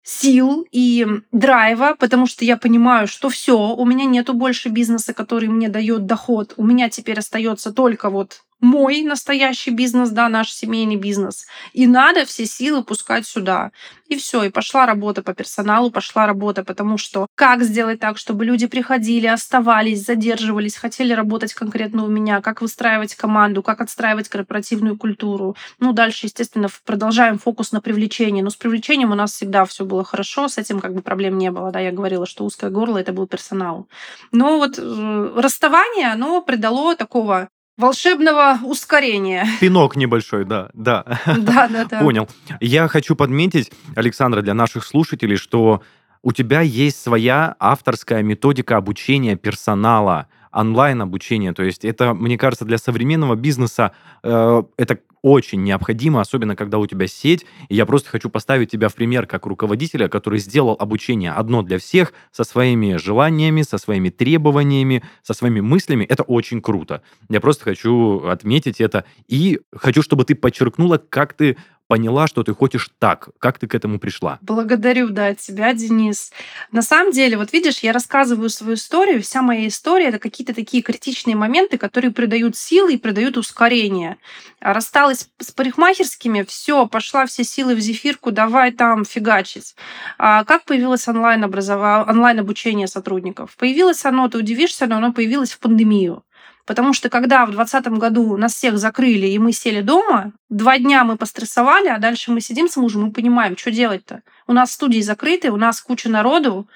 сил 0.03 0.67
и 0.71 1.07
драйва, 1.31 1.95
потому 1.97 2.27
что 2.27 2.43
я 2.45 2.57
понимаю, 2.57 3.07
что 3.07 3.29
все, 3.29 3.57
у 3.57 3.85
меня 3.85 4.05
нету 4.05 4.33
больше 4.33 4.69
бизнеса, 4.69 5.13
который 5.13 5.47
мне 5.47 5.69
дает 5.69 6.05
доход. 6.05 6.53
У 6.57 6.63
меня 6.63 6.89
теперь 6.89 7.19
остается 7.19 7.71
только 7.71 8.09
вот 8.09 8.43
мой 8.63 9.01
настоящий 9.01 9.71
бизнес, 9.71 10.09
да, 10.09 10.29
наш 10.29 10.51
семейный 10.51 10.95
бизнес. 10.95 11.45
И 11.73 11.85
надо 11.85 12.25
все 12.25 12.45
силы 12.45 12.83
пускать 12.83 13.27
сюда. 13.27 13.71
И 14.07 14.15
все, 14.15 14.43
и 14.43 14.49
пошла 14.49 14.85
работа 14.85 15.21
по 15.21 15.33
персоналу, 15.33 15.91
пошла 15.91 16.25
работа, 16.25 16.63
потому 16.63 16.97
что 16.97 17.27
как 17.35 17.63
сделать 17.63 17.99
так, 17.99 18.17
чтобы 18.17 18.45
люди 18.45 18.67
приходили, 18.67 19.27
оставались, 19.27 20.05
задерживались, 20.05 20.75
хотели 20.75 21.13
работать 21.13 21.53
конкретно 21.53 22.05
у 22.05 22.07
меня, 22.07 22.41
как 22.41 22.61
выстраивать 22.61 23.15
команду, 23.15 23.63
как 23.63 23.81
отстраивать 23.81 24.29
корпоративную 24.29 24.97
культуру. 24.97 25.57
Ну, 25.79 25.91
дальше, 25.91 26.27
естественно, 26.27 26.69
продолжаем 26.85 27.39
фокус 27.39 27.73
на 27.73 27.81
привлечение. 27.81 28.43
Но 28.43 28.49
с 28.49 28.55
привлечением 28.55 29.11
у 29.11 29.15
нас 29.15 29.33
всегда 29.33 29.65
все 29.65 29.83
было 29.83 30.05
хорошо, 30.05 30.47
с 30.47 30.57
этим 30.57 30.79
как 30.79 30.93
бы 30.93 31.01
проблем 31.01 31.37
не 31.37 31.51
было. 31.51 31.71
Да, 31.71 31.79
я 31.79 31.91
говорила, 31.91 32.25
что 32.25 32.45
узкое 32.45 32.69
горло 32.69 32.97
это 32.97 33.11
был 33.11 33.27
персонал. 33.27 33.87
Но 34.31 34.57
вот 34.57 34.79
э, 34.79 35.33
расставание, 35.35 36.13
оно 36.13 36.41
придало 36.41 36.95
такого 36.95 37.49
волшебного 37.77 38.59
ускорения. 38.63 39.47
Пинок 39.59 39.95
небольшой, 39.95 40.45
да, 40.45 40.69
да. 40.73 41.05
Да, 41.25 41.67
да, 41.67 41.85
да. 41.85 41.99
Понял. 41.99 42.29
Я 42.59 42.87
хочу 42.87 43.15
подметить, 43.15 43.71
Александра, 43.95 44.41
для 44.41 44.53
наших 44.53 44.85
слушателей, 44.85 45.37
что 45.37 45.81
у 46.21 46.31
тебя 46.31 46.61
есть 46.61 47.01
своя 47.01 47.55
авторская 47.59 48.23
методика 48.23 48.77
обучения 48.77 49.35
персонала, 49.35 50.27
онлайн-обучение. 50.53 51.53
То 51.53 51.63
есть 51.63 51.85
это, 51.85 52.13
мне 52.13 52.37
кажется, 52.37 52.65
для 52.65 52.77
современного 52.77 53.35
бизнеса 53.35 53.91
э, 54.23 54.63
это 54.77 54.99
очень 55.23 55.63
необходимо, 55.63 56.19
особенно 56.19 56.55
когда 56.55 56.77
у 56.77 56.85
тебя 56.85 57.07
сеть. 57.07 57.45
И 57.69 57.75
я 57.75 57.85
просто 57.85 58.09
хочу 58.09 58.29
поставить 58.29 58.69
тебя 58.69 58.89
в 58.89 58.93
пример 58.93 59.25
как 59.25 59.45
руководителя, 59.45 60.09
который 60.09 60.37
сделал 60.37 60.75
обучение 60.77 61.31
одно 61.31 61.61
для 61.63 61.79
всех, 61.79 62.13
со 62.31 62.43
своими 62.43 62.97
желаниями, 62.97 63.61
со 63.61 63.77
своими 63.77 64.09
требованиями, 64.09 65.01
со 65.23 65.33
своими 65.33 65.61
мыслями. 65.61 66.03
Это 66.03 66.23
очень 66.23 66.61
круто. 66.61 67.01
Я 67.29 67.39
просто 67.39 67.63
хочу 67.63 68.25
отметить 68.27 68.81
это. 68.81 69.05
И 69.29 69.61
хочу, 69.73 70.01
чтобы 70.01 70.25
ты 70.25 70.35
подчеркнула, 70.35 70.97
как 70.97 71.33
ты 71.33 71.57
поняла, 71.87 72.27
что 72.27 72.43
ты 72.43 72.53
хочешь 72.53 72.89
так? 72.99 73.29
Как 73.39 73.59
ты 73.59 73.67
к 73.67 73.75
этому 73.75 73.99
пришла? 73.99 74.39
Благодарю, 74.41 75.09
да, 75.09 75.35
тебя, 75.35 75.73
Денис. 75.73 76.31
На 76.71 76.81
самом 76.81 77.11
деле, 77.11 77.37
вот 77.37 77.53
видишь, 77.53 77.79
я 77.79 77.91
рассказываю 77.93 78.49
свою 78.49 78.75
историю, 78.75 79.21
вся 79.21 79.41
моя 79.41 79.67
история— 79.67 80.05
это 80.07 80.19
какие-то 80.19 80.53
такие 80.53 80.81
критичные 80.81 81.35
моменты, 81.35 81.77
которые 81.77 82.11
придают 82.11 82.55
силы 82.55 82.93
и 82.93 82.97
придают 82.97 83.37
ускорение. 83.37 84.17
Рассталась 84.59 85.29
с 85.39 85.51
парикмахерскими, 85.51 86.43
все, 86.43 86.87
пошла 86.87 87.25
все 87.25 87.43
силы 87.43 87.75
в 87.75 87.79
зефирку, 87.79 88.31
давай 88.31 88.71
там 88.71 89.05
фигачить. 89.05 89.75
А 90.17 90.43
как 90.45 90.65
появилось 90.65 91.07
онлайн-образование, 91.07 92.05
онлайн-обучение 92.09 92.87
сотрудников? 92.87 93.55
Появилось 93.57 94.05
оно, 94.05 94.27
ты 94.29 94.37
удивишься, 94.37 94.87
но 94.87 94.97
оно 94.97 95.13
появилось 95.13 95.51
в 95.51 95.59
пандемию. 95.59 96.23
Потому 96.65 96.93
что 96.93 97.09
когда 97.09 97.45
в 97.45 97.51
2020 97.51 97.99
году 97.99 98.37
нас 98.37 98.53
всех 98.53 98.77
закрыли, 98.77 99.27
и 99.27 99.37
мы 99.37 99.51
сели 99.51 99.81
дома, 99.81 100.31
два 100.49 100.77
дня 100.77 101.03
мы 101.03 101.17
пострессовали, 101.17 101.87
а 101.89 101.97
дальше 101.97 102.31
мы 102.31 102.39
сидим 102.39 102.69
с 102.69 102.77
мужем 102.77 103.09
и 103.09 103.13
понимаем, 103.13 103.57
что 103.57 103.69
делать-то. 103.69 104.21
У 104.47 104.53
нас 104.53 104.71
студии 104.71 105.01
закрыты, 105.01 105.51
у 105.51 105.57
нас 105.57 105.81
куча 105.81 106.09
народу, 106.09 106.69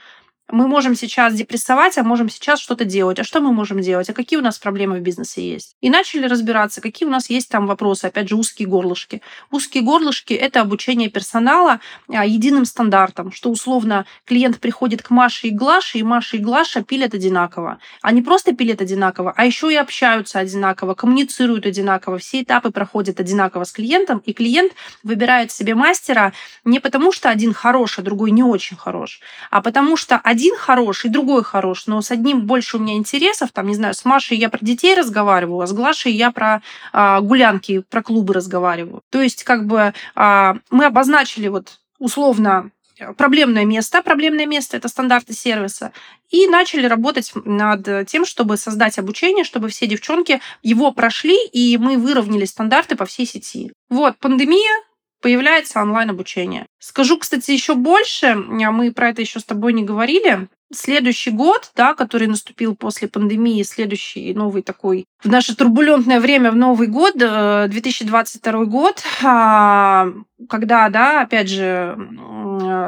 мы 0.50 0.68
можем 0.68 0.96
сейчас 0.96 1.34
депрессовать, 1.34 1.98
а 1.98 2.04
можем 2.04 2.30
сейчас 2.30 2.60
что-то 2.60 2.86
делать. 2.86 3.20
А 3.20 3.24
что 3.24 3.42
мы 3.42 3.52
можем 3.52 3.82
делать? 3.82 4.10
А 4.10 4.14
какие 4.14 4.40
у 4.40 4.42
нас 4.42 4.58
проблемы 4.58 5.00
в 5.00 5.02
бизнесе 5.02 5.48
есть? 5.48 5.76
И 5.82 5.90
начали 5.90 6.26
разбираться, 6.26 6.80
какие 6.80 7.08
у 7.08 7.12
нас 7.12 7.30
есть 7.30 7.50
там 7.50 7.68
вопросы. 7.68 8.06
Опять 8.06 8.30
же, 8.30 8.36
узкие 8.36 8.68
горлышки. 8.68 9.22
Узкие 9.52 9.84
горлышки— 9.84 10.34
это 10.34 10.62
обучение 10.62 11.10
персонала 11.10 11.82
а, 12.10 12.26
единым 12.26 12.64
стандартом, 12.66 13.32
что 13.32 13.50
условно 13.50 14.06
клиент 14.26 14.60
приходит 14.60 15.02
к 15.02 15.10
Маше 15.10 15.48
и 15.48 15.52
Глаше, 15.52 15.98
и 15.98 16.04
Маша 16.04 16.38
и 16.38 16.40
Глаша 16.40 16.82
пилят 16.82 17.14
одинаково. 17.14 17.80
Они 18.02 18.22
просто 18.22 18.56
пилят 18.56 18.82
одинаково, 18.82 19.34
а 19.36 19.46
еще 19.46 19.72
и 19.72 19.76
общаются 19.76 20.40
одинаково, 20.40 20.94
коммуницируют 20.94 21.66
одинаково, 21.66 22.20
все 22.20 22.44
этапы 22.44 22.72
проходят 22.72 23.20
одинаково 23.20 23.66
с 23.66 23.74
клиентом, 23.74 24.20
и 24.20 24.32
клиент 24.32 24.72
выбирает 25.04 25.52
себе 25.52 25.76
мастера 25.76 26.32
не 26.64 26.80
потому, 26.80 27.12
что 27.12 27.30
один 27.30 27.54
хорош, 27.54 28.00
а 28.00 28.02
другой 28.02 28.32
не 28.32 28.44
очень 28.44 28.78
хорош, 28.78 29.20
а 29.52 29.62
потому 29.62 29.98
что 29.98 30.18
один 30.18 30.37
один 30.38 30.56
хороший, 30.56 31.10
другой 31.10 31.44
хорош, 31.44 31.88
но 31.88 32.00
с 32.02 32.12
одним 32.12 32.46
больше 32.46 32.78
у 32.78 32.80
меня 32.80 32.94
интересов, 32.94 33.50
там, 33.52 33.68
не 33.68 33.74
знаю, 33.74 33.96
с 33.96 34.06
Машей 34.06 34.38
я 34.38 34.50
про 34.50 34.64
детей 34.64 34.94
разговариваю, 34.94 35.62
а 35.62 35.68
с 35.68 35.74
Глашей 35.74 36.12
я 36.12 36.32
про 36.32 36.62
а, 36.94 37.22
гулянки, 37.22 37.80
про 37.90 38.04
клубы 38.04 38.36
разговариваю. 38.36 39.02
То 39.10 39.20
есть, 39.20 39.44
как 39.44 39.66
бы 39.66 39.94
а, 40.14 40.58
мы 40.70 40.86
обозначили 40.86 41.48
вот 41.48 41.80
условно 41.98 42.70
проблемное 43.18 43.66
место. 43.66 44.02
Проблемное 44.04 44.46
место— 44.46 44.78
это 44.78 44.88
стандарты 44.90 45.34
сервиса. 45.34 45.92
И 46.30 46.48
начали 46.48 46.86
работать 46.86 47.32
над 47.46 48.08
тем, 48.08 48.26
чтобы 48.26 48.58
создать 48.58 49.00
обучение, 49.00 49.44
чтобы 49.44 49.70
все 49.70 49.88
девчонки 49.88 50.40
его 50.62 50.92
прошли, 50.92 51.38
и 51.48 51.78
мы 51.78 51.98
выровняли 51.98 52.46
стандарты 52.46 52.96
по 52.96 53.06
всей 53.06 53.26
сети. 53.26 53.72
Вот, 53.90 54.18
пандемия, 54.18 54.84
появляется 55.22 55.82
онлайн-обучение. 55.82 56.66
Скажу, 56.80 57.18
кстати, 57.18 57.52
еще 57.52 57.76
больше, 57.76 58.28
а 58.28 58.72
мы 58.72 58.92
про 58.92 59.10
это 59.10 59.22
еще 59.22 59.40
с 59.40 59.44
тобой 59.44 59.74
не 59.74 59.84
говорили. 59.84 60.48
Следующий 60.74 61.32
год, 61.32 61.72
да, 61.76 61.94
который 61.94 62.28
наступил 62.28 62.76
после 62.76 63.08
пандемии, 63.08 63.64
следующий 63.64 64.34
новый 64.34 64.64
такой 64.64 65.06
в 65.24 65.30
наше 65.30 65.56
турбулентное 65.56 66.20
время 66.20 66.52
в 66.52 66.56
Новый 66.56 66.88
год, 66.88 67.18
2022 67.18 68.52
э, 68.52 68.66
год, 68.66 69.04
а, 69.24 70.10
когда, 70.50 70.88
да, 70.90 71.22
опять 71.22 71.50
же, 71.50 71.98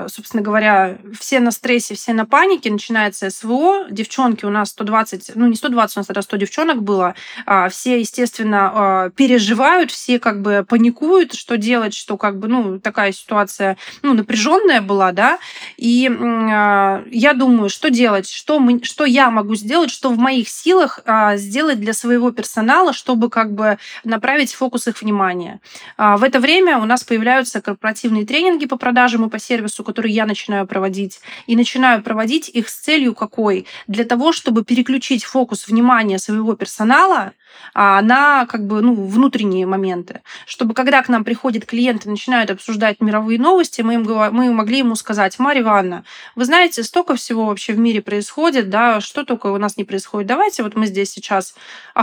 собственно 0.07 0.43
говоря, 0.43 0.99
все 1.19 1.39
на 1.39 1.49
стрессе, 1.49 1.95
все 1.95 2.13
на 2.13 2.25
панике, 2.27 2.71
начинается 2.71 3.31
СВО, 3.31 3.87
девчонки 3.89 4.45
у 4.45 4.51
нас 4.51 4.69
120, 4.69 5.31
ну 5.33 5.47
не 5.47 5.55
120, 5.55 5.97
у 5.97 5.99
нас 5.99 6.07
тогда 6.07 6.21
100 6.21 6.37
девчонок 6.37 6.83
было, 6.83 7.15
а, 7.47 7.69
все, 7.69 7.99
естественно, 7.99 8.71
а, 8.73 9.09
переживают, 9.09 9.89
все 9.89 10.19
как 10.19 10.41
бы 10.41 10.63
паникуют, 10.67 11.33
что 11.33 11.57
делать, 11.57 11.95
что 11.95 12.17
как 12.17 12.37
бы, 12.37 12.47
ну, 12.47 12.79
такая 12.79 13.11
ситуация, 13.11 13.77
ну, 14.03 14.13
напряженная 14.13 14.81
была, 14.81 15.11
да, 15.11 15.39
и 15.77 16.03
я 16.03 17.33
думаю, 17.33 17.69
что 17.69 17.89
делать, 17.89 18.29
что, 18.29 18.59
мы, 18.59 18.83
что 18.83 19.05
я 19.05 19.31
могу 19.31 19.55
сделать, 19.55 19.89
что 19.89 20.11
в 20.11 20.17
моих 20.17 20.49
силах 20.49 20.99
сделать 21.35 21.79
для 21.79 21.93
своего 21.93 22.18
персонала, 22.31 22.93
чтобы 22.93 23.29
как 23.29 23.53
бы 23.53 23.77
направить 24.03 24.53
фокус 24.53 24.87
их 24.87 25.01
внимания. 25.01 25.59
В 25.97 26.23
это 26.23 26.39
время 26.39 26.77
у 26.77 26.85
нас 26.85 27.03
появляются 27.03 27.61
корпоративные 27.61 28.25
тренинги 28.25 28.65
по 28.65 28.77
продажам 28.77 29.25
и 29.25 29.29
по 29.29 29.39
сервису, 29.39 29.83
которые 29.83 30.13
я 30.13 30.25
начинаю 30.25 30.67
проводить. 30.67 31.21
И 31.47 31.55
начинаю 31.55 32.03
проводить 32.03 32.49
их 32.49 32.69
с 32.69 32.75
целью 32.75 33.15
какой? 33.15 33.65
Для 33.87 34.03
того, 34.03 34.31
чтобы 34.31 34.63
переключить 34.63 35.23
фокус 35.23 35.67
внимания 35.67 36.19
своего 36.19 36.55
персонала 36.55 37.33
а, 37.73 38.01
на 38.01 38.45
как 38.45 38.65
бы, 38.65 38.81
ну, 38.81 38.93
внутренние 38.93 39.65
моменты. 39.65 40.21
Чтобы 40.45 40.73
когда 40.73 41.01
к 41.03 41.09
нам 41.09 41.23
приходят 41.23 41.65
клиенты 41.65 42.07
и 42.07 42.11
начинают 42.11 42.51
обсуждать 42.51 43.01
мировые 43.01 43.39
новости, 43.39 43.81
мы, 43.81 43.95
им, 43.95 44.03
мы 44.03 44.51
могли 44.53 44.79
ему 44.79 44.95
сказать, 44.95 45.37
Марья 45.39 45.61
Ивановна, 45.61 46.03
вы 46.35 46.45
знаете, 46.45 46.83
столько 46.83 47.15
всего 47.15 47.45
вообще 47.45 47.73
в 47.73 47.79
мире 47.79 48.01
происходит, 48.01 48.69
да, 48.69 49.01
что 49.01 49.23
только 49.23 49.47
у 49.47 49.57
нас 49.57 49.77
не 49.77 49.83
происходит. 49.83 50.27
Давайте 50.27 50.63
вот 50.63 50.75
мы 50.75 50.87
здесь 50.87 51.11
сейчас 51.11 51.55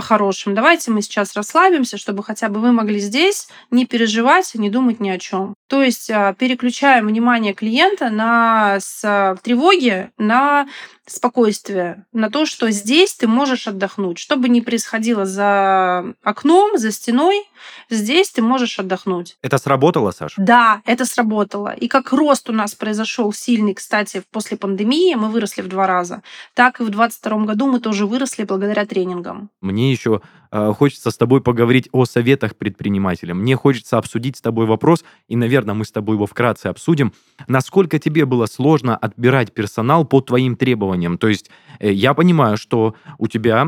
хорошем, 0.07 0.55
давайте 0.55 0.89
мы 0.89 1.01
сейчас 1.01 1.35
расслабимся, 1.35 1.97
чтобы 1.97 2.23
хотя 2.23 2.47
бы 2.47 2.61
вы 2.61 2.71
могли 2.71 2.99
здесь 2.99 3.49
не 3.71 3.85
переживать, 3.85 4.55
не 4.55 4.69
думать 4.69 4.99
ни 5.01 5.09
о 5.09 5.19
чем. 5.19 5.53
То 5.67 5.83
есть 5.83 6.09
а, 6.09 6.33
переключаем 6.33 7.07
внимание 7.07 7.53
клиента 7.53 8.09
на 8.09 8.79
с 8.79 9.37
тревоги 9.43 10.09
на 10.17 10.67
спокойствие, 11.07 12.05
на 12.13 12.29
то, 12.29 12.45
что 12.45 12.69
здесь 12.69 13.15
ты 13.15 13.27
можешь 13.27 13.67
отдохнуть. 13.67 14.17
Что 14.17 14.35
бы 14.35 14.49
ни 14.49 14.59
происходило 14.59 15.25
за 15.25 16.13
окном, 16.23 16.77
за 16.77 16.91
стеной, 16.91 17.43
здесь 17.89 18.29
ты 18.29 18.41
можешь 18.41 18.77
отдохнуть. 18.79 19.37
Это 19.41 19.57
сработало, 19.57 20.11
Саша? 20.11 20.35
Да, 20.37 20.81
это 20.85 21.05
сработало. 21.05 21.69
И 21.69 21.87
как 21.87 22.11
рост 22.11 22.49
у 22.49 22.53
нас 22.53 22.75
произошел 22.75 23.31
сильный, 23.33 23.73
кстати, 23.73 24.21
после 24.31 24.57
пандемии, 24.57 25.15
мы 25.15 25.29
выросли 25.29 25.61
в 25.61 25.67
два 25.67 25.87
раза, 25.87 26.21
так 26.53 26.79
и 26.79 26.83
в 26.83 26.89
2022 26.89 27.45
году 27.45 27.67
мы 27.67 27.79
тоже 27.79 28.05
выросли 28.05 28.43
благодаря 28.43 28.85
тренингам. 28.85 29.49
Мне 29.61 29.91
еще 29.91 30.21
хочется 30.51 31.11
с 31.11 31.17
тобой 31.17 31.41
поговорить 31.41 31.89
о 31.91 32.05
советах 32.05 32.55
предпринимателям. 32.55 33.39
Мне 33.39 33.55
хочется 33.55 33.97
обсудить 33.97 34.37
с 34.37 34.41
тобой 34.41 34.65
вопрос, 34.65 35.03
и, 35.27 35.35
наверное, 35.35 35.75
мы 35.75 35.85
с 35.85 35.91
тобой 35.91 36.15
его 36.15 36.25
вкратце 36.25 36.67
обсудим. 36.67 37.13
Насколько 37.47 37.99
тебе 37.99 38.25
было 38.25 38.45
сложно 38.45 38.95
отбирать 38.95 39.53
персонал 39.53 40.05
по 40.05 40.21
твоим 40.21 40.55
требованиям? 40.55 41.17
То 41.17 41.27
есть 41.27 41.49
э, 41.79 41.91
я 41.91 42.13
понимаю, 42.13 42.57
что 42.57 42.95
у 43.17 43.27
тебя... 43.27 43.67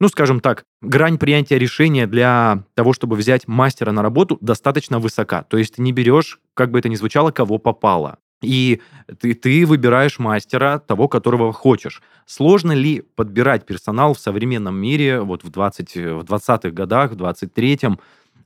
Ну, 0.00 0.08
скажем 0.08 0.38
так, 0.38 0.64
грань 0.80 1.18
принятия 1.18 1.58
решения 1.58 2.06
для 2.06 2.62
того, 2.74 2.92
чтобы 2.92 3.16
взять 3.16 3.48
мастера 3.48 3.90
на 3.90 4.00
работу, 4.00 4.38
достаточно 4.40 5.00
высока. 5.00 5.42
То 5.42 5.58
есть 5.58 5.74
ты 5.74 5.82
не 5.82 5.90
берешь, 5.90 6.38
как 6.54 6.70
бы 6.70 6.78
это 6.78 6.88
ни 6.88 6.94
звучало, 6.94 7.32
кого 7.32 7.58
попало. 7.58 8.18
И 8.40 8.80
ты, 9.20 9.34
ты 9.34 9.66
выбираешь 9.66 10.18
мастера, 10.18 10.78
того, 10.78 11.08
которого 11.08 11.52
хочешь. 11.52 12.02
Сложно 12.26 12.72
ли 12.72 13.02
подбирать 13.16 13.66
персонал 13.66 14.14
в 14.14 14.20
современном 14.20 14.76
мире, 14.76 15.20
вот 15.20 15.44
в, 15.44 15.50
20, 15.50 15.96
в 15.96 16.20
20-х 16.20 16.70
годах, 16.70 17.12
в 17.12 17.16
23-м, 17.16 17.98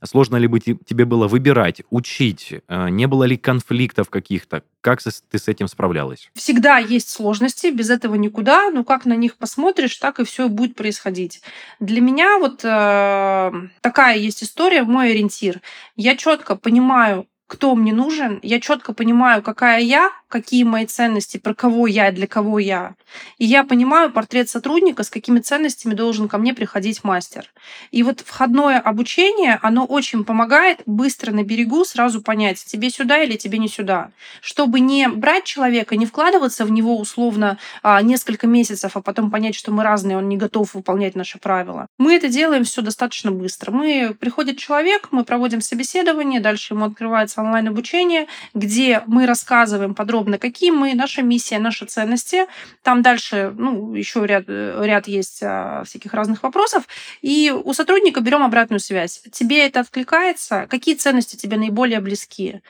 Сложно 0.05 0.35
ли 0.35 0.47
бы 0.47 0.59
тебе 0.59 1.05
было 1.05 1.27
выбирать, 1.27 1.81
учить? 1.89 2.53
Э, 2.67 2.89
не 2.89 3.07
было 3.07 3.23
ли 3.23 3.37
конфликтов 3.37 4.09
каких-то? 4.09 4.63
Как 4.81 5.01
ты 5.01 5.39
с 5.39 5.47
этим 5.47 5.67
справлялась? 5.67 6.29
Всегда 6.35 6.77
есть 6.77 7.09
сложности, 7.09 7.67
без 7.67 7.89
этого 7.89 8.15
никуда. 8.15 8.69
Но 8.69 8.83
как 8.83 9.05
на 9.05 9.15
них 9.15 9.37
посмотришь, 9.37 9.95
так 9.97 10.19
и 10.19 10.25
все 10.25 10.49
будет 10.49 10.75
происходить. 10.75 11.41
Для 11.79 12.01
меня 12.01 12.37
вот 12.37 12.65
э, 12.65 13.51
такая 13.81 14.17
есть 14.17 14.43
история, 14.43 14.83
мой 14.83 15.11
ориентир. 15.11 15.61
Я 15.95 16.17
четко 16.17 16.57
понимаю, 16.57 17.25
кто 17.53 17.75
мне 17.75 17.93
нужен, 17.93 18.39
я 18.41 18.59
четко 18.59 18.93
понимаю, 18.93 19.43
какая 19.43 19.79
я, 19.79 20.09
какие 20.33 20.63
мои 20.63 20.87
ценности, 20.87 21.37
про 21.37 21.53
кого 21.53 21.85
я, 21.85 22.11
для 22.11 22.25
кого 22.25 22.57
я. 22.57 22.95
И 23.37 23.45
я 23.45 23.63
понимаю 23.63 24.11
портрет 24.11 24.49
сотрудника, 24.49 25.03
с 25.03 25.11
какими 25.11 25.39
ценностями 25.39 25.93
должен 25.93 26.27
ко 26.27 26.39
мне 26.39 26.55
приходить 26.55 27.03
мастер. 27.03 27.53
И 27.91 28.01
вот 28.01 28.21
входное 28.21 28.79
обучение, 28.79 29.59
оно 29.61 29.85
очень 29.85 30.23
помогает 30.23 30.81
быстро 30.87 31.31
на 31.31 31.43
берегу 31.43 31.85
сразу 31.85 32.23
понять, 32.23 32.65
тебе 32.65 32.89
сюда 32.89 33.21
или 33.21 33.37
тебе 33.37 33.59
не 33.59 33.67
сюда. 33.67 34.09
Чтобы 34.41 34.79
не 34.79 35.07
брать 35.07 35.43
человека, 35.43 35.95
не 35.97 36.07
вкладываться 36.07 36.65
в 36.65 36.71
него 36.71 36.97
условно 36.97 37.59
а, 37.83 38.01
несколько 38.01 38.47
месяцев, 38.47 38.97
а 38.97 39.01
потом 39.01 39.29
понять, 39.29 39.53
что 39.53 39.71
мы 39.71 39.83
разные, 39.83 40.17
он 40.17 40.27
не 40.29 40.37
готов 40.37 40.73
выполнять 40.73 41.13
наши 41.15 41.37
правила. 41.37 41.85
Мы 41.99 42.15
это 42.15 42.27
делаем 42.27 42.63
все 42.63 42.81
достаточно 42.81 43.29
быстро. 43.29 43.71
Мы 43.71 44.15
приходит 44.19 44.57
человек, 44.57 45.09
мы 45.11 45.23
проводим 45.25 45.61
собеседование, 45.61 46.39
дальше 46.39 46.73
ему 46.73 46.85
открывается 46.85 47.41
онлайн-обучение, 47.41 48.25
где 48.55 49.03
мы 49.05 49.27
рассказываем 49.27 49.93
подробно, 49.93 50.22
какие 50.39 50.71
мы, 50.71 50.93
наша 50.93 51.21
миссия, 51.21 51.59
наши 51.59 51.85
ценности. 51.85 52.45
Там 52.81 53.01
дальше, 53.01 53.53
ну, 53.57 53.93
еще 53.93 54.25
ряд, 54.25 54.45
ряд 54.47 55.07
есть 55.07 55.41
а, 55.43 55.83
всяких 55.85 56.13
разных 56.13 56.43
вопросов. 56.43 56.87
И 57.21 57.51
у 57.51 57.73
сотрудника 57.73 58.21
берем 58.21 58.43
обратную 58.43 58.79
связь. 58.79 59.21
Тебе 59.31 59.65
это 59.65 59.81
откликается? 59.81 60.67
Какие 60.69 60.95
ценности 60.95 61.35
тебе 61.35 61.57
наиболее 61.57 61.99
близки? 61.99 62.61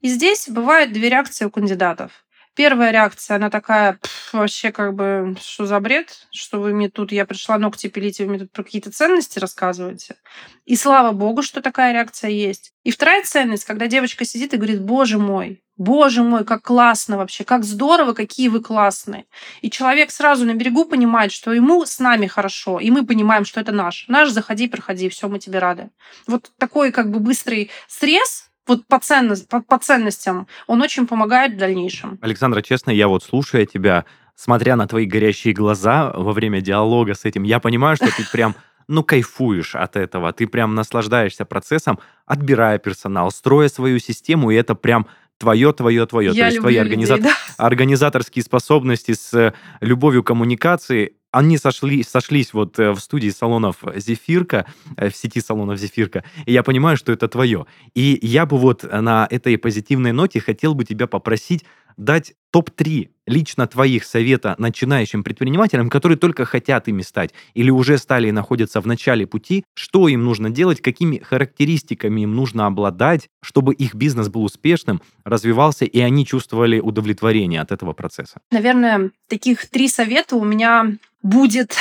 И 0.00 0.08
здесь 0.08 0.48
бывают 0.48 0.92
две 0.92 1.08
реакции 1.08 1.44
у 1.44 1.50
кандидатов. 1.50 2.12
Первая 2.58 2.90
реакция, 2.90 3.36
она 3.36 3.50
такая, 3.50 4.00
вообще 4.32 4.72
как 4.72 4.92
бы, 4.92 5.36
что 5.40 5.64
за 5.64 5.78
бред, 5.78 6.26
что 6.32 6.60
вы 6.60 6.74
мне 6.74 6.90
тут, 6.90 7.12
я 7.12 7.24
пришла 7.24 7.56
ногти 7.56 7.86
пилить, 7.86 8.18
вы 8.18 8.26
мне 8.26 8.40
тут 8.40 8.50
про 8.50 8.64
какие-то 8.64 8.90
ценности 8.90 9.38
рассказываете. 9.38 10.16
И 10.64 10.74
слава 10.74 11.12
богу, 11.12 11.42
что 11.42 11.62
такая 11.62 11.92
реакция 11.92 12.30
есть. 12.30 12.72
И 12.82 12.90
вторая 12.90 13.22
ценность, 13.22 13.64
когда 13.64 13.86
девочка 13.86 14.24
сидит 14.24 14.54
и 14.54 14.56
говорит, 14.56 14.82
боже 14.82 15.18
мой, 15.18 15.62
боже 15.76 16.24
мой, 16.24 16.44
как 16.44 16.62
классно 16.62 17.16
вообще, 17.16 17.44
как 17.44 17.62
здорово, 17.62 18.12
какие 18.12 18.48
вы 18.48 18.60
классные. 18.60 19.26
И 19.62 19.70
человек 19.70 20.10
сразу 20.10 20.44
на 20.44 20.54
берегу 20.54 20.84
понимает, 20.84 21.30
что 21.30 21.52
ему 21.52 21.86
с 21.86 22.00
нами 22.00 22.26
хорошо, 22.26 22.80
и 22.80 22.90
мы 22.90 23.06
понимаем, 23.06 23.44
что 23.44 23.60
это 23.60 23.70
наш. 23.70 24.04
Наш, 24.08 24.30
заходи, 24.30 24.66
проходи, 24.66 25.08
все, 25.10 25.28
мы 25.28 25.38
тебе 25.38 25.60
рады. 25.60 25.90
Вот 26.26 26.50
такой 26.58 26.90
как 26.90 27.12
бы 27.12 27.20
быстрый 27.20 27.70
срез, 27.86 28.47
вот 28.68 28.86
по, 28.86 28.98
ценность, 28.98 29.48
по, 29.48 29.60
по 29.60 29.78
ценностям, 29.78 30.46
он 30.66 30.82
очень 30.82 31.06
помогает 31.06 31.54
в 31.54 31.56
дальнейшем. 31.56 32.18
Александра, 32.20 32.62
честно, 32.62 32.90
я 32.90 33.08
вот 33.08 33.24
слушая 33.24 33.66
тебя, 33.66 34.04
смотря 34.34 34.76
на 34.76 34.86
твои 34.86 35.06
горящие 35.06 35.54
глаза 35.54 36.12
во 36.14 36.32
время 36.32 36.60
диалога 36.60 37.14
с 37.14 37.24
этим, 37.24 37.42
я 37.42 37.58
понимаю, 37.58 37.96
что 37.96 38.06
ты 38.06 38.24
прям 38.30 38.54
ну, 38.88 39.02
кайфуешь 39.02 39.74
от 39.74 39.96
этого, 39.96 40.32
ты 40.32 40.46
прям 40.46 40.74
наслаждаешься 40.74 41.44
процессом, 41.44 41.98
отбирая 42.26 42.78
персонал, 42.78 43.30
строя 43.30 43.68
свою 43.68 43.98
систему, 43.98 44.50
и 44.50 44.54
это 44.54 44.74
прям 44.74 45.06
твое, 45.38 45.72
твое, 45.72 46.06
твое. 46.06 46.32
Я 46.32 46.44
То 46.44 46.46
есть 46.46 46.58
твои 46.58 46.76
организа... 46.76 47.18
да. 47.18 47.32
организаторские 47.56 48.42
способности 48.42 49.12
с 49.12 49.32
э, 49.34 49.52
любовью 49.80 50.24
коммуникации, 50.24 51.14
они 51.30 51.58
сошли, 51.58 52.02
сошлись 52.02 52.52
вот 52.52 52.78
э, 52.78 52.92
в 52.92 53.00
студии 53.00 53.28
салонов 53.30 53.76
«Зефирка», 53.96 54.66
э, 54.96 55.10
в 55.10 55.16
сети 55.16 55.40
салонов 55.40 55.78
«Зефирка», 55.78 56.24
и 56.46 56.52
я 56.52 56.62
понимаю, 56.62 56.96
что 56.96 57.12
это 57.12 57.28
твое. 57.28 57.66
И 57.94 58.18
я 58.22 58.46
бы 58.46 58.58
вот 58.58 58.82
на 58.84 59.26
этой 59.30 59.58
позитивной 59.58 60.12
ноте 60.12 60.40
хотел 60.40 60.74
бы 60.74 60.84
тебя 60.84 61.06
попросить 61.06 61.64
дать 61.98 62.32
топ-3 62.50 63.10
лично 63.26 63.66
твоих 63.66 64.04
совета 64.04 64.54
начинающим 64.56 65.22
предпринимателям, 65.22 65.90
которые 65.90 66.16
только 66.16 66.46
хотят 66.46 66.88
ими 66.88 67.02
стать 67.02 67.34
или 67.52 67.68
уже 67.68 67.98
стали 67.98 68.28
и 68.28 68.32
находятся 68.32 68.80
в 68.80 68.86
начале 68.86 69.26
пути, 69.26 69.64
что 69.74 70.08
им 70.08 70.24
нужно 70.24 70.48
делать, 70.48 70.80
какими 70.80 71.18
характеристиками 71.18 72.22
им 72.22 72.34
нужно 72.34 72.66
обладать, 72.66 73.28
чтобы 73.42 73.74
их 73.74 73.94
бизнес 73.94 74.28
был 74.28 74.44
успешным, 74.44 75.02
развивался, 75.24 75.84
и 75.84 76.00
они 76.00 76.24
чувствовали 76.24 76.80
удовлетворение 76.80 77.60
от 77.60 77.70
этого 77.70 77.92
процесса? 77.92 78.40
Наверное, 78.50 79.10
таких 79.28 79.68
три 79.68 79.88
совета 79.88 80.36
у 80.36 80.44
меня 80.44 80.96
будет. 81.22 81.76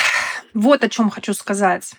Вот 0.54 0.84
о 0.84 0.90
чем 0.90 1.10
хочу 1.10 1.34
сказать. 1.34 1.94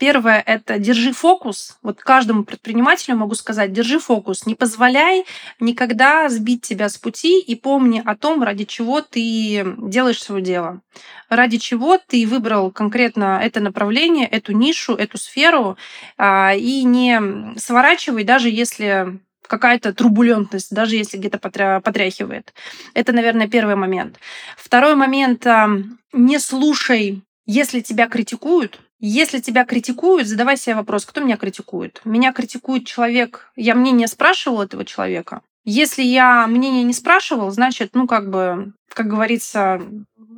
Первое– 0.00 0.42
это 0.46 0.78
держи 0.78 1.12
фокус. 1.12 1.76
Вот 1.82 2.00
каждому 2.00 2.44
предпринимателю 2.44 3.16
могу 3.16 3.34
сказать, 3.34 3.74
держи 3.74 3.98
фокус. 3.98 4.46
Не 4.46 4.54
позволяй 4.54 5.26
никогда 5.60 6.30
сбить 6.30 6.62
тебя 6.62 6.88
с 6.88 6.96
пути 6.96 7.38
и 7.38 7.54
помни 7.54 8.02
о 8.02 8.16
том, 8.16 8.42
ради 8.42 8.64
чего 8.64 9.02
ты 9.02 9.74
делаешь 9.76 10.22
свое 10.22 10.42
дело. 10.42 10.80
Ради 11.28 11.58
чего 11.58 11.98
ты 11.98 12.26
выбрал 12.26 12.70
конкретно 12.70 13.40
это 13.42 13.60
направление, 13.60 14.26
эту 14.26 14.52
нишу, 14.52 14.94
эту 14.94 15.18
сферу. 15.18 15.76
А, 16.16 16.54
и 16.54 16.82
не 16.84 17.20
сворачивай, 17.58 18.24
даже 18.24 18.48
если 18.48 19.20
какая-то 19.46 19.92
турбулентность, 19.92 20.74
даже 20.74 20.96
если 20.96 21.18
где-то 21.18 21.38
потряхивает. 21.38 22.54
Это, 22.94 23.12
наверное, 23.12 23.48
первый 23.48 23.76
момент. 23.76 24.16
Второй 24.56 24.94
момент. 24.94 25.44
Не 26.14 26.38
слушай, 26.38 27.22
если 27.44 27.80
тебя 27.80 28.08
критикуют, 28.08 28.80
Если 29.00 29.40
тебя 29.40 29.64
критикуют, 29.64 30.28
задавай 30.28 30.56
себе 30.56 30.76
вопрос, 30.76 31.06
кто 31.06 31.22
меня 31.22 31.38
критикует. 31.38 32.02
Меня 32.04 32.32
критикует 32.32 32.86
человек, 32.86 33.50
я 33.56 33.74
мнение 33.74 34.06
спрашивал 34.06 34.62
этого 34.62 34.84
человека. 34.84 35.40
Если 35.64 36.02
я 36.02 36.46
мнение 36.46 36.84
не 36.84 36.92
спрашивал, 36.92 37.50
значит, 37.50 37.90
ну, 37.94 38.06
как 38.06 38.30
бы, 38.30 38.72
как 38.92 39.08
говорится, 39.08 39.80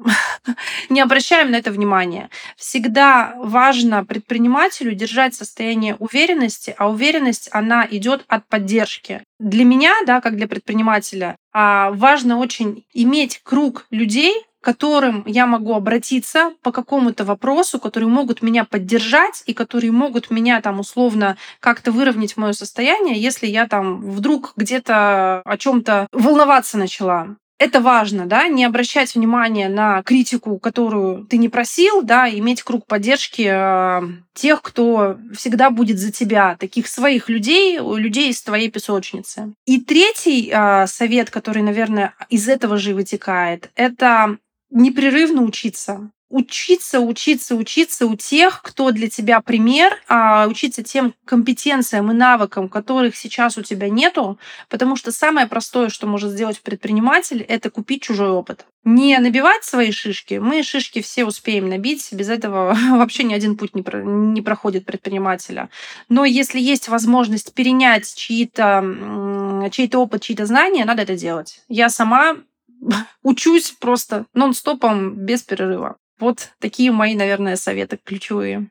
не 0.88 1.00
обращаем 1.00 1.50
на 1.50 1.56
это 1.56 1.70
внимания. 1.70 2.28
Всегда 2.56 3.34
важно 3.36 4.04
предпринимателю 4.04 4.94
держать 4.94 5.34
состояние 5.34 5.96
уверенности, 5.96 6.74
а 6.76 6.90
уверенность, 6.90 7.48
она 7.52 7.86
идет 7.90 8.24
от 8.26 8.46
поддержки. 8.48 9.22
Для 9.38 9.64
меня, 9.64 9.92
да, 10.06 10.20
как 10.20 10.36
для 10.36 10.48
предпринимателя, 10.48 11.36
а, 11.52 11.90
важно 11.92 12.38
очень 12.38 12.84
иметь 12.92 13.40
круг 13.44 13.86
людей, 13.90 14.34
которым 14.62 15.24
я 15.26 15.46
могу 15.46 15.74
обратиться 15.74 16.52
по 16.62 16.72
какому-то 16.72 17.24
вопросу, 17.24 17.78
которые 17.78 18.08
могут 18.08 18.40
меня 18.40 18.64
поддержать 18.64 19.42
и 19.46 19.52
которые 19.52 19.92
могут 19.92 20.30
меня 20.30 20.60
там 20.62 20.80
условно 20.80 21.36
как-то 21.60 21.92
выровнять 21.92 22.36
мое 22.36 22.52
состояние, 22.52 23.20
если 23.20 23.46
я 23.46 23.66
там 23.66 24.00
вдруг 24.00 24.54
где-то 24.56 25.42
о 25.44 25.58
чем-то 25.58 26.06
волноваться 26.12 26.78
начала 26.78 27.36
это 27.62 27.80
важно, 27.80 28.26
да, 28.26 28.48
не 28.48 28.64
обращать 28.64 29.14
внимания 29.14 29.68
на 29.68 30.02
критику, 30.02 30.58
которую 30.58 31.24
ты 31.26 31.36
не 31.36 31.48
просил, 31.48 32.02
да, 32.02 32.28
иметь 32.28 32.64
круг 32.64 32.86
поддержки 32.86 33.48
э, 33.48 34.02
тех, 34.34 34.62
кто 34.62 35.16
всегда 35.32 35.70
будет 35.70 36.00
за 36.00 36.10
тебя, 36.10 36.56
таких 36.58 36.88
своих 36.88 37.28
людей, 37.28 37.78
людей 37.78 38.30
из 38.30 38.42
твоей 38.42 38.68
песочницы. 38.68 39.52
И 39.64 39.80
третий 39.80 40.50
э, 40.52 40.88
совет, 40.88 41.30
который, 41.30 41.62
наверное, 41.62 42.14
из 42.28 42.48
этого 42.48 42.78
же 42.78 42.94
вытекает, 42.94 43.70
это 43.76 44.38
непрерывно 44.72 45.42
учиться 45.42 46.10
учиться, 46.32 47.00
учиться, 47.00 47.54
учиться 47.54 48.06
у 48.06 48.16
тех, 48.16 48.62
кто 48.62 48.90
для 48.90 49.08
тебя 49.10 49.42
пример, 49.42 49.98
а 50.08 50.46
учиться 50.48 50.82
тем 50.82 51.14
компетенциям 51.26 52.10
и 52.10 52.14
навыкам, 52.14 52.70
которых 52.70 53.16
сейчас 53.16 53.58
у 53.58 53.62
тебя 53.62 53.90
нету, 53.90 54.38
потому 54.70 54.96
что 54.96 55.12
самое 55.12 55.46
простое, 55.46 55.90
что 55.90 56.06
может 56.06 56.32
сделать 56.32 56.62
предприниматель, 56.62 57.42
это 57.42 57.68
купить 57.70 58.02
чужой 58.02 58.30
опыт. 58.30 58.64
Не 58.82 59.18
набивать 59.18 59.62
свои 59.64 59.92
шишки, 59.92 60.34
мы 60.34 60.62
шишки 60.62 61.02
все 61.02 61.26
успеем 61.26 61.68
набить, 61.68 62.08
без 62.12 62.30
этого 62.30 62.74
вообще 62.92 63.24
ни 63.24 63.34
один 63.34 63.58
путь 63.58 63.76
не, 63.76 63.82
про, 63.82 64.02
не 64.02 64.40
проходит 64.40 64.86
предпринимателя. 64.86 65.68
Но 66.08 66.24
если 66.24 66.58
есть 66.58 66.88
возможность 66.88 67.52
перенять 67.52 68.12
чьи-то 68.14 69.68
чей-то 69.70 69.98
опыт, 69.98 70.22
чьи-то 70.22 70.46
знания, 70.46 70.86
надо 70.86 71.02
это 71.02 71.14
делать. 71.14 71.62
Я 71.68 71.90
сама 71.90 72.36
учусь 73.22 73.74
просто 73.78 74.26
нон-стопом 74.34 75.14
без 75.14 75.42
перерыва. 75.42 75.96
Вот 76.18 76.50
такие 76.60 76.92
мои, 76.92 77.14
наверное, 77.14 77.56
советы 77.56 77.98
ключевые. 78.02 78.68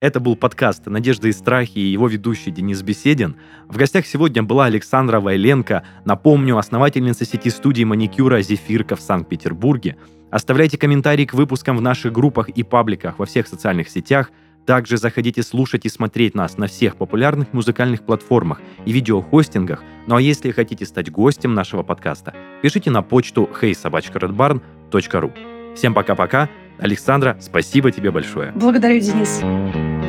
Это 0.00 0.20
был 0.20 0.36
подкаст 0.36 0.84
«Надежда 0.84 1.28
и 1.28 1.32
страхи» 1.32 1.78
и 1.78 1.90
его 1.92 2.08
ведущий 2.08 2.50
Денис 2.50 2.82
Беседин. 2.82 3.36
В 3.66 3.78
гостях 3.78 4.06
сегодня 4.06 4.42
была 4.42 4.66
Александра 4.66 5.18
Вайленко, 5.18 5.82
напомню, 6.04 6.58
основательница 6.58 7.24
сети 7.24 7.48
студии 7.48 7.84
маникюра 7.84 8.42
«Зефирка» 8.42 8.96
в 8.96 9.00
Санкт-Петербурге. 9.00 9.96
Оставляйте 10.30 10.76
комментарии 10.76 11.24
к 11.24 11.32
выпускам 11.32 11.78
в 11.78 11.80
наших 11.80 12.12
группах 12.12 12.50
и 12.50 12.62
пабликах 12.62 13.18
во 13.18 13.24
всех 13.24 13.48
социальных 13.48 13.88
сетях– 13.88 14.30
также 14.64 14.96
заходите 14.96 15.42
слушать 15.42 15.86
и 15.86 15.88
смотреть 15.88 16.34
нас 16.34 16.58
на 16.58 16.66
всех 16.66 16.96
популярных 16.96 17.52
музыкальных 17.52 18.04
платформах 18.04 18.60
и 18.84 18.92
видеохостингах. 18.92 19.82
Ну 20.06 20.16
а 20.16 20.20
если 20.20 20.50
хотите 20.50 20.84
стать 20.86 21.10
гостем 21.10 21.54
нашего 21.54 21.82
подкаста, 21.82 22.34
пишите 22.62 22.90
на 22.90 23.02
почту 23.02 23.48
heysobachkaredbarn.ru. 23.60 25.74
Всем 25.74 25.94
пока-пока. 25.94 26.48
Александра, 26.78 27.36
спасибо 27.40 27.92
тебе 27.92 28.10
большое. 28.10 28.52
Благодарю, 28.52 29.00
Денис. 29.00 30.03